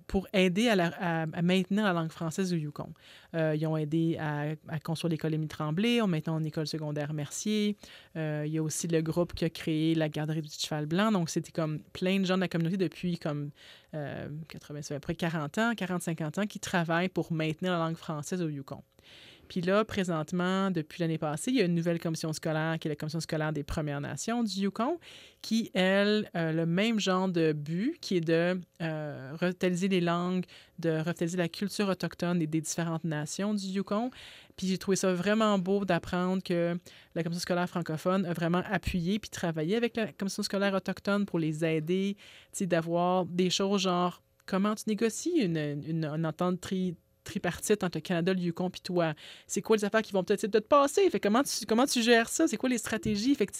pour 0.06 0.28
aider 0.34 0.68
à, 0.68 1.26
maintenir 1.42 1.84
la 1.84 1.94
langue 1.94 2.10
française 2.10 2.52
au 2.52 2.56
Yukon. 2.56 2.92
ils 3.32 3.66
ont 3.66 3.74
aidé 3.78 4.18
à, 4.20 4.78
construire 4.80 5.12
l'école 5.12 5.32
Émile 5.32 5.48
Tremblay, 5.48 6.02
on 6.02 6.06
maintenant 6.06 6.38
une 6.38 6.44
école 6.44 6.66
secondaire 6.66 7.14
Mercier. 7.14 7.78
il 8.14 8.48
y 8.48 8.58
a 8.58 8.62
aussi 8.62 8.86
le 8.86 9.00
groupe 9.00 9.32
qui 9.32 9.46
a 9.46 9.48
créé 9.48 9.94
la 9.94 10.10
garderie 10.10 10.42
du 10.42 10.50
cheval 10.50 10.84
blanc. 10.84 11.10
Donc, 11.10 11.30
c'était 11.30 11.52
comme 11.52 11.80
plein 11.94 12.20
de 12.20 12.26
gens 12.26 12.34
de 12.34 12.42
la 12.42 12.48
communauté 12.48 12.76
depuis 12.76 13.18
comme 13.18 13.48
80, 13.92 14.80
à 14.90 14.94
peu 14.96 15.00
près 15.00 15.14
40 15.14 15.56
ans, 15.56 15.72
40-50 15.72 16.40
ans 16.40 16.46
qui 16.46 16.60
travaillent 16.60 17.08
pour 17.08 17.32
maintenir 17.32 17.72
la 17.72 17.78
langue 17.78 17.96
française 17.96 18.42
au 18.42 18.50
Yukon. 18.50 18.82
Puis 19.48 19.60
là, 19.60 19.84
présentement, 19.84 20.70
depuis 20.70 21.00
l'année 21.00 21.18
passée, 21.18 21.50
il 21.50 21.56
y 21.56 21.62
a 21.62 21.64
une 21.64 21.74
nouvelle 21.74 21.98
commission 22.00 22.32
scolaire 22.32 22.78
qui 22.78 22.88
est 22.88 22.90
la 22.90 22.96
commission 22.96 23.20
scolaire 23.20 23.52
des 23.52 23.62
Premières 23.62 24.00
Nations 24.00 24.42
du 24.42 24.60
Yukon, 24.60 24.98
qui, 25.42 25.70
elle, 25.74 26.30
a 26.34 26.52
le 26.52 26.66
même 26.66 26.98
genre 26.98 27.28
de 27.28 27.52
but, 27.52 27.98
qui 28.00 28.16
est 28.16 28.20
de 28.20 28.60
euh, 28.82 29.32
revitaliser 29.40 29.88
les 29.88 30.00
langues, 30.00 30.44
de 30.78 30.90
revitaliser 30.98 31.36
la 31.36 31.48
culture 31.48 31.88
autochtone 31.88 32.38
des, 32.38 32.46
différentes 32.46 33.04
nations 33.04 33.54
du 33.54 33.66
Yukon. 33.66 34.10
Puis 34.56 34.66
j'ai 34.66 34.78
trouvé 34.78 34.96
ça 34.96 35.12
vraiment 35.12 35.58
beau 35.58 35.84
d'apprendre 35.84 36.42
que 36.42 36.78
la 37.14 37.22
commission 37.22 37.42
scolaire 37.42 37.68
francophone 37.68 38.26
a 38.26 38.32
vraiment 38.32 38.62
appuyé 38.70 39.18
puis 39.18 39.30
travaillé 39.30 39.76
avec 39.76 39.96
la 39.96 40.12
commission 40.12 40.42
scolaire 40.42 40.74
autochtone 40.74 41.26
pour 41.26 41.38
les 41.38 41.64
aider, 41.64 42.16
d'avoir 42.60 43.26
des 43.26 43.50
choses 43.50 43.82
genre 43.82 44.22
comment 44.46 44.74
tu 44.74 44.84
négocies 44.86 45.40
une, 45.40 45.56
une, 45.56 46.04
une 46.04 46.26
entente 46.26 46.60
tri 46.60 46.96
tripartite 47.26 47.84
entre 47.84 47.98
le 47.98 48.02
Canada, 48.02 48.32
le 48.32 48.40
Yukon 48.40 48.70
puis 48.70 48.80
toi? 48.80 49.14
C'est 49.46 49.62
quoi 49.62 49.76
les 49.76 49.84
affaires 49.84 50.02
qui 50.02 50.12
vont 50.12 50.24
peut-être 50.24 50.46
te 50.46 50.58
passer? 50.58 51.08
Fait 51.10 51.20
comment 51.20 51.42
tu, 51.42 51.66
comment 51.66 51.86
tu 51.86 52.02
gères 52.02 52.28
ça? 52.28 52.48
C'est 52.48 52.56
quoi 52.56 52.68
les 52.68 52.78
stratégies? 52.78 53.34
Fait 53.34 53.46
que, 53.46 53.52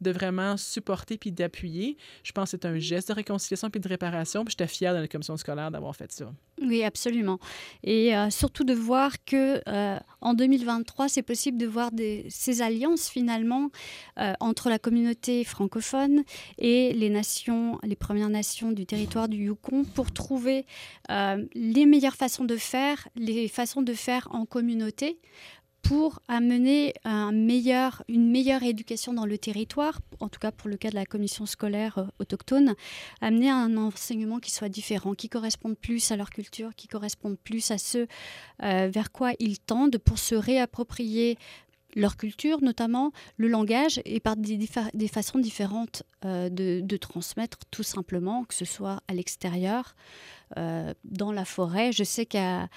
de 0.00 0.10
vraiment 0.10 0.56
supporter 0.56 1.18
puis 1.18 1.32
d'appuyer. 1.32 1.96
Je 2.22 2.32
pense 2.32 2.50
que 2.50 2.58
c'est 2.60 2.66
un 2.66 2.78
geste 2.78 3.08
de 3.08 3.14
réconciliation 3.14 3.70
puis 3.70 3.80
de 3.80 3.88
réparation. 3.88 4.44
Puis 4.44 4.52
j'étais 4.52 4.66
fière 4.66 4.94
de 4.94 5.00
la 5.00 5.08
commission 5.08 5.36
scolaire 5.36 5.70
d'avoir 5.70 5.94
fait 5.96 6.12
ça. 6.12 6.32
Oui, 6.60 6.82
absolument. 6.82 7.38
Et 7.82 8.16
euh, 8.16 8.30
surtout 8.30 8.64
de 8.64 8.74
voir 8.74 9.12
que 9.24 9.60
euh, 9.68 9.98
en 10.20 10.34
2023, 10.34 11.08
c'est 11.08 11.22
possible 11.22 11.58
de 11.58 11.66
voir 11.66 11.90
ces 12.28 12.62
alliances 12.62 13.08
finalement 13.08 13.70
euh, 14.18 14.32
entre 14.40 14.68
la 14.68 14.78
communauté 14.78 15.44
francophone 15.44 16.22
et 16.58 16.92
les 16.92 17.10
nations, 17.10 17.78
les 17.82 17.96
Premières 17.96 18.30
Nations 18.30 18.72
du 18.72 18.86
territoire 18.86 19.28
du 19.28 19.44
Yukon 19.44 19.84
pour 19.84 20.12
trouver 20.12 20.66
les 21.54 21.86
meilleures 21.86 22.16
façons 22.16 22.44
de 22.44 22.56
faire, 22.56 23.08
les 23.14 23.48
façons 23.48 23.82
de 23.82 23.92
faire 23.92 24.28
en 24.32 24.44
communauté 24.44 25.18
pour 25.88 26.20
amener 26.26 26.94
une 27.04 28.30
meilleure 28.30 28.62
éducation 28.62 29.12
dans 29.12 29.26
le 29.26 29.38
territoire, 29.38 30.00
en 30.20 30.28
tout 30.28 30.40
cas 30.40 30.50
pour 30.50 30.68
le 30.68 30.76
cas 30.76 30.90
de 30.90 30.94
la 30.96 31.06
commission 31.06 31.46
scolaire 31.46 31.98
euh, 31.98 32.04
autochtone, 32.18 32.74
amener 33.20 33.50
un 33.50 33.76
enseignement 33.76 34.40
qui 34.40 34.50
soit 34.50 34.68
différent, 34.68 35.14
qui 35.14 35.28
corresponde 35.28 35.76
plus 35.76 36.10
à 36.10 36.16
leur 36.16 36.30
culture, 36.30 36.74
qui 36.74 36.88
corresponde 36.88 37.38
plus 37.38 37.70
à 37.70 37.78
ce 37.78 38.06
euh, 38.62 38.88
vers 38.92 39.12
quoi 39.12 39.32
ils 39.38 39.60
tendent 39.60 39.98
pour 39.98 40.18
se 40.18 40.34
réapproprier 40.34 41.38
leur 41.94 42.16
culture, 42.16 42.60
notamment 42.62 43.12
le 43.36 43.48
langage, 43.48 44.00
et 44.04 44.20
par 44.20 44.36
des, 44.36 44.58
façons 45.08 45.38
différentes 45.38 46.02
euh, 46.24 46.50
de, 46.50 46.96
transmettre, 46.96 47.58
tout 47.70 47.84
simplement, 47.84 48.44
que 48.44 48.54
ce 48.54 48.64
soit 48.64 49.00
à 49.08 49.14
l'extérieur, 49.14 49.94
dans 50.54 51.32
la 51.32 51.44
forêt. 51.44 51.90
Je 51.90 52.04
sais 52.04 52.24
qu'à 52.24 52.68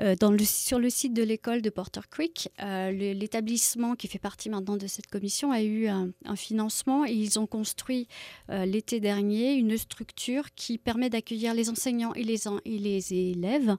euh, 0.00 0.14
sur 0.44 0.78
le 0.78 0.90
site 0.90 1.14
de 1.14 1.22
l'école 1.22 1.62
de 1.62 1.70
Porter 1.70 2.00
Creek, 2.10 2.50
euh, 2.62 2.90
l'établissement 2.90 3.94
qui 3.94 4.08
fait 4.08 4.18
partie 4.18 4.50
maintenant 4.50 4.76
de 4.76 4.86
cette 4.86 5.06
commission 5.06 5.52
a 5.52 5.62
eu 5.62 5.86
un, 5.88 6.12
financement 6.36 7.06
et 7.06 7.12
ils 7.12 7.38
ont 7.38 7.46
construit 7.46 8.08
euh, 8.50 8.66
l'été 8.66 9.00
dernier 9.00 9.54
une 9.54 9.76
structure 9.78 10.52
qui 10.54 10.76
permet 10.78 11.08
d'accueillir 11.08 11.54
les 11.54 11.70
enseignants 11.70 12.12
et 12.14 12.24
les, 12.24 12.46
et 12.64 12.78
les 12.78 13.14
élèves 13.14 13.76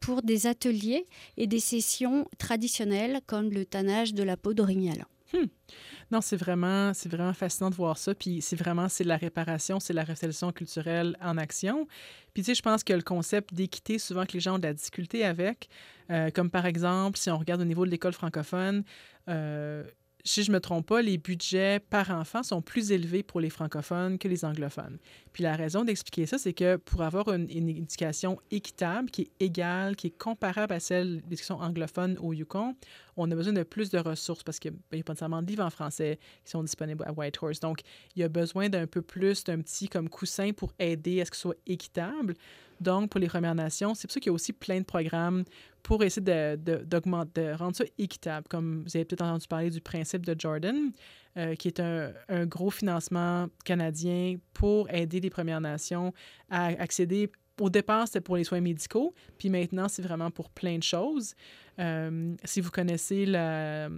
pour 0.00 0.22
des 0.22 0.46
ateliers 0.46 1.06
et 1.36 1.46
des 1.46 1.60
sessions 1.60 2.26
traditionnelles 2.38 3.20
comme 3.26 3.50
le 3.50 3.64
tannage 3.64 4.14
de 4.14 4.22
la 4.22 4.36
peau 4.36 4.54
d'orignal. 4.54 5.04
Hmm. 5.32 5.46
Non, 6.10 6.20
c'est 6.20 6.36
vraiment, 6.36 6.94
c'est 6.94 7.10
vraiment 7.10 7.34
fascinant 7.34 7.70
de 7.70 7.74
voir 7.74 7.98
ça. 7.98 8.14
Puis 8.14 8.40
c'est 8.40 8.56
vraiment, 8.56 8.88
c'est 8.88 9.04
la 9.04 9.16
réparation, 9.16 9.78
c'est 9.78 9.92
la 9.92 10.04
restauration 10.04 10.52
culturelle 10.52 11.16
en 11.20 11.36
action. 11.36 11.86
Puis 12.32 12.42
tu 12.42 12.46
sais, 12.46 12.54
je 12.54 12.62
pense 12.62 12.82
que 12.82 12.92
le 12.92 13.02
concept 13.02 13.52
d'équité, 13.52 13.98
souvent 13.98 14.24
que 14.24 14.32
les 14.32 14.40
gens 14.40 14.54
ont 14.54 14.58
de 14.58 14.66
la 14.66 14.74
difficulté 14.74 15.24
avec, 15.24 15.68
euh, 16.10 16.30
comme 16.30 16.50
par 16.50 16.66
exemple, 16.66 17.18
si 17.18 17.30
on 17.30 17.38
regarde 17.38 17.60
au 17.60 17.66
niveau 17.66 17.84
de 17.84 17.90
l'école 17.90 18.14
francophone, 18.14 18.84
euh, 19.28 19.84
si 20.24 20.42
je 20.42 20.50
ne 20.50 20.56
me 20.56 20.60
trompe 20.60 20.86
pas, 20.86 21.02
les 21.02 21.18
budgets 21.18 21.80
par 21.80 22.10
enfant 22.10 22.42
sont 22.42 22.60
plus 22.60 22.92
élevés 22.92 23.22
pour 23.22 23.40
les 23.40 23.50
francophones 23.50 24.18
que 24.18 24.28
les 24.28 24.44
anglophones. 24.44 24.98
Puis 25.38 25.44
la 25.44 25.54
raison 25.54 25.84
d'expliquer 25.84 26.26
ça, 26.26 26.36
c'est 26.36 26.52
que 26.52 26.74
pour 26.74 27.00
avoir 27.00 27.32
une, 27.32 27.48
éducation 27.48 28.40
équitable, 28.50 29.08
qui 29.08 29.22
est 29.22 29.44
égale, 29.44 29.94
qui 29.94 30.08
est 30.08 30.18
comparable 30.18 30.72
à 30.72 30.80
celle 30.80 31.18
de 31.18 31.22
l'éducation 31.30 31.60
anglophone 31.60 32.18
au 32.20 32.32
Yukon, 32.32 32.74
on 33.16 33.30
a 33.30 33.36
besoin 33.36 33.52
de 33.52 33.62
plus 33.62 33.88
de 33.88 33.98
ressources 33.98 34.42
parce 34.42 34.58
qu'il 34.58 34.72
n'y 34.72 34.98
a 34.98 35.04
pas 35.04 35.12
nécessairement 35.12 35.40
de 35.40 35.46
livres 35.46 35.62
en 35.62 35.70
français 35.70 36.18
qui 36.44 36.50
sont 36.50 36.64
disponibles 36.64 37.04
à 37.06 37.12
Whitehorse. 37.12 37.60
Donc, 37.60 37.82
il 38.16 38.22
y 38.22 38.24
a 38.24 38.28
besoin 38.28 38.68
d'un 38.68 38.88
peu 38.88 39.00
plus, 39.00 39.44
d'un 39.44 39.60
petit 39.60 39.88
comme 39.88 40.08
coussin 40.08 40.50
pour 40.50 40.72
aider 40.80 41.20
à 41.20 41.24
ce 41.24 41.30
que 41.30 41.36
ce 41.36 41.42
soit 41.42 41.56
équitable. 41.68 42.34
Donc, 42.80 43.10
pour 43.10 43.20
les 43.20 43.28
Premières 43.28 43.54
Nations, 43.54 43.94
c'est 43.94 44.08
pour 44.08 44.14
ça 44.14 44.18
qu'il 44.18 44.30
y 44.30 44.32
a 44.32 44.34
aussi 44.34 44.52
plein 44.52 44.80
de 44.80 44.84
programmes 44.84 45.44
pour 45.84 46.02
essayer 46.02 46.20
de, 46.20 46.56
de, 46.56 47.52
rendre 47.54 47.76
ça 47.76 47.84
équitable. 47.96 48.48
Comme 48.48 48.82
vous 48.82 48.96
avez 48.96 49.04
peut-être 49.04 49.22
entendu 49.22 49.46
parler 49.46 49.70
du 49.70 49.80
principe 49.80 50.26
de 50.26 50.34
Jordan, 50.36 50.90
euh, 51.38 51.54
qui 51.54 51.68
est 51.68 51.80
un, 51.80 52.12
gros 52.46 52.70
financement 52.70 53.48
canadien 53.64 54.36
pour 54.54 54.90
aider 54.90 55.20
les 55.20 55.30
Premières 55.30 55.60
Nations 55.60 56.12
à 56.50 56.66
accéder. 56.66 57.30
Au 57.60 57.70
départ, 57.70 58.06
c'était 58.06 58.20
pour 58.20 58.36
les 58.36 58.44
soins 58.44 58.60
médicaux, 58.60 59.14
puis 59.38 59.48
maintenant, 59.48 59.88
c'est 59.88 60.02
vraiment 60.02 60.30
pour 60.30 60.50
plein 60.50 60.78
de 60.78 60.82
choses. 60.82 61.34
Euh, 61.78 62.34
si 62.44 62.60
vous 62.60 62.70
connaissez 62.70 63.24
la 63.24 63.88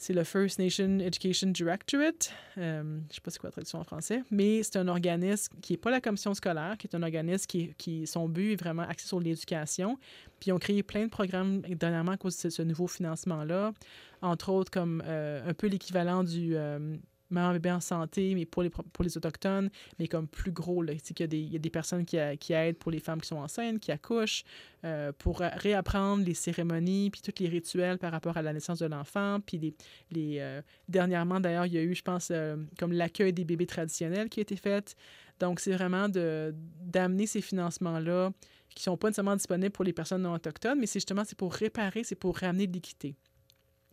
c'est 0.00 0.14
le 0.14 0.24
First 0.24 0.58
Nation 0.58 0.98
Education 0.98 1.48
Directorate. 1.48 2.32
Euh, 2.56 2.82
je 2.82 2.88
ne 2.88 3.12
sais 3.12 3.20
pas 3.20 3.30
c'est 3.30 3.38
quoi 3.38 3.48
la 3.48 3.52
traduction 3.52 3.80
en 3.80 3.84
français, 3.84 4.22
mais 4.30 4.62
c'est 4.62 4.76
un 4.76 4.88
organisme 4.88 5.54
qui 5.60 5.74
n'est 5.74 5.76
pas 5.76 5.90
la 5.90 6.00
commission 6.00 6.32
scolaire, 6.32 6.76
qui 6.78 6.86
est 6.86 6.96
un 6.96 7.02
organisme 7.02 7.44
qui, 7.46 7.74
qui 7.76 8.06
son 8.06 8.26
but 8.26 8.52
est 8.52 8.56
vraiment 8.56 8.84
axé 8.84 9.06
sur 9.06 9.20
l'éducation. 9.20 9.98
Puis 10.40 10.48
ils 10.48 10.52
ont 10.54 10.58
créé 10.58 10.82
plein 10.82 11.04
de 11.04 11.10
programmes 11.10 11.60
dernièrement 11.60 12.12
à 12.12 12.16
cause 12.16 12.42
de 12.42 12.48
ce, 12.48 12.62
nouveau 12.62 12.86
financement-là, 12.86 13.74
entre 14.22 14.48
autres 14.48 14.70
comme 14.70 15.02
euh, 15.04 15.46
un 15.46 15.52
peu 15.52 15.66
l'équivalent 15.66 16.24
du 16.24 16.56
euh, 16.56 16.96
maman 17.30 17.52
bébé 17.52 17.70
en 17.70 17.80
santé, 17.80 18.34
mais 18.34 18.44
pour 18.44 18.62
les, 18.62 18.70
pour 18.70 19.04
les 19.04 19.16
Autochtones, 19.16 19.70
mais 19.98 20.08
comme 20.08 20.26
plus 20.26 20.52
gros. 20.52 20.82
Là. 20.82 20.92
Il, 20.92 21.20
y 21.20 21.22
a 21.22 21.26
des, 21.26 21.38
il 21.38 21.52
y 21.52 21.56
a 21.56 21.58
des 21.58 21.70
personnes 21.70 22.04
qui, 22.04 22.16
aident 22.16 22.76
pour 22.76 22.90
les 22.90 23.00
femmes 23.00 23.20
qui 23.20 23.28
sont 23.28 23.38
enceintes, 23.38 23.80
qui 23.80 23.92
accouchent, 23.92 24.44
euh, 24.84 25.12
pour 25.18 25.40
réapprendre 25.40 26.24
les 26.24 26.34
cérémonies, 26.34 27.10
puis 27.10 27.20
tous 27.22 27.42
les 27.42 27.48
rituels 27.48 27.98
par 27.98 28.12
rapport 28.12 28.36
à 28.36 28.42
la 28.42 28.52
naissance 28.52 28.78
de 28.78 28.86
l'enfant. 28.86 29.38
Puis 29.44 29.58
les, 29.58 29.74
les 30.10 30.38
euh, 30.40 30.62
dernièrement, 30.88 31.40
d'ailleurs, 31.40 31.66
il 31.66 31.72
y 31.72 31.78
a 31.78 31.82
eu, 31.82 31.94
je 31.94 32.02
pense, 32.02 32.28
euh, 32.30 32.56
comme 32.78 32.92
l'accueil 32.92 33.32
des 33.32 33.44
bébés 33.44 33.66
traditionnels 33.66 34.28
qui 34.28 34.40
a 34.40 34.42
été 34.42 34.56
fait. 34.56 34.96
Donc, 35.38 35.60
c'est 35.60 35.72
vraiment 35.72 36.06
d'amener 36.08 37.26
ces 37.26 37.40
financements-là 37.40 38.30
qui 38.74 38.82
sont 38.82 38.96
pas 38.96 39.08
nécessairement 39.08 39.36
disponibles 39.36 39.72
pour 39.72 39.84
les 39.84 39.92
personnes 39.92 40.22
non 40.22 40.34
autochtones, 40.34 40.78
mais 40.78 40.86
c'est 40.86 41.00
justement 41.00 41.22
pour 41.36 41.52
réparer, 41.52 42.04
c'est 42.04 42.14
pour 42.14 42.36
ramener 42.36 42.66
de 42.66 42.72
l'équité. 42.72 43.16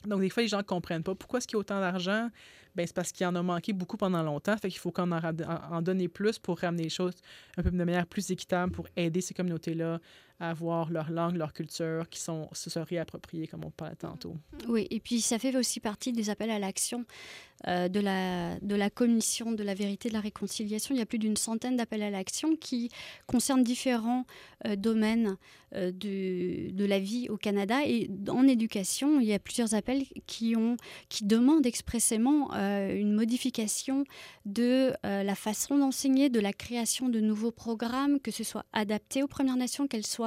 Donc, 0.05 0.21
des 0.21 0.29
fois, 0.29 0.43
les 0.43 0.49
gens 0.49 0.57
ne 0.57 0.63
comprennent 0.63 1.03
pas. 1.03 1.15
Pourquoi 1.15 1.39
est-ce 1.39 1.47
qu'il 1.47 1.55
y 1.55 1.57
a 1.57 1.61
autant 1.61 1.79
d'argent? 1.79 2.29
Ben, 2.75 2.85
c'est 2.85 2.95
parce 2.95 3.11
qu'il 3.11 3.25
en 3.25 3.35
a 3.35 3.41
manqué 3.41 3.73
beaucoup 3.73 3.97
pendant 3.97 4.21
longtemps. 4.21 4.55
Fait 4.57 4.69
qu'il 4.69 4.79
faut 4.79 4.91
qu'on 4.91 5.11
en, 5.11 5.21
en, 5.71 5.81
donne 5.81 6.07
plus 6.09 6.37
pour 6.37 6.59
ramener 6.59 6.83
les 6.83 6.89
choses 6.89 7.15
un 7.57 7.63
peu 7.63 7.71
de 7.71 7.75
manière 7.75 8.05
plus 8.05 8.29
équitable 8.29 8.71
pour 8.71 8.87
aider 8.95 9.21
ces 9.21 9.33
communautés-là 9.33 9.99
à 10.39 10.51
avoir 10.51 10.91
leur 10.91 11.09
langue, 11.09 11.35
leur 11.35 11.53
culture 11.53 12.09
qui 12.09 12.19
sont, 12.19 12.47
se 12.51 12.69
sont 12.69 12.83
réappropriées, 12.83 13.47
comme 13.47 13.65
on 13.65 13.71
parlait 13.71 13.95
tantôt. 13.95 14.35
Oui, 14.67 14.87
et 14.91 14.99
puis 14.99 15.21
ça 15.21 15.39
fait 15.39 15.55
aussi 15.55 15.79
partie 15.79 16.11
des 16.11 16.29
appels 16.29 16.51
à 16.51 16.59
l'action 16.59 17.05
euh, 17.67 17.87
de, 17.87 17.99
la, 17.99 18.59
de 18.59 18.75
la 18.75 18.91
Commission 18.91 19.51
de 19.51 19.63
la 19.63 19.73
vérité 19.73 20.09
et 20.09 20.11
de 20.11 20.15
la 20.15 20.21
réconciliation. 20.21 20.93
Il 20.93 20.99
y 20.99 21.01
a 21.01 21.07
plus 21.07 21.17
d'une 21.17 21.37
centaine 21.37 21.75
d'appels 21.75 22.03
à 22.03 22.11
l'action 22.11 22.55
qui 22.55 22.91
concernent 23.25 23.63
différents 23.63 24.25
euh, 24.67 24.75
domaines 24.75 25.37
euh, 25.73 25.91
de, 25.91 26.69
de, 26.71 26.85
la 26.85 26.99
vie 26.99 27.29
au 27.29 27.37
Canada. 27.37 27.79
Et 27.83 28.11
en 28.29 28.47
éducation, 28.47 29.19
il 29.19 29.25
y 29.25 29.33
a 29.33 29.39
plusieurs 29.39 29.73
appels 29.73 30.03
qui, 30.27 30.55
ont, 30.55 30.77
qui 31.09 31.25
demandent 31.25 31.65
expressément 31.65 32.51
une 32.53 33.13
modification 33.13 34.03
de 34.45 34.93
la 35.03 35.35
façon 35.35 35.77
d'enseigner, 35.77 36.29
de 36.29 36.39
la 36.39 36.53
création 36.53 37.09
de 37.09 37.19
nouveaux 37.19 37.51
programmes, 37.51 38.19
que 38.19 38.31
ce 38.31 38.43
soit 38.43 38.65
adapté 38.71 39.23
aux 39.23 39.27
Premières 39.27 39.57
Nations, 39.57 39.87
qu'elles 39.87 40.05
soient 40.05 40.26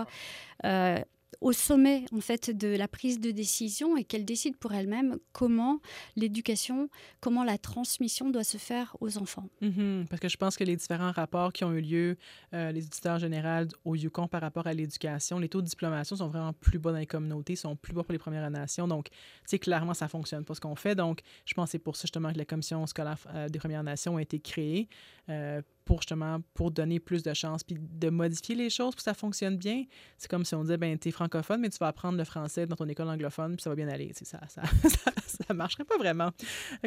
au 1.41 1.53
sommet 1.53 2.05
en 2.13 2.21
fait 2.21 2.51
de 2.51 2.69
la 2.69 2.89
prise 2.89 3.21
de 3.21 3.31
décision 3.31 3.97
et 3.97 4.05
qu'elle 4.05 4.25
décide 4.25 4.57
pour 4.57 4.73
elle-même 4.73 5.19
comment 5.33 5.81
l'éducation, 6.17 6.89
comment 7.21 7.45
la 7.45 7.57
transmission 7.59 8.31
doit 8.31 8.45
se 8.45 8.59
faire 8.59 8.97
aux 9.01 9.17
enfants. 9.19 9.49
Mm-hmm. 9.63 10.07
parce 10.09 10.21
que 10.21 10.29
je 10.29 10.37
pense 10.37 10.57
que 10.57 10.65
les 10.65 10.77
différents 10.77 11.13
rapports 11.13 11.53
qui 11.53 11.65
ont 11.65 11.73
eu 11.73 11.81
lieu, 11.81 12.17
euh, 12.55 12.73
les 12.73 12.85
éditeurs 12.85 13.19
généraux 13.19 13.69
au 13.85 13.95
Yukon 13.95 14.29
par 14.29 14.43
rapport 14.43 14.67
à 14.67 14.75
l'éducation, 14.75 15.39
les 15.39 15.49
taux 15.49 15.63
de 15.63 15.67
diplomation 15.67 16.17
sont 16.17 16.29
vraiment 16.29 16.53
plus 16.53 16.79
bas 16.79 16.93
dans 16.93 16.99
les 16.99 17.07
communautés, 17.07 17.57
sont 17.57 17.77
plus 17.77 17.95
bas 17.95 18.03
pour 18.03 18.13
les 18.13 18.19
Premières 18.19 18.51
Nations. 18.51 18.87
Donc, 18.87 19.09
tu 19.49 19.59
clairement, 19.59 19.95
ça 19.95 20.09
fonctionne 20.09 20.45
pas 20.45 20.55
ce 20.55 20.61
qu'on 20.61 20.77
fait. 20.77 20.95
Donc, 20.95 21.21
je 21.47 21.55
pense 21.55 21.67
que 21.67 21.73
c'est 21.73 21.79
pour 21.79 21.97
ça 21.97 22.03
justement 22.03 22.33
que 22.33 22.39
la 22.39 22.45
Commission 22.45 22.87
scolaire 22.87 23.17
euh, 23.35 23.49
des 23.49 23.59
Premières 23.59 23.83
Nations 23.83 24.17
a 24.17 24.23
été 24.23 24.39
créée. 24.41 24.89
Euh, 25.29 25.63
pour 25.91 26.03
justement 26.03 26.41
pour 26.55 26.71
donner 26.71 27.01
plus 27.01 27.25
de 27.25 27.35
chances 27.35 27.65
puis 27.65 27.77
de 27.77 28.11
modifier 28.11 28.55
les 28.55 28.71
choses 28.71 28.91
pour 28.91 28.99
que 28.99 29.03
ça 29.03 29.13
fonctionne 29.13 29.57
bien. 29.57 29.87
C'est 30.19 30.31
comme 30.31 30.45
si 30.45 30.55
on 30.55 30.63
disait 30.63 30.77
ben 30.77 30.97
tu 30.97 31.09
es 31.09 31.11
francophone 31.11 31.61
mais 31.61 31.69
tu 31.69 31.79
vas 31.79 31.89
apprendre 31.89 32.17
le 32.17 32.23
français 32.23 32.65
dans 32.65 32.77
ton 32.77 32.87
école 32.87 33.09
anglophone 33.09 33.57
puis 33.57 33.63
ça 33.65 33.71
va 33.71 33.75
bien 33.75 33.89
aller, 33.89 34.13
ça 34.15 34.39
ça, 34.49 34.63
ça, 35.27 35.53
marcherait 35.53 35.83
pas 35.83 35.99
vraiment. 35.99 36.31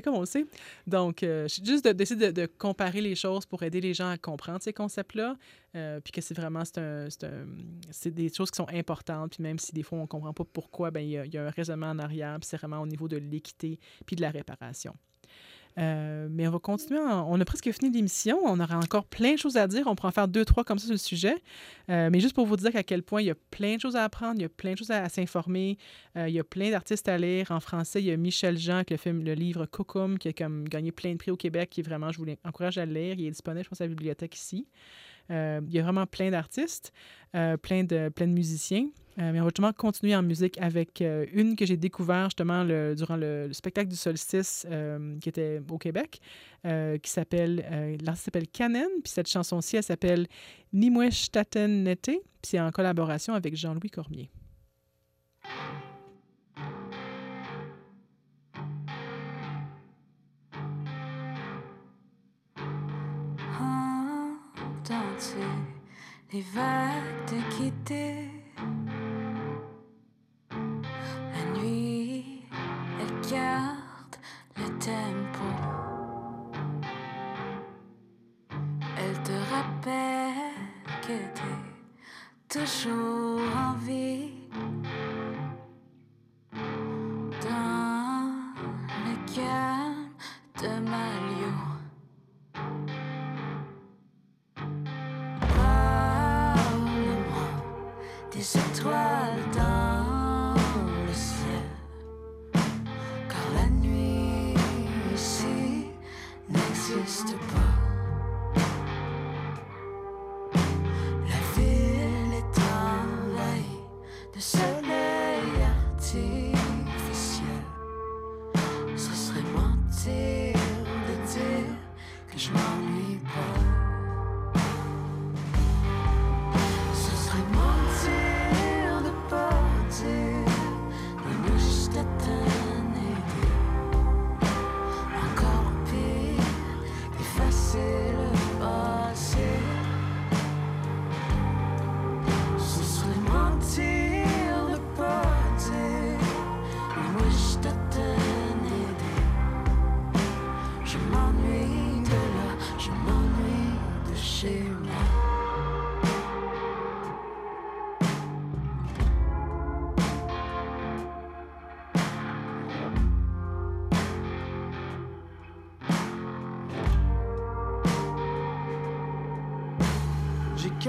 Comme 0.02 0.16
on 0.16 0.22
le 0.22 0.26
sait. 0.26 0.46
Donc 0.88 1.22
euh, 1.22 1.50
juste 1.50 1.86
d'essayer 1.86 2.32
de, 2.32 2.46
comparer 2.46 3.02
les 3.02 3.16
choses 3.16 3.46
pour 3.46 3.62
aider 3.64 3.82
les 3.82 3.94
gens 3.94 4.10
à 4.10 4.18
comprendre 4.18 4.62
ces 4.62 4.72
concepts-là 4.72 5.36
euh, 5.76 6.00
puis 6.00 6.14
que 6.14 6.22
c'est 6.22 6.38
vraiment 6.38 6.64
c'est 6.64 8.12
des 8.12 8.34
choses 8.34 8.52
qui 8.52 8.56
sont 8.56 8.70
importantes 8.70 9.34
puis 9.34 9.44
même 9.44 9.60
si 9.60 9.74
des 9.74 9.84
fois 9.84 10.00
on 10.00 10.08
comprend 10.08 10.32
pas 10.32 10.46
pourquoi 10.46 10.92
ben 10.92 11.02
il 11.02 11.12
y, 11.12 11.38
a 11.38 11.46
un 11.46 11.50
raisonnement 11.50 11.90
en 11.90 12.00
arrière 12.00 12.40
puis 12.40 12.48
c'est 12.48 12.56
vraiment 12.58 12.80
au 12.80 12.88
niveau 12.88 13.10
de 13.10 13.18
l'équité 13.18 13.82
puis 14.06 14.16
de 14.16 14.22
la 14.22 14.30
réparation. 14.30 14.96
Euh, 15.78 16.28
mais 16.30 16.48
on 16.48 16.52
va 16.52 16.60
continuer. 16.60 17.00
On 17.00 17.40
a 17.40 17.46
presque 17.46 17.72
fini 17.72 17.92
l'émission. 17.92 18.40
On 18.44 18.60
aura 18.60 18.78
encore 18.78 19.06
plein 19.06 19.34
de 19.34 19.38
choses 19.38 19.58
à 19.58 19.68
dire. 19.68 19.88
On 19.88 19.96
pourra 19.96 20.10
en 20.10 20.12
faire 20.12 20.28
deux, 20.28 20.46
trois 20.46 20.64
comme 20.64 20.80
ça 20.80 20.86
sur 20.86 20.94
le 20.94 20.98
sujet. 20.98 21.36
Euh, 21.90 22.10
mais 22.12 22.20
juste 22.20 22.36
pour 22.36 22.46
vous 22.46 22.58
dire 22.58 22.76
à 22.76 22.84
quel 22.84 23.04
point 23.04 23.22
il 23.22 23.28
y 23.28 23.32
a 23.32 23.36
plein 23.52 23.76
de 23.76 23.82
choses 23.82 23.96
à 23.96 24.04
apprendre, 24.04 24.36
il 24.36 24.44
y 24.44 24.46
a 24.46 24.50
plein 24.50 24.74
de 24.74 24.78
choses 24.78 24.92
à, 24.92 25.08
s'informer. 25.10 25.78
Euh, 26.18 26.30
il 26.30 26.36
y 26.36 26.40
a 26.40 26.44
plein 26.44 26.70
d'artistes 26.70 27.08
à 27.08 27.18
lire. 27.18 27.52
En 27.52 27.60
français, 27.60 28.02
il 28.02 28.06
y 28.06 28.12
a 28.12 28.18
Michel 28.18 28.58
Jean 28.58 28.84
qui 28.84 28.94
a 28.94 28.98
fait 28.98 29.14
le 29.14 29.34
livre 29.34 29.66
Cocum, 29.66 30.18
qui 30.18 30.30
a 30.30 30.34
comme 30.34 30.68
gagné 30.68 30.92
plein 30.92 31.14
de 31.14 31.18
prix 31.18 31.32
au 31.32 31.38
Québec, 31.38 31.70
qui 31.70 31.82
est 31.82 31.84
vraiment, 31.84 32.12
je 32.12 32.20
vous 32.20 32.26
encourage 32.46 32.78
à 32.78 32.86
le 32.86 32.94
lire. 32.94 33.16
Il 33.18 33.26
est 33.26 33.32
disponible, 33.32 33.64
je 33.64 33.70
pense, 33.70 33.82
à 33.82 33.86
la 33.86 33.90
bibliothèque 33.90 34.36
ici. 34.36 34.68
Il 35.30 35.72
y 35.72 35.80
a 35.80 35.84
vraiment 35.84 36.06
plein 36.06 36.32
d'artistes, 36.32 36.92
plein, 37.32 37.84
de, 37.84 38.10
plein 38.10 38.28
de 38.28 38.34
musiciens. 38.34 38.88
Euh, 39.20 39.32
mais 39.32 39.40
on 39.40 39.44
va 39.44 39.50
justement 39.50 39.74
continuer 39.74 40.16
en 40.16 40.24
musique 40.24 40.58
avec 40.60 41.02
euh, 41.02 41.26
une 41.34 41.56
que 41.56 41.66
j'ai 41.66 41.78
découvert 41.78 42.26
justement 42.26 42.66
durant 42.96 43.16
le, 43.16 43.50
spectacle 43.52 43.90
du 43.90 43.96
solstice 43.96 44.66
euh, 44.70 45.20
qui 45.20 45.30
était 45.30 45.62
au 45.70 45.78
Québec, 45.78 46.20
qui 46.64 47.12
s'appelle, 47.12 47.98
l'artiste 48.02 48.26
s'appelle 48.26 48.48
Canen, 48.48 48.88
puis 49.04 49.12
cette 49.12 49.28
chanson-ci, 49.28 49.76
elle 49.76 49.84
s'appelle 49.84 50.28
Nimwesh 50.72 51.30
Taten 51.30 51.84
Nete, 51.84 52.06
puis 52.06 52.22
c'est 52.42 52.60
en 52.60 52.72
collaboration 52.72 53.34
avec 53.34 53.58
Jean-Louis 53.58 53.90
Cormier. 53.90 54.30
Les 66.32 66.42
vagues 66.42 67.26
te 67.28 67.56
quitter 67.56 68.34
garde 73.34 74.18
le 74.58 74.68
tempo. 74.80 75.46
Elle 78.98 79.24
te 79.24 79.38
rappelle 79.54 80.54
que 81.02 81.18
t'es 81.38 82.60
toujours 82.60 83.42
en 83.56 83.74
vie. 83.86 84.34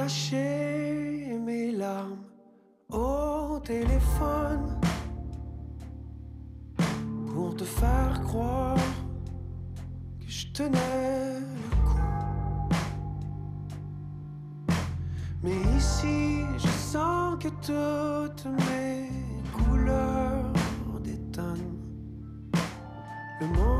Caché 0.05 1.39
mes 1.47 1.73
larmes 1.73 2.19
au 2.93 3.59
téléphone 3.65 4.79
pour 7.33 7.57
te 7.57 7.65
faire 7.65 8.21
croire 8.23 8.77
que 10.21 10.29
je 10.29 10.47
tenais 10.53 11.41
le 11.41 11.89
coup. 11.89 12.11
Mais 15.43 15.59
ici, 15.79 16.43
je 16.59 16.69
sens 16.93 17.43
que 17.43 17.49
toutes 17.69 18.47
mes 18.67 19.09
couleurs 19.57 20.53
détonnent. 21.03 21.81
Le 23.41 23.47
monde 23.47 23.74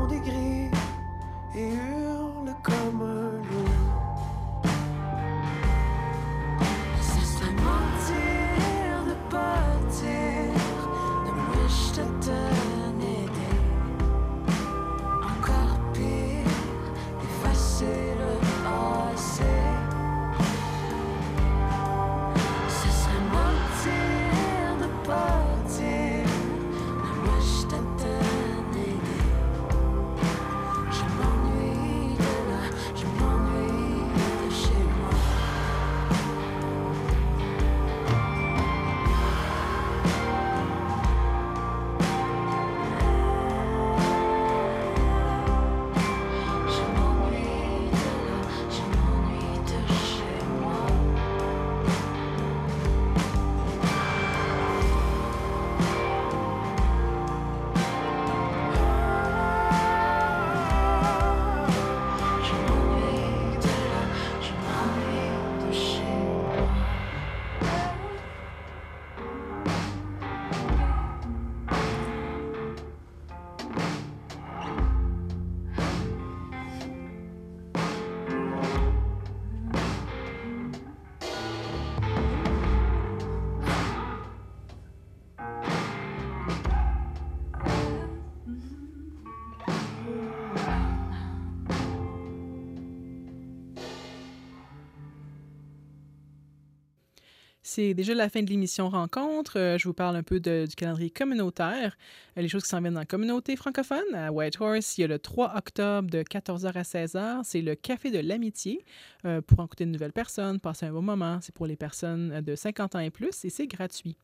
C'est 97.75 97.93
déjà 97.93 98.13
la 98.13 98.29
fin 98.29 98.41
de 98.41 98.49
l'émission 98.49 98.87
Rencontre. 98.87 99.59
Euh, 99.59 99.77
je 99.77 99.85
vous 99.89 99.93
parle 99.93 100.15
un 100.15 100.23
peu 100.23 100.39
de- 100.39 100.65
du 100.65 100.75
calendrier 100.75 101.09
communautaire, 101.09 101.97
euh, 102.37 102.41
les 102.41 102.47
choses 102.47 102.63
qui 102.63 102.69
s'en 102.69 102.79
viennent 102.79 102.93
dans 102.93 103.01
la 103.01 103.05
communauté 103.05 103.57
francophone. 103.57 104.05
À 104.13 104.31
Whitehorse, 104.31 104.97
il 104.97 105.01
y 105.01 105.03
a 105.03 105.07
le 105.07 105.19
3 105.19 105.57
octobre 105.57 106.09
de 106.09 106.23
14h 106.23 106.77
à 106.77 106.83
16h. 106.85 107.41
C'est 107.43 107.61
le 107.61 107.75
Café 107.75 108.11
de 108.11 108.19
l'amitié 108.19 108.85
euh, 109.25 109.41
pour 109.41 109.57
rencontrer 109.57 109.83
de 109.87 109.89
nouvelles 109.91 110.13
personnes, 110.13 110.61
passer 110.61 110.85
un 110.85 110.93
bon 110.93 111.01
moment. 111.01 111.39
C'est 111.41 111.53
pour 111.53 111.67
les 111.67 111.75
personnes 111.75 112.39
de 112.39 112.55
50 112.55 112.95
ans 112.95 112.99
et 112.99 113.09
plus 113.09 113.43
et 113.43 113.49
c'est 113.49 113.67
gratuit. 113.67 114.15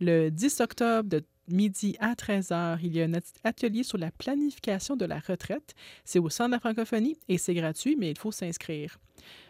Le 0.00 0.30
10 0.30 0.58
octobre 0.62 1.10
de 1.10 1.22
midi 1.48 1.94
à 2.00 2.14
13h, 2.14 2.78
il 2.82 2.96
y 2.96 3.02
a 3.02 3.04
un 3.04 3.12
at- 3.12 3.20
atelier 3.44 3.82
sur 3.82 3.98
la 3.98 4.10
planification 4.10 4.96
de 4.96 5.04
la 5.04 5.18
retraite. 5.18 5.74
C'est 6.06 6.20
au 6.20 6.30
Centre 6.30 6.48
de 6.48 6.54
la 6.54 6.60
francophonie 6.60 7.18
et 7.28 7.36
c'est 7.36 7.52
gratuit, 7.52 7.96
mais 7.96 8.10
il 8.12 8.16
faut 8.16 8.32
s'inscrire. 8.32 8.98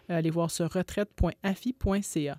Allez 0.08 0.30
voir 0.30 0.50
sur 0.50 0.68
retraite.afi.ca. 0.72 2.38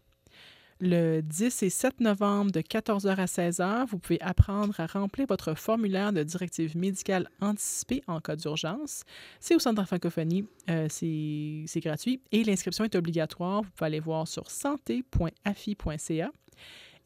Le 0.81 1.19
10 1.19 1.63
et 1.63 1.69
7 1.69 1.99
novembre 1.99 2.51
de 2.51 2.61
14h 2.61 3.09
à 3.09 3.25
16h, 3.25 3.85
vous 3.87 3.99
pouvez 3.99 4.21
apprendre 4.21 4.79
à 4.79 4.85
remplir 4.85 5.27
votre 5.27 5.53
formulaire 5.53 6.13
de 6.13 6.23
directive 6.23 6.77
médicale 6.77 7.29
anticipée 7.41 8.01
en 8.07 8.21
cas 8.21 8.37
d'urgence. 8.37 9.03
C'est 9.41 9.55
au 9.55 9.59
Centre 9.59 9.81
de 9.81 9.85
francophonie, 9.85 10.45
euh, 10.69 10.87
c'est 10.89 11.79
gratuit 11.81 12.21
et 12.31 12.45
l'inscription 12.45 12.85
est 12.85 12.95
obligatoire. 12.95 13.63
Vous 13.63 13.69
pouvez 13.71 13.87
aller 13.87 13.99
voir 13.99 14.25
sur 14.25 14.49
santé.afi.ca. 14.49 16.31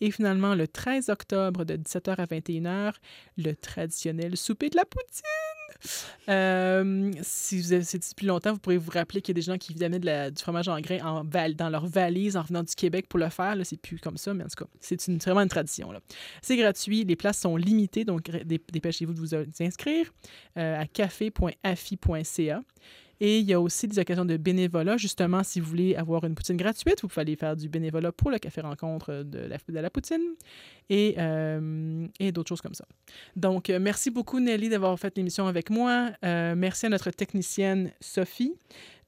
Et 0.02 0.12
finalement, 0.12 0.54
le 0.54 0.68
13 0.68 1.10
octobre 1.10 1.66
de 1.66 1.76
17h 1.76 2.16
à 2.18 2.26
21h, 2.26 2.94
le 3.38 3.54
traditionnel 3.54 4.38
souper 4.38 4.70
de 4.70 4.76
la 4.76 4.86
poutine. 4.86 5.43
Euh, 6.30 7.12
si 7.22 7.60
vous 7.60 7.74
avez 7.74 7.84
c'est 7.84 7.98
depuis 7.98 8.26
longtemps, 8.26 8.54
vous 8.54 8.60
pourrez 8.60 8.78
vous 8.78 8.92
rappeler 8.92 9.22
qu'il 9.22 9.36
y 9.36 9.40
a 9.40 9.42
des 9.42 9.46
gens 9.46 9.58
qui 9.58 9.74
amenaient 9.84 10.00
de 10.00 10.30
du 10.30 10.42
fromage 10.42 10.68
en 10.68 10.80
grain 10.80 11.00
en 11.04 11.24
dans 11.24 11.70
leur 11.70 11.86
valise 11.86 12.38
en 12.38 12.42
revenant 12.42 12.64
du 12.64 12.74
Québec 12.76 13.08
pour 13.08 13.20
le 13.20 13.30
faire. 13.30 13.56
Là, 13.56 13.64
c'est 13.64 13.78
plus 13.78 14.00
comme 14.00 14.18
ça, 14.18 14.34
mais 14.34 14.44
en 14.44 14.48
tout 14.48 14.64
cas, 14.64 14.70
c'est 14.80 15.08
une, 15.08 15.18
vraiment 15.18 15.42
une 15.42 15.50
tradition. 15.50 15.92
C'est 16.42 16.58
gratuit, 16.58 17.04
les 17.04 17.16
places 17.16 17.40
sont 17.40 17.58
limitées, 17.58 18.06
donc 18.06 18.30
dépêchez-vous 18.46 19.14
de 19.14 19.20
vous 19.20 19.36
inscrire 19.62 20.14
euh, 20.58 20.82
à 20.82 20.86
café.afi.ca. 20.86 22.62
Et 23.26 23.40
il 23.40 23.46
y 23.46 23.54
a 23.54 23.62
aussi 23.62 23.88
des 23.88 24.00
occasions 24.00 24.26
de 24.26 24.36
bénévolat. 24.36 24.98
Justement, 24.98 25.44
si 25.44 25.62
vous 25.62 25.70
voulez 25.70 25.96
avoir 25.96 26.26
une 26.26 26.36
poutine 26.36 26.58
gratuite, 26.58 27.02
vous 27.02 27.08
pouvez 27.08 27.22
aller 27.22 27.38
faire 27.38 27.56
du 27.56 27.70
bénévolat 27.70 28.12
pour 28.12 28.30
le 28.30 28.38
café 28.38 28.60
rencontre 28.60 29.24
de 29.24 29.40
la, 29.48 29.82
la 29.82 29.90
poutine 29.90 30.20
et, 30.90 31.16
euh, 31.18 32.06
et 32.20 32.34
d'autres 32.34 32.50
choses 32.50 32.60
comme 32.60 32.74
ça. 32.74 32.84
Donc, 33.38 33.70
euh, 33.70 33.80
merci 33.80 34.12
beaucoup, 34.12 34.42
Nelly, 34.42 34.68
d'avoir 34.68 35.00
fait 35.00 35.16
l'émission 35.16 35.48
avec 35.48 35.70
moi. 35.70 36.10
Euh, 36.26 36.54
merci 36.58 36.88
à 36.88 36.90
notre 36.90 37.12
technicienne 37.12 37.94
Sophie 38.02 38.56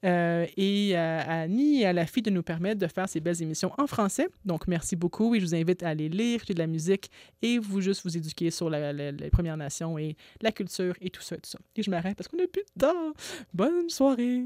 euh, 0.04 0.46
et 0.56 0.96
à, 0.96 1.20
à 1.20 1.40
Annie 1.42 1.82
et 1.82 1.86
à 1.86 1.92
la 1.92 2.06
fille 2.06 2.22
de 2.22 2.30
nous 2.30 2.42
permettre 2.42 2.80
de 2.80 2.86
faire 2.86 3.08
ces 3.08 3.20
belles 3.20 3.40
émissions 3.42 3.72
en 3.78 3.86
français. 3.86 4.28
Donc, 4.44 4.66
merci 4.68 4.96
beaucoup 4.96 5.34
et 5.34 5.40
je 5.40 5.46
vous 5.46 5.54
invite 5.54 5.82
à 5.82 5.90
aller 5.90 6.08
lire, 6.08 6.36
écouter 6.36 6.54
de 6.54 6.58
la 6.58 6.66
musique 6.66 7.10
et 7.42 7.58
vous 7.58 7.80
juste 7.80 8.02
vous 8.04 8.16
éduquer 8.16 8.50
sur 8.50 8.68
les 8.70 9.30
Premières 9.30 9.56
Nations 9.56 9.98
et 9.98 10.16
la 10.40 10.52
culture 10.52 10.94
et 11.00 11.10
tout 11.10 11.22
ça 11.22 11.36
tout 11.36 11.50
ça. 11.50 11.58
Et 11.74 11.82
je 11.82 11.90
m'arrête 11.90 12.16
parce 12.16 12.28
qu'on 12.28 12.36
n'a 12.36 12.46
plus 12.46 12.62
de 12.76 12.80
temps. 12.80 13.12
Bonne 13.52 13.88
soirée! 13.88 14.44